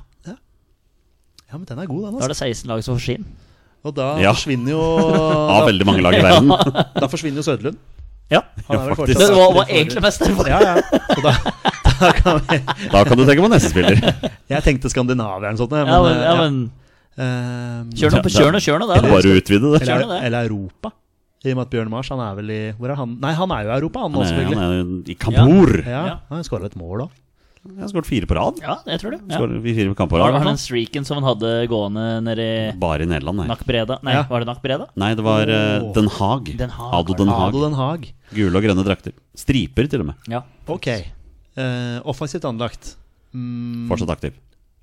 Ja. 1.56 1.58
Ja, 1.58 1.64
men 1.64 1.66
den 1.72 1.80
er 1.80 1.88
god, 1.88 2.04
den. 2.04 2.14
Da 2.20 2.20
er 2.20 2.30
Altså. 2.30 2.46
det 2.46 2.56
16 2.60 2.68
lag 2.74 2.84
som 2.84 2.98
får 2.98 3.04
skinn. 3.08 3.26
Og 3.86 3.94
da 3.96 4.08
Ja. 4.20 4.32
forsvinner 4.34 4.72
jo 4.74 4.82
Av 5.56 5.68
veldig 5.70 5.86
mange 5.88 6.02
lag 6.04 6.16
i 6.18 6.22
verden. 6.26 6.50
Da 7.00 7.08
forsvinner 7.08 7.40
jo 7.40 7.46
Søderlund. 7.48 7.78
Ja. 8.34 8.42
Han 8.68 8.80
er 8.80 8.88
vel 8.90 8.96
faktisk. 8.98 9.20
Det 9.22 9.30
var, 9.38 9.52
var 9.54 9.66
egentlig 9.70 10.02
mest 10.02 10.20
derfor. 10.26 10.48
Ja, 10.50 10.60
ja. 10.60 11.02
Så 11.14 11.22
da, 11.22 11.34
da 12.02 12.12
kan 12.18 12.40
vi 12.50 12.58
Da 12.92 13.04
kan 13.06 13.18
du 13.20 13.24
tenke 13.28 13.46
på 13.46 13.52
neste 13.54 13.70
spiller. 13.70 14.00
Jeg 14.52 14.64
tenkte 14.66 14.90
noe 14.90 14.96
sånt. 14.96 15.72
Men, 15.72 15.88
Ja, 15.88 16.00
men, 16.02 16.18
ja, 16.18 16.34
eh, 16.34 16.42
men 16.42 16.72
eh, 17.22 17.98
Kjør 18.02 18.18
nå, 18.18 18.24
kjør 18.34 18.52
nå, 18.56 18.60
kjør 18.66 18.82
nå, 18.82 18.88
bare 18.90 19.36
utvide 19.38 19.74
det. 19.78 19.84
Eller, 19.88 20.16
eller 20.26 20.50
Europa. 20.50 20.92
I 21.46 21.54
og 21.54 21.60
med 21.60 21.68
at 21.68 21.74
Bjørn 21.76 21.92
Mars 21.94 22.10
han 22.10 22.20
er 22.26 22.34
vel 22.40 22.50
i 22.50 22.62
Hvor 22.74 22.90
er 22.90 22.98
han? 22.98 23.12
Nei, 23.22 23.36
han 23.38 23.52
er 23.54 23.68
jo 23.68 23.70
i 23.70 23.76
Europa, 23.78 24.02
han, 24.02 24.16
Han 24.18 24.24
også, 24.26 24.34
er, 24.34 24.50
han 24.50 24.74
er 24.74 25.12
i 25.14 25.16
Kampor. 25.22 25.76
Ja, 25.86 26.02
Ja. 26.10 26.16
Han 26.34 26.42
skåra 26.48 26.66
et 26.66 26.76
mål 26.76 27.06
òg. 27.06 27.14
Jeg 27.66 27.82
har 27.82 27.90
skåret 27.90 28.06
fire 28.08 28.28
på 28.30 28.36
rad. 28.38 28.60
Ja, 28.62 28.76
jeg 28.86 29.02
tror 29.02 29.16
det. 29.16 29.20
Ja. 29.26 29.40
Skåret 29.40 29.64
fire 29.66 29.94
kamper 29.98 30.14
på 30.14 30.20
rad. 30.22 30.34
Var 30.36 30.44
det 30.46 30.52
den 30.52 30.60
streaken 30.62 31.08
som 31.08 31.18
han 31.18 31.26
hadde 31.26 31.54
gående 31.72 32.04
nede 32.24 32.46
i 32.46 32.58
Bare 32.78 33.08
i 33.08 33.10
Nederland, 33.10 33.42
nei. 33.42 33.48
Nackbreda. 33.50 33.98
Nei, 34.06 34.14
Ja. 34.14 34.24
var 34.30 34.44
det 34.44 34.50
Nackbreda? 34.52 34.88
Nei, 34.96 35.10
det 35.18 35.26
var 35.26 35.50
oh. 35.50 35.88
Den 35.98 36.08
Haag. 36.14 36.52
Den 36.60 36.70
Haag, 36.70 36.94
Ado 37.00 37.14
Den. 37.18 37.28
Haag. 37.34 37.50
Ado 37.50 37.64
Den 37.66 37.74
Haag. 37.80 38.14
Gule 38.38 38.56
og 38.62 38.64
grønne 38.68 38.86
drakter. 38.86 39.16
Striper, 39.36 39.90
til 39.90 40.06
og 40.06 40.12
med. 40.12 40.30
Ja. 40.30 40.44
Ok. 40.70 40.88
Eh, 40.94 42.00
offensivt 42.06 42.46
anlagt. 42.46 42.96
Mm, 43.34 43.88
Fortsatt 43.90 44.14
aktiv. 44.14 44.34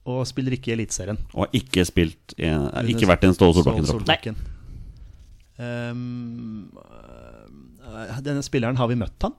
og 0.05 0.27
spiller 0.27 0.53
ikke 0.57 0.73
i 0.73 0.75
Eliteserien. 0.75 1.19
Og 1.33 1.47
har 1.47 1.53
ikke 1.55 1.85
spilt 1.87 2.35
i 2.37 2.51
Ikke 2.91 3.07
vært 3.07 3.23
i 3.23 3.31
en 3.31 3.35
Ståle 3.37 3.55
Solbakken-tropp. 3.55 4.03
Solbakken. 4.03 4.37
Um, 5.63 6.73
øh, 7.87 8.19
denne 8.25 8.43
spilleren, 8.43 8.77
har 8.77 8.89
vi 8.91 8.97
møtt 8.99 9.23
han? 9.23 9.35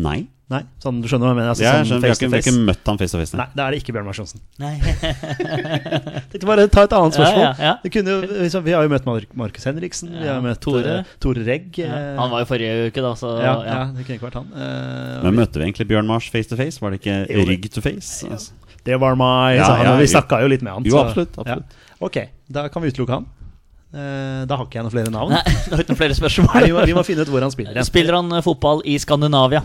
Nei. 0.00 0.20
Nei, 0.50 0.64
sånn, 0.82 0.96
du 0.98 1.06
skjønner 1.06 1.28
hva 1.28 1.30
jeg 1.30 1.36
mener? 1.38 1.50
Altså, 1.52 1.62
Jeg 1.62 1.70
sånn 1.70 1.84
skjønner, 1.86 2.00
vi, 2.02 2.08
har 2.08 2.16
face 2.16 2.24
ikke, 2.24 2.30
vi 2.32 2.38
har 2.40 2.42
ikke 2.42 2.62
møtt 2.66 2.88
han 2.90 2.96
face 2.98 3.12
to 3.14 3.18
face. 3.20 3.36
Nei, 3.38 3.44
da 3.54 3.66
er 3.68 3.70
det 3.76 3.78
ikke 3.84 3.92
Bjørn 3.94 4.08
Mars 4.08 4.18
Johnsen. 4.18 4.40
Tenkte 6.32 6.48
bare 6.48 6.64
ta 6.74 6.82
et 6.88 6.94
annet 6.96 7.14
spørsmål. 7.14 7.42
Ja, 7.44 7.50
ja, 7.54 7.68
ja. 7.68 7.74
Det 7.84 7.92
kunne, 7.94 8.16
jo- 8.16 8.40
liksom, 8.42 8.64
vi 8.66 8.74
har 8.74 8.82
jo 8.86 8.90
møtt 8.90 9.06
Markus 9.38 9.68
Henriksen, 9.70 10.10
vi 10.18 10.26
har 10.26 10.40
møtt 10.42 10.60
Tore. 10.64 10.96
Tore 11.22 11.44
Regg. 11.46 11.78
Ja. 11.78 11.86
eh, 11.86 12.16
Han 12.18 12.30
var 12.34 12.42
jo 12.42 12.48
forrige 12.50 12.88
uke, 12.90 13.00
da, 13.04 13.12
så 13.14 13.30
ja, 13.38 13.54
ja. 13.62 13.62
ja, 13.70 13.84
det 13.94 14.06
kunne 14.08 14.18
ikke 14.18 14.26
vært 14.26 14.38
han. 14.40 14.50
Uh, 14.50 15.22
Men 15.28 15.38
møtte 15.38 15.60
vi 15.62 15.68
egentlig 15.68 15.86
Bjørn 15.92 16.10
Mars 16.10 16.26
face 16.34 16.50
to 16.50 16.58
face? 16.58 16.80
Var 16.82 16.90
det 16.96 17.00
ikke 17.02 17.18
Jo, 17.30 17.44
rygg 17.46 17.70
to 17.70 17.80
face? 17.84 18.26
Altså. 18.26 18.52
det 18.90 18.98
var 19.00 19.14
meg, 19.22 19.58
Ja, 19.60 19.66
sa 19.70 19.76
han. 19.78 19.86
ja, 19.86 19.96
vi 20.02 20.06
snakka 20.10 20.40
jo 20.42 20.48
litt 20.50 20.62
med 20.66 20.72
han. 20.80 20.82
Jo, 20.90 20.98
absolutt, 21.04 21.38
absolutt. 21.38 21.78
Ja. 21.78 21.94
Ok, 22.10 22.18
da 22.50 22.66
kan 22.74 22.82
vi 22.82 22.90
utelukke 22.90 23.20
han. 23.20 23.26
Eh, 23.90 24.46
da 24.46 24.56
har 24.56 24.66
ikke 24.66 24.78
jeg 24.78 24.86
noen 24.86 24.94
flere 24.94 25.10
navn. 25.14 25.30
Nei, 25.34 25.42
det 25.66 25.74
har 25.74 25.84
ikke 25.84 25.94
noen 25.94 26.02
flere 26.02 26.14
Nei, 26.14 26.18
vi, 26.18 26.22
spørsmål. 26.24 26.70
må, 26.74 26.84
vi 26.90 26.94
må 26.98 27.06
finne 27.06 27.22
ut 27.26 27.30
hvor 27.30 27.42
han 27.46 27.54
spiller. 27.54 27.74
igjen. 27.78 27.86
Spiller 27.86 28.18
han 28.18 28.34
fotball 28.46 28.82
i 28.86 28.98
Skandinavia? 29.02 29.62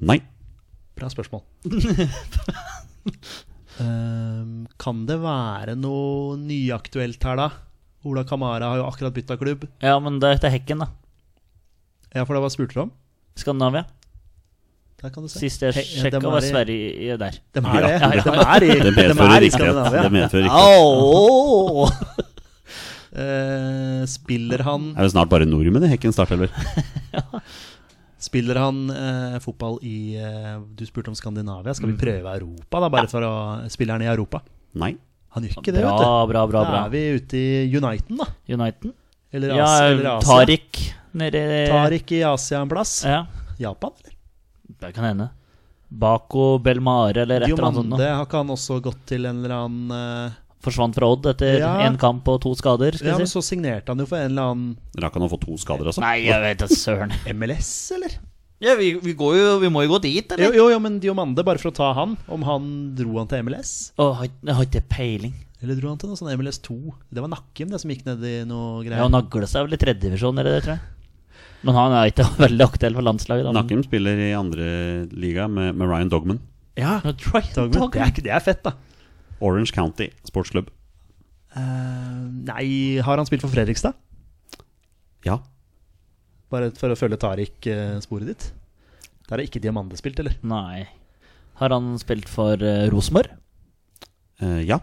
Nei. 0.00 0.18
Bra 0.96 1.08
spørsmål. 1.12 1.42
um, 3.80 4.66
kan 4.82 5.02
det 5.08 5.18
være 5.22 5.76
noe 5.78 6.36
nyaktuelt 6.40 7.22
her, 7.28 7.36
da? 7.40 7.48
Ola 8.06 8.22
Kamara 8.28 8.68
har 8.70 8.80
jo 8.80 8.86
akkurat 8.88 9.14
bytta 9.16 9.36
klubb. 9.40 9.66
Ja, 9.82 9.96
men 10.00 10.20
det 10.22 10.36
heter 10.36 10.52
Hekken, 10.54 10.84
da. 10.84 10.90
Ja, 12.14 12.24
for 12.24 12.36
det 12.36 12.42
var 12.44 12.52
spurt 12.54 12.76
om. 12.80 12.92
Skandinavia. 13.36 13.84
Der 15.02 15.10
kan 15.12 15.26
du 15.26 15.28
se. 15.28 15.40
Sist 15.42 15.60
jeg 15.66 15.74
sjekka, 15.76 16.16
er 16.22 16.30
var 16.32 16.40
i- 16.40 16.48
Sverige 16.48 17.16
der. 17.20 17.34
De 17.52 17.60
er 17.60 17.82
det. 17.84 17.90
Ja, 17.90 18.08
ja, 18.14 18.22
De 18.22 18.30
er 18.46 18.64
i, 18.64 18.70
Det 18.80 18.92
medfører 18.96 19.34
er 19.36 19.42
riktighet. 19.44 19.76
Det 19.92 20.12
medfører 20.14 20.46
riktighet. 20.46 20.54
Au! 20.56 21.88
Eh, 23.16 24.02
spiller 24.12 24.60
han 24.60 24.90
Er 24.92 25.06
det 25.06 25.12
snart 25.14 25.30
bare 25.30 25.46
nordmenn 25.48 25.86
i 25.86 25.88
Hekken 25.88 26.12
startelver? 26.12 26.50
Spiller 28.26 28.58
han 28.58 28.78
eh, 28.90 29.36
fotball 29.44 29.76
i 29.86 29.96
eh, 30.18 30.56
Du 30.74 30.82
spurte 30.88 31.12
om 31.12 31.16
Skandinavia. 31.18 31.74
Skal 31.78 31.92
vi 31.92 31.98
prøve 32.00 32.32
Europa, 32.40 32.80
da? 32.82 32.88
Bare 32.92 33.10
for 33.10 33.22
å 33.26 33.32
spille 33.72 33.94
han 33.94 34.02
i 34.02 34.10
Europa? 34.10 34.40
Nei. 34.82 34.92
Han 35.36 35.44
gjør 35.46 35.58
ikke 35.60 35.72
det, 35.76 35.82
Bra, 35.84 35.92
vet 35.94 36.04
du. 36.06 36.32
bra, 36.32 36.42
bra. 36.50 36.62
Da 36.66 36.78
er 36.86 36.92
vi 36.94 37.02
ute 37.20 37.38
i 37.38 37.76
Uniten, 37.76 38.16
da. 38.22 38.26
United? 38.48 38.94
Eller, 39.36 39.52
Ja, 39.58 39.66
eller 39.90 40.10
Asia. 40.16 40.44
Tariq 40.46 40.80
Nede 41.16 41.42
Tariq 41.70 42.12
i 42.16 42.22
Asia 42.28 42.60
en 42.64 42.70
plass. 42.72 42.98
Ja, 43.08 43.22
Japan, 43.60 43.92
eller? 44.02 44.14
det 44.80 44.90
kan 44.96 45.04
hende. 45.08 45.28
Bako 45.88 46.58
Belmare 46.60 47.22
eller 47.22 47.44
et 47.44 47.50
eller 47.52 47.62
annet 47.68 47.78
sånt. 47.78 47.92
Diomande 47.92 48.08
har 48.10 48.24
ikke 48.26 48.40
han 48.42 48.50
også 48.56 48.80
gått 48.84 49.04
til 49.08 49.28
en 49.28 49.38
eller 49.44 49.54
annen 49.56 49.94
eh, 49.96 50.34
Forsvant 50.66 50.94
fra 50.98 51.08
Odd 51.14 51.26
etter 51.32 51.58
Ja. 51.62 51.72
én 51.86 51.96
kamp 52.02 52.26
og 52.28 52.40
to 52.44 52.52
skader. 52.58 52.98
Skal 52.98 53.12
Ja, 53.14 53.18
men 53.18 53.26
si. 53.30 53.38
så 53.38 53.42
signerte 53.46 53.88
han 53.94 53.98
jo 54.02 54.06
for 54.10 54.18
en 54.18 54.32
eller 54.34 54.50
annen 54.52 54.76
Rakk 54.98 55.14
han 55.18 55.26
å 55.26 55.30
få 55.32 55.38
to 55.40 55.56
skader 55.62 55.86
altså? 55.92 56.02
Nei, 56.04 56.24
jeg 56.26 56.42
vet 56.42 56.58
da 56.64 56.66
søren. 56.72 57.12
MLS, 57.38 57.70
eller? 57.96 58.18
Ja, 58.58 58.72
vi, 58.74 58.94
vi, 59.04 59.12
går 59.12 59.34
jo, 59.36 59.48
vi 59.60 59.68
må 59.68 59.82
jo 59.84 59.90
gå 59.94 59.98
dit, 60.00 60.30
Jo, 60.32 60.36
eller? 60.48 60.54
jo, 60.56 60.68
jo, 60.72 60.78
men 60.80 60.94
Diomande, 60.98 61.42
bare 61.44 61.60
for 61.60 61.68
å 61.70 61.74
ta 61.76 61.90
han. 61.98 62.14
Om 62.32 62.42
han 62.48 62.68
dro 62.96 63.18
han 63.18 63.28
til 63.28 63.42
MLS? 63.44 63.92
Å, 64.00 64.06
har- 64.16 64.30
jeg 64.32 64.54
har 64.56 64.64
ikke 64.64 64.84
peiling. 64.88 65.34
Eller 65.62 65.76
dro 65.76 65.88
han 65.92 65.98
til 66.00 66.08
noe 66.08 66.16
sånn 66.16 66.32
MLS2? 66.38 66.76
Det 67.12 67.20
var 67.24 67.28
Nakkim 67.32 67.68
det 67.72 67.80
som 67.82 67.90
gikk 67.92 68.06
ned 68.08 68.24
i 68.24 68.34
noe 68.48 68.82
Ja, 68.82 68.88
greier. 68.88 69.02
Han 69.04 69.12
nagla 69.12 69.46
seg 69.48 69.66
vel 69.68 69.76
i 69.76 69.80
tredjedivisjon, 69.84 70.38
eller 70.40 70.56
det, 70.56 70.62
tror 70.64 70.74
jeg. 70.76 70.80
Men 71.68 71.74
han 71.74 71.92
er 72.00 72.10
ikke 72.12 72.26
veldig 72.46 72.64
aktuell 72.68 72.94
for 72.96 73.04
landslaget. 73.04 73.44
da. 73.48 73.52
Nakim 73.60 73.84
spiller 73.84 74.20
i 74.24 74.32
andre 74.36 74.66
liga 75.12 75.48
med, 75.52 75.74
med 75.76 75.88
Ryan 75.92 76.08
Dogman. 76.12 76.40
ja, 76.76 77.00
Ja, 77.04 77.12
Troy 77.12 77.44
Dogman. 77.54 77.90
Det, 77.92 78.00
er, 78.00 78.12
ikke- 78.12 78.24
det 78.24 78.32
er 78.36 78.40
fett, 78.44 78.62
da. 78.64 78.72
Orange 79.44 79.72
County 79.76 80.10
sportsklubb. 80.26 80.70
Eh, 81.56 82.20
nei, 82.48 82.66
har 83.04 83.18
han 83.20 83.28
spilt 83.28 83.44
for 83.44 83.52
Fredrikstad? 83.52 83.96
Ja. 85.26 85.40
Bare 86.52 86.70
for 86.78 86.92
å 86.92 86.98
følge 86.98 87.18
Tariq-sporet 87.20 88.30
ditt? 88.30 88.50
Der 89.26 89.34
har 89.38 89.42
ikke 89.42 89.60
Diamande 89.62 89.98
spilt, 89.98 90.20
eller? 90.22 90.36
Nei. 90.46 90.84
Har 91.58 91.72
han 91.74 91.96
spilt 91.98 92.28
for 92.30 92.60
uh, 92.60 92.86
Rosenborg 92.92 93.32
Eh, 94.36 94.66
ja. 94.68 94.76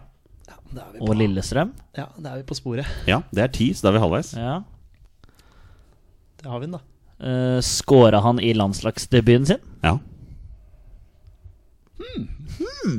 Ja, 0.50 0.56
er 0.82 0.96
vi 0.96 0.98
og 1.06 1.12
Lillestrøm? 1.14 1.68
Ja, 1.94 2.08
da 2.18 2.32
er 2.32 2.40
vi 2.40 2.46
på 2.48 2.56
sporet. 2.58 2.88
ja, 3.06 3.20
det 3.30 3.44
er 3.44 3.52
ti, 3.54 3.68
så 3.70 3.86
da 3.86 3.92
er 3.92 3.94
vi 3.94 4.00
halvveis. 4.02 4.32
Ja. 4.34 4.56
Det 6.42 6.50
har 6.50 6.58
vi 6.58 6.66
den, 6.66 6.74
da. 6.74 6.80
Uh, 7.22 7.60
Skåra 7.62 8.18
han 8.24 8.42
i 8.42 8.50
landslagsdebuten 8.58 9.46
sin? 9.46 9.62
Ja. 9.86 9.94
Hva 11.94 12.98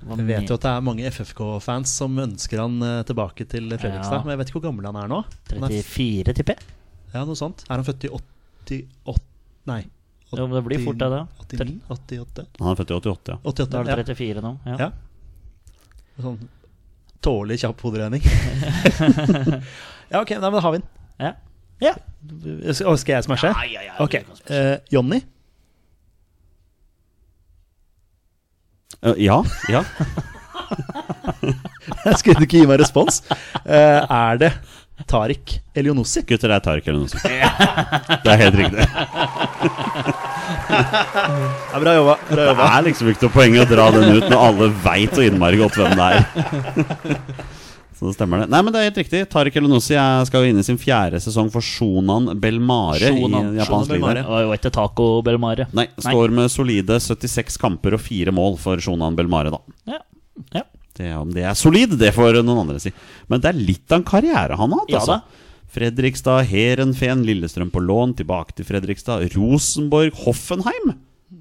Jeg 0.00 0.26
vet 0.26 0.48
jo 0.48 0.56
at 0.56 0.64
det 0.64 0.70
er 0.72 0.84
mange 0.84 1.10
FFK-fans 1.12 1.92
som 2.00 2.14
ønsker 2.22 2.62
han 2.62 2.76
eh, 2.86 3.00
tilbake 3.08 3.44
til 3.50 3.68
Fredrikstad. 3.74 4.20
Ja. 4.20 4.22
Men 4.24 4.34
jeg 4.34 4.40
vet 4.40 4.52
ikke 4.52 4.60
hvor 4.60 4.66
gammel 4.70 4.88
han 4.88 4.98
er 5.02 5.10
nå. 5.12 5.18
Er, 5.52 5.66
34, 5.68 6.34
tipper 6.38 6.56
jeg. 6.56 6.76
ja, 7.12 7.24
noe 7.28 7.38
sånt. 7.38 7.66
Er 7.68 7.76
han 7.80 7.86
født 7.86 8.06
i 8.08 8.12
88 8.14 9.26
Nei. 9.68 9.82
Jo, 10.30 10.46
men 10.46 10.54
det 10.56 10.62
blir 10.64 10.80
fort 10.84 10.96
det, 11.00 11.08
da. 11.10 11.24
89? 11.42 11.76
88? 11.90 12.46
Han 12.62 12.70
er 12.72 12.78
født 12.78 12.92
i 12.94 12.96
88, 12.96 13.34
ja. 13.34 13.38
88, 13.42 13.68
Da 13.74 13.80
er 13.82 13.90
han 13.90 14.00
det 14.00 14.16
34 14.16 14.44
nå. 14.46 14.52
Ja. 14.70 14.76
Ja. 14.86 14.90
Sånn 16.20 16.40
tålelig 17.20 17.60
kjapp 17.60 17.82
hoderegning. 17.84 18.22
ja, 20.12 20.22
ok, 20.22 20.32
da 20.40 20.50
har 20.50 20.72
vi 20.72 20.78
den. 20.78 20.86
Ja. 21.20 21.34
ja. 21.84 21.92
Skal 22.72 22.96
skal 23.02 23.18
jeg 23.18 23.26
smashe? 23.28 23.52
Ja, 23.52 23.66
ja, 23.68 23.82
ja, 23.90 23.98
Ok. 24.00 24.16
eh, 24.48 24.78
Jonny? 24.92 25.20
Ja. 29.16 29.40
ja. 29.72 29.80
Jeg 32.04 32.18
skulle 32.20 32.44
ikke 32.44 32.60
gi 32.60 32.66
meg 32.68 32.78
respons. 32.82 33.22
Uh, 33.64 34.04
er 34.04 34.36
det 34.40 34.50
Tariq 35.10 35.56
Elionossi? 35.74 36.20
Gutter, 36.28 36.48
det 36.52 36.56
er 36.58 36.64
Tariq 36.66 36.84
Elionossi. 36.92 37.18
Det 37.24 38.30
er 38.34 38.38
helt 38.44 38.56
riktig. 38.60 38.84
Ja, 40.70 41.80
bra 41.80 41.94
jobba. 41.96 42.16
Bra 42.28 42.44
Det 42.52 42.66
er 42.66 42.84
liksom 42.86 43.08
ikke 43.10 43.26
noe 43.26 43.34
poeng 43.34 43.56
å 43.60 43.64
dra 43.68 43.86
den 43.94 44.16
ut 44.18 44.26
når 44.28 44.44
alle 44.48 44.66
veit 44.84 45.16
så 45.16 45.22
innmari 45.26 45.56
godt 45.60 45.78
hvem 45.80 45.92
det 45.98 46.06
er. 46.10 46.22
Så 48.00 48.08
det 48.08 48.14
stemmer 48.16 48.40
det. 48.40 48.46
Nei, 48.48 48.62
men 48.64 48.72
det 48.72 48.80
er 48.80 48.86
helt 48.88 48.98
riktig. 49.02 49.18
Tariq 49.28 49.56
Elionossi 49.60 49.92
er- 49.92 50.24
skal 50.24 50.40
jo 50.46 50.48
inn 50.54 50.58
i 50.58 50.64
sin 50.64 50.78
fjerde 50.80 51.20
sesong 51.20 51.50
for 51.52 51.60
Shonan 51.60 52.30
Belmare 52.40 53.10
Shonan. 53.12 53.50
i 53.52 53.58
japansk 53.60 53.90
liga. 53.92 54.14
Det 54.16 54.24
var 54.24 54.40
jo 54.46 54.54
ikke 54.56 54.72
Taco 54.72 55.08
Belmare. 55.22 55.66
Nei, 55.76 55.84
står 56.00 56.32
med 56.32 56.48
solide 56.50 56.96
76 56.96 57.58
kamper 57.60 57.92
og 57.92 58.00
fire 58.00 58.32
mål 58.32 58.56
for 58.58 58.80
Shonan 58.80 59.14
Belmare, 59.20 59.50
da. 59.52 59.60
Ja. 59.86 59.98
ja. 60.56 60.62
Det, 60.96 61.12
om 61.16 61.30
det 61.30 61.44
er 61.44 61.52
solid, 61.54 61.92
det 62.00 62.14
får 62.16 62.40
noen 62.42 62.62
andre 62.64 62.80
si. 62.80 62.90
Men 63.28 63.40
det 63.44 63.52
er 63.52 63.60
litt 63.60 63.92
av 63.92 64.00
en 64.00 64.08
karriere 64.08 64.56
han 64.56 64.72
har 64.72 64.80
hatt. 64.80 64.88
Ja 64.96 64.98
altså. 65.04 65.20
Fredrikstad, 65.70 66.46
Heerenveen, 66.50 67.22
Lillestrøm 67.28 67.70
på 67.70 67.78
lån, 67.84 68.16
tilbake 68.18 68.56
til 68.58 68.64
Fredrikstad. 68.66 69.28
Rosenborg, 69.36 70.16
Hoffenheim. 70.24 70.96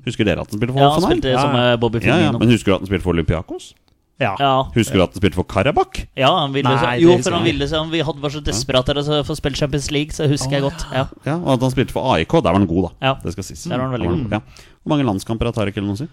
Husker 0.06 0.24
dere 0.28 0.44
at 0.44 0.52
han 0.52 0.60
spilte 0.60 0.76
for 0.76 0.80
Ja, 0.84 0.90
han 0.92 1.02
Hoffenheim? 1.02 1.18
spilte 1.24 1.40
som 1.40 1.56
Ja, 1.56 1.72
eh, 1.74 1.78
Bobby 1.82 2.00
ja, 2.00 2.06
ja, 2.06 2.16
Firmino. 2.30 2.40
Men 2.44 2.50
husker 2.54 2.66
du 2.70 2.76
at 2.76 2.82
han 2.84 2.88
spilte 2.92 3.04
for 3.08 3.14
Olympiakos? 3.16 3.74
Ja. 4.20 4.34
Ja, 4.40 4.54
Husker 4.76 5.00
du 5.00 5.04
at 5.06 5.14
han 5.14 5.22
spilte 5.22 5.38
for 5.40 5.48
Karabakh? 5.48 6.02
ja, 6.20 6.28
han 6.42 6.52
ville 6.52 6.68
Nei, 6.68 6.80
så, 6.82 6.88
Jo, 7.00 7.14
for 7.24 7.38
han 7.38 7.46
ville 7.48 7.68
så 7.72 7.80
Han 7.80 7.92
vi 7.94 8.02
hadde 8.04 8.20
var 8.20 8.34
så 8.34 8.42
desperat 8.44 8.90
for 8.92 9.00
å 9.00 9.22
få 9.24 9.38
spille 9.40 9.56
Champions 9.56 9.88
League, 9.96 10.12
så 10.12 10.28
husker 10.28 10.58
jeg 10.58 10.66
godt. 10.66 10.84
Ja. 10.92 11.06
Ja, 11.24 11.38
Og 11.40 11.54
at 11.56 11.64
han 11.64 11.72
spilte 11.72 11.96
for 11.96 12.04
AIK. 12.16 12.36
Der 12.44 12.52
var 12.52 12.60
han 12.60 12.68
god, 12.68 12.90
da. 12.90 13.08
Ja. 13.08 13.14
Det 13.24 13.32
skal 13.38 13.48
sies. 13.48 13.64
Der 13.64 13.78
var 13.78 13.88
han 13.88 13.96
veldig 13.96 14.10
god. 14.12 14.36
Ja. 14.36 14.42
Hvor 14.84 14.96
mange 14.96 15.08
landskamper 15.08 15.48
har 15.48 15.56
Tariq 15.56 15.80
Elionossi? 15.80 16.10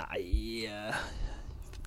Nei 0.00 0.68
eh, 0.68 1.00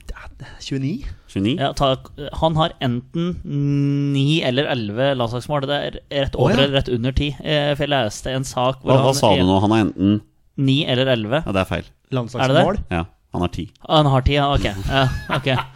ja, 0.09 0.25
29? 0.59 1.05
29? 1.31 1.53
Ja, 1.61 1.69
ta, 1.77 1.93
han 2.41 2.57
har 2.59 2.73
enten 2.83 3.31
9 3.45 4.41
eller 4.49 4.67
elleve 4.73 5.13
landslagsmål. 5.17 5.69
Det 5.69 5.79
er 5.87 5.97
rett 6.25 6.35
over 6.35 6.51
oh, 6.51 6.57
ja. 6.57 6.65
eller 6.65 6.77
rett 6.81 6.91
under 6.93 7.15
ti. 7.15 7.31
Eh, 7.41 7.71
For 7.77 7.85
jeg 7.85 7.93
leste 7.93 8.33
en 8.33 8.45
sak 8.47 8.81
hvor 8.81 8.97
Hva, 8.97 9.07
hva 9.07 9.17
sa 9.17 9.33
du 9.37 9.45
nå? 9.45 9.57
Han 9.63 9.73
har 9.77 9.85
enten 9.87 10.21
Ni 10.57 10.83
eller 10.85 11.09
elleve. 11.15 11.43
Ja, 11.45 11.51
det 11.55 11.61
er 11.63 11.69
feil. 11.69 11.85
Landslagsmål? 12.13 12.77
Ja, 12.93 13.05
han 13.33 13.41
har 13.41 13.49
ti. 13.49 13.63
Han 13.89 14.05
har 14.05 14.21
ti, 14.21 14.35
ja. 14.37 14.49
Ok. 14.53 14.65
Ja, 14.69 15.07
okay. 15.37 15.57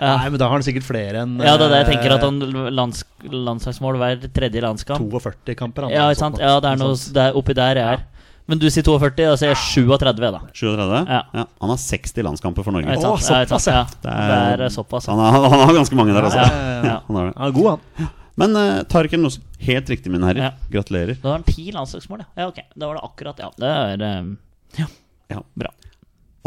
Ja. 0.00 0.14
Nei, 0.16 0.30
men 0.32 0.38
da 0.40 0.46
har 0.48 0.54
han 0.56 0.62
sikkert 0.64 0.86
flere 0.86 1.20
enn 1.20 1.34
ja, 1.44 1.52
det 1.60 1.66
er 1.66 1.72
det 1.74 1.78
jeg 1.82 1.86
tenker. 1.90 2.14
At 2.14 2.22
eh, 2.24 2.30
han 2.30 2.70
lands, 2.74 3.02
landslagsmål 3.28 3.98
hver 4.00 4.22
tredje 4.32 4.62
landskamp. 4.64 5.02
42 5.12 5.54
kamper. 5.58 5.84
han 5.86 5.92
Ja, 5.92 6.06
ikke 6.08 6.22
sant? 6.22 6.38
Ja, 6.40 6.54
det 6.64 6.70
er 6.72 6.80
noe 6.80 6.94
det 6.96 7.20
er 7.26 7.36
oppi 7.36 7.52
der 7.58 7.76
jeg 7.82 7.98
er. 7.98 8.06
Men 8.48 8.58
du 8.58 8.64
sier 8.72 8.82
42, 8.82 9.12
da 9.28 9.34
sier 9.38 9.52
jeg 9.52 9.60
37, 9.60 10.22
da. 10.34 10.40
37? 10.56 10.96
Ja. 11.12 11.44
Han 11.60 11.70
har 11.74 11.78
60 11.84 12.24
landskamper 12.26 12.64
for 12.66 12.74
Norge. 12.74 12.88
Ja, 12.88 12.96
Å? 12.96 13.12
Ja, 13.20 13.44
såpass, 13.44 13.68
ja. 13.68 13.82
Det 13.92 14.08
Det 14.08 14.16
det 14.16 14.40
er- 14.40 14.64
er 14.64 14.72
såpass. 14.74 15.06
Han 15.12 15.20
har, 15.20 15.36
han 15.36 15.60
har 15.68 15.74
ganske 15.76 15.94
mange 16.00 16.16
der, 16.16 16.22
altså. 16.30 16.40
Ja, 16.40 16.48
ja, 16.48 16.72
ja. 16.72 16.82
Ja. 16.88 16.96
Han. 17.06 17.32
Han 17.36 17.46
er 17.46 17.52
god, 17.60 17.68
han. 17.76 18.08
Men 18.38 18.54
uh, 18.56 18.82
Tariq 18.90 19.16
noe 19.18 19.32
helt 19.66 19.90
riktig, 19.90 20.12
mine 20.12 20.26
herrer. 20.28 20.50
Ja. 20.50 20.68
Gratulerer. 20.72 21.18
Da 21.22 21.32
var 21.34 21.42
det 21.44 21.54
ti 21.56 21.70
landslagsmål, 21.74 22.22
ja. 22.24 22.28
ja. 22.44 22.48
Ok, 22.52 22.60
da 22.76 22.86
var 22.90 22.98
det 23.00 23.04
akkurat, 23.08 23.42
ja. 23.42 23.50
Det 23.58 23.72
er 23.74 24.06
eh, 24.06 24.30
Ja, 24.78 24.86
Ja. 25.34 25.42
bra. 25.58 25.72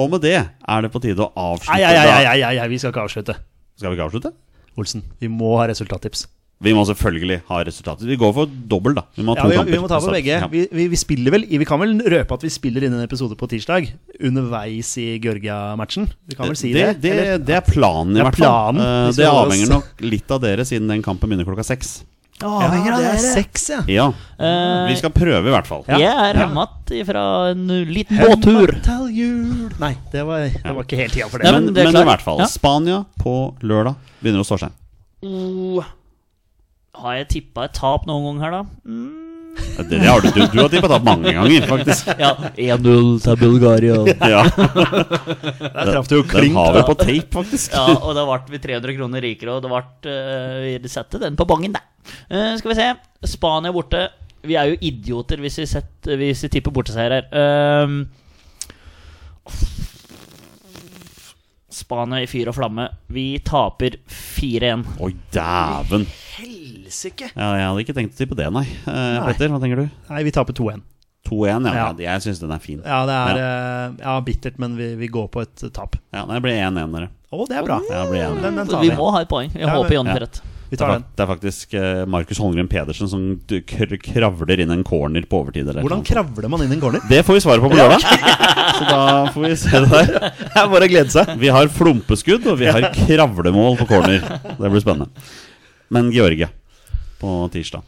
Og 0.01 0.09
med 0.09 0.23
det 0.25 0.37
er 0.39 0.81
det 0.81 0.89
på 0.93 1.01
tide 1.03 1.21
å 1.21 1.29
avslutte. 1.37 1.75
Nei, 1.77 1.93
nei, 1.93 2.23
nei, 2.41 2.55
nei, 2.57 2.67
vi 2.71 2.79
skal 2.81 2.93
ikke 2.93 3.03
avslutte. 3.05 3.35
Skal 3.77 3.91
vi 3.91 3.97
ikke 3.99 4.07
avslutte? 4.07 4.31
Olsen, 4.79 5.03
vi 5.21 5.29
må 5.29 5.51
ha 5.59 5.67
resultattips. 5.69 6.25
Vi 6.63 6.73
må 6.75 6.85
selvfølgelig 6.87 7.41
ha 7.49 7.59
resultater. 7.67 8.07
Vi 8.07 8.15
går 8.19 8.33
for 8.37 8.47
dobbel, 8.71 8.95
da. 8.95 9.03
Vi 9.17 9.25
må 9.27 9.35
ha 9.35 9.43
Ja, 9.43 9.49
vi, 9.51 9.57
kamper. 9.59 9.75
vi 9.75 9.81
må 9.83 9.89
ta 9.91 9.99
på 9.99 10.13
begge. 10.13 10.37
Ja. 10.39 10.47
Vi, 10.51 10.63
vi, 10.71 10.87
vi 10.93 10.99
spiller 10.99 11.35
vel 11.35 11.43
Vi 11.49 11.65
kan 11.67 11.81
vel 11.81 11.97
røpe 11.99 12.37
at 12.37 12.45
vi 12.45 12.51
spiller 12.53 12.85
inn 12.87 12.95
en 12.95 13.03
episode 13.03 13.35
på 13.39 13.49
tirsdag 13.51 13.91
underveis 14.23 14.93
i 15.01 15.19
Georgia-matchen? 15.23 16.07
Vi 16.29 16.37
kan 16.39 16.47
vel 16.47 16.59
si 16.59 16.71
det? 16.73 16.87
det, 17.03 17.11
det, 17.19 17.37
det 17.49 17.59
er 17.59 17.67
planen, 17.67 18.15
i 18.15 18.23
er 18.23 18.29
hvert 18.29 18.39
fall. 18.39 18.73
planen. 18.73 18.81
Eh, 19.09 19.11
det 19.19 19.27
avhenger 19.29 19.75
nok 19.75 20.03
litt 20.07 20.31
av 20.33 20.41
dere, 20.43 20.65
siden 20.67 20.87
den 20.91 21.03
kampen 21.05 21.29
begynner 21.29 21.47
klokka 21.47 21.67
seks. 21.67 22.01
Avhenger 22.43 22.91
Ja, 22.91 22.97
det 22.99 23.09
er 23.13 23.25
seks, 23.37 23.69
ja. 23.69 23.81
Ja, 23.87 24.07
Uh, 24.43 24.89
Vi 24.89 24.95
skal 24.99 25.11
prøve, 25.15 25.45
i 25.47 25.51
hvert 25.53 25.67
fall. 25.69 25.83
Ja. 25.87 25.95
Jeg 26.01 26.11
er 26.11 26.39
Ja. 26.41 26.65
fra 27.07 27.51
en 27.53 27.67
liten 27.87 28.17
båttur. 28.19 28.73
Nei, 29.79 29.93
det 30.11 30.25
var, 30.27 30.49
det 30.49 30.73
var 30.75 30.83
ikke 30.83 30.97
helt 30.99 31.13
tida 31.13 31.29
for 31.29 31.39
det. 31.39 31.45
Men, 31.53 31.65
men 31.69 31.73
det 31.73 31.85
men 31.85 32.01
i 32.01 32.03
hvert 32.09 32.21
fall. 32.25 32.39
Ja. 32.39 32.47
Spania 32.51 33.05
på 33.21 33.55
lørdag 33.61 33.95
begynner 34.19 34.43
å 34.43 34.47
stå 34.47 34.57
seg. 34.65 34.71
Oh, 35.23 35.85
har 36.93 37.19
jeg 37.19 37.29
tippa 37.37 37.67
et 37.67 37.75
tap 37.75 38.07
noen 38.09 38.25
gang 38.27 38.41
her, 38.43 38.51
da? 38.53 38.63
Mm. 38.85 39.19
Det, 39.53 39.83
det 39.91 39.99
har 40.01 40.21
du, 40.21 40.29
du, 40.33 40.41
du 40.49 40.59
har 40.63 40.69
tippa 40.71 40.89
tap 40.89 41.03
mange 41.05 41.33
ganger, 41.33 41.65
faktisk. 41.69 42.09
Ja, 42.23 42.31
1-0 42.77 43.19
til 43.23 43.39
Bulgaria. 43.41 43.97
Ja, 44.33 44.43
Der 45.73 45.91
traff 45.91 46.09
du 46.09 46.19
jo 46.19 46.23
Den 46.29 46.57
har 46.57 46.73
vi 46.77 46.83
på 46.87 46.97
tape, 47.01 47.29
faktisk. 47.39 47.73
Ja, 47.75 47.97
og 47.97 48.17
da 48.17 48.25
ble 48.29 48.55
vi 48.55 48.61
300 48.65 48.97
kroner 48.97 49.25
rikere, 49.25 49.57
og 49.57 49.63
det 49.65 49.71
ble 49.73 49.81
uh, 50.09 50.81
Vi 50.83 50.91
setter 50.91 51.25
den 51.25 51.37
på 51.39 51.47
bongen, 51.49 51.73
da. 51.75 51.83
Uh, 52.29 52.53
skal 52.59 52.73
vi 52.73 52.79
se. 52.81 52.89
Spania 53.35 53.73
borte. 53.73 54.07
Vi 54.43 54.57
er 54.59 54.73
jo 54.73 54.81
idioter 54.83 55.39
hvis 55.39 55.61
vi, 55.61 55.69
setter, 55.71 56.19
hvis 56.19 56.43
vi 56.45 56.51
tipper 56.57 56.73
borteseier 56.75 57.17
her. 57.17 57.25
Uh, 57.33 57.89
Spania 61.73 62.21
i 62.21 62.29
fyr 62.29 62.51
og 62.51 62.57
flamme. 62.57 62.85
Vi 63.13 63.39
taper 63.45 63.97
4-1. 64.05 64.85
Oi, 65.01 65.13
dæven. 65.33 66.05
Helsike! 66.93 67.31
Ja, 67.33 67.47
jeg 67.57 67.65
hadde 67.65 67.81
ikke 67.87 67.95
tenkt 67.97 68.13
å 68.13 68.19
tippe 68.21 68.35
det, 68.37 68.45
nei. 68.53 68.65
Eh, 68.85 68.93
Nei. 68.93 69.23
Petter, 69.31 69.49
hva 69.49 69.59
tenker 69.63 69.79
du? 69.81 69.87
Nei, 70.11 70.21
vi 70.27 70.33
taper 70.35 70.53
2-1. 70.53 70.83
2-1, 71.25 71.65
ja. 71.65 71.73
Ja. 71.73 71.85
Jeg 72.03 72.21
syns 72.25 72.41
den 72.43 72.51
er 72.53 72.59
fin. 72.61 72.81
Ja, 72.85 72.99
det 73.07 73.15
er 73.17 73.37
ja. 73.39 73.51
ja, 74.03 74.15
bittert, 74.21 74.57
men 74.61 74.75
vi, 74.77 74.91
vi 74.99 75.07
går 75.09 75.29
på 75.33 75.41
et 75.41 75.63
tap. 75.73 75.95
Ja, 76.13 76.25
Det 76.29 76.41
blir 76.43 76.53
1-1, 76.59 76.91
dere. 76.93 77.07
Å, 77.33 77.45
det 77.49 77.57
er 77.57 77.65
bra. 77.65 77.79
Ja, 77.89 78.03
det 78.11 78.19
1-1. 78.27 78.41
Den, 78.43 78.57
den 78.61 78.69
tar 78.69 78.83
Vi 78.83 78.91
vi. 78.91 78.97
må 78.99 79.07
ha 79.15 79.21
et 79.23 79.31
poeng. 79.31 79.49
Jeg 79.55 79.63
Ja, 79.65 79.71
håper 79.73 79.95
Jonny 79.97 80.13
får 80.13 80.25
rett. 80.27 80.41
Vi 80.43 80.77
Det 80.77 80.81
er, 80.81 80.83
tar 80.83 80.93
den. 80.99 81.05
det 81.17 81.23
er 81.25 81.29
faktisk 81.29 81.73
eh, 81.79 82.03
Markus 82.09 82.39
Holmgren 82.43 82.69
Pedersen 82.69 83.09
som 83.09 83.23
kravler 83.69 84.61
inn 84.63 84.73
en 84.73 84.83
corner 84.85 85.25
på 85.29 85.39
overtid. 85.41 85.67
Eller 85.69 85.85
Hvordan 85.85 86.03
kravler 86.05 86.49
man 86.53 86.63
inn 86.67 86.75
en 86.77 86.81
corner? 86.83 87.01
Det 87.09 87.21
får 87.25 87.39
vi 87.39 87.43
svaret 87.45 87.63
på 87.65 87.71
på 87.73 87.77
lørdag. 87.77 88.05
Så 88.77 88.87
da 88.89 89.01
får 89.33 89.47
vi 89.47 89.53
se 89.63 89.81
det 89.85 89.89
der. 89.93 90.11
Det 90.43 90.59
er 90.61 90.69
bare 90.75 90.87
å 90.89 90.91
glede 90.91 91.13
seg. 91.13 91.33
Vi 91.41 91.49
har 91.55 91.69
flumpeskudd, 91.73 92.45
og 92.53 92.59
vi 92.61 92.69
har 92.73 92.89
kravlemål 92.99 93.79
på 93.81 93.89
corner. 93.89 94.27
Det 94.59 94.69
blir 94.75 94.83
spennende. 94.83 95.09
Men 95.93 96.09
Georgia 96.13 96.49
på 97.23 97.39
tirsdag. 97.55 97.87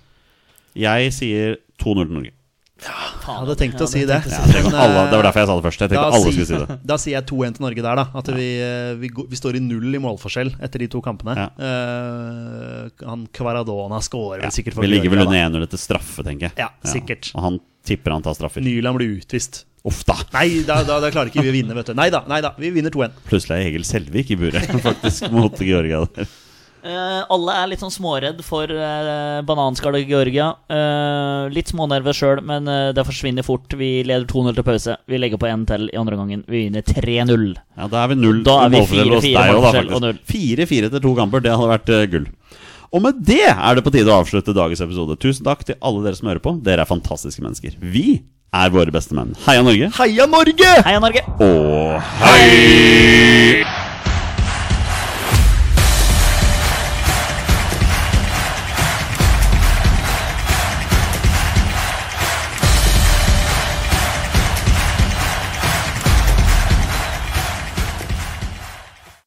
Jeg 0.75 1.13
sier 1.15 1.61
2-0 1.83 2.07
til 2.07 2.17
Norge. 2.17 2.33
Jeg 2.86 3.23
hadde 3.23 3.53
tenkt 3.57 3.79
å 3.81 3.86
si 3.88 4.01
det. 4.05 4.17
Ja, 4.27 4.41
Men, 4.51 4.73
alle, 4.75 5.05
det 5.07 5.15
var 5.15 5.21
eh, 5.21 5.27
derfor 5.29 5.41
jeg 5.41 5.47
sa 5.47 5.53
det 5.55 5.65
først. 5.65 5.83
Jeg 5.86 5.91
tenkte 5.93 6.07
alle 6.17 6.19
skulle 6.25 6.47
si 6.49 6.57
det. 6.59 6.75
Da 6.91 6.97
sier 6.99 7.15
jeg 7.15 7.27
2-1 7.31 7.55
til 7.57 7.65
Norge 7.65 7.86
der, 7.86 8.01
da. 8.01 8.05
At 8.19 8.31
vi, 8.36 8.47
eh, 8.61 8.89
vi, 8.99 9.11
vi 9.15 9.39
står 9.39 9.57
i 9.57 9.61
null 9.63 9.95
i 9.95 10.01
målforskjell 10.03 10.51
etter 10.59 10.83
de 10.83 10.89
to 10.91 11.01
kampene. 11.05 11.38
Ja. 11.39 11.47
Uh, 11.55 13.05
han 13.07 13.23
Kvaradona 13.36 14.01
scorer 14.03 14.43
vel 14.43 14.53
sikkert 14.53 14.75
for 14.75 14.86
vi 14.86 14.91
ligger 14.91 15.15
vel 15.15 15.23
under 15.23 15.39
1-0 15.39 15.69
etter 15.69 15.81
straffe, 15.81 16.25
tenker 16.27 16.49
jeg. 16.49 16.57
Ja, 16.65 16.69
sikkert. 16.91 17.31
Og 17.33 17.47
han 17.47 17.63
tipper 17.88 18.17
han 18.17 18.27
tar 18.27 18.36
straffer. 18.38 18.65
Nyland 18.65 18.99
blir 18.99 19.15
utvist. 19.21 19.63
Uff 19.86 20.01
da. 20.03 20.17
Nei, 20.36 20.65
da, 20.67 20.81
da, 20.83 20.99
da 20.99 21.13
klarer 21.13 21.31
ikke 21.31 21.45
vi 21.45 21.53
å 21.53 21.55
vinne, 21.55 21.75
vet 21.77 21.93
du. 21.93 21.97
Nei 21.97 22.09
da, 22.13 22.25
nei 22.27 22.41
da 22.43 22.51
vi 22.59 22.73
vinner 22.75 22.91
2-1. 22.91 23.21
Plutselig 23.29 23.55
er 23.55 23.69
Egil 23.69 23.86
Selvik 23.88 24.33
i 24.33 24.39
buret, 24.41 24.67
faktisk, 24.88 25.29
mot 25.33 25.63
Georgia. 25.63 26.03
der 26.17 26.25
Eh, 26.25 26.41
alle 26.86 27.53
er 27.57 27.69
litt 27.71 27.81
sånn 27.81 27.93
småredd 27.93 28.41
for 28.45 28.69
uh, 28.69 29.39
bananskallet 29.47 30.05
Georgia. 30.09 30.51
Eh, 30.69 31.47
litt 31.53 31.71
smånervøs 31.71 32.19
sjøl, 32.19 32.41
men 32.45 32.67
eh, 32.69 32.91
det 32.93 33.05
forsvinner 33.07 33.45
fort. 33.47 33.73
Vi 33.79 34.03
leder 34.05 34.27
2-0 34.29 34.53
til 34.59 34.65
pause. 34.67 34.97
Vi 35.09 35.17
legger 35.17 35.41
på 35.41 35.49
én 35.49 35.63
til 35.69 35.88
i 35.89 35.97
andre 35.97 36.19
gangen. 36.19 36.43
Vi 36.45 36.65
vinner 36.67 36.86
3-0. 36.86 37.47
Ja, 37.77 37.88
Da 37.89 38.03
er 38.03 38.11
vi 38.13 38.19
null 38.19 38.43
Da 38.45 38.59
er 38.67 38.75
vi 38.75 38.83
4-4 38.83 38.91
deg 39.01 39.15
også, 39.15 39.31
da, 39.33 39.45
målforskjell 39.55 39.89
og 39.97 40.03
null. 40.05 40.19
faktisk. 40.19 40.36
4-4 40.69 40.89
etter 40.91 41.03
to 41.07 41.15
kamper, 41.17 41.43
det 41.45 41.55
hadde 41.55 41.71
vært 41.73 41.93
eh, 41.95 42.05
gull. 42.13 42.27
Og 42.95 43.01
med 43.03 43.23
det 43.27 43.41
er 43.49 43.75
det 43.75 43.83
på 43.83 43.91
tide 43.95 44.11
å 44.13 44.19
avslutte 44.21 44.53
dagens 44.55 44.83
episode. 44.86 45.17
Tusen 45.19 45.47
takk 45.47 45.65
til 45.67 45.79
alle 45.81 46.05
dere 46.05 46.19
som 46.19 46.29
hører 46.29 46.43
på. 46.45 46.53
Dere 46.63 46.86
er 46.86 46.91
fantastiske 46.91 47.43
mennesker. 47.43 47.73
Vi 47.81 48.21
er 48.55 48.69
våre 48.71 48.93
beste 48.93 49.17
menn. 49.17 49.33
Heia 49.47 49.65
Norge. 49.65 49.89
Heia 49.97 50.29
Norge! 50.31 50.69
Heia 50.86 51.01
Norge! 51.03 51.25
Og 51.43 51.97
hei! 52.21 53.84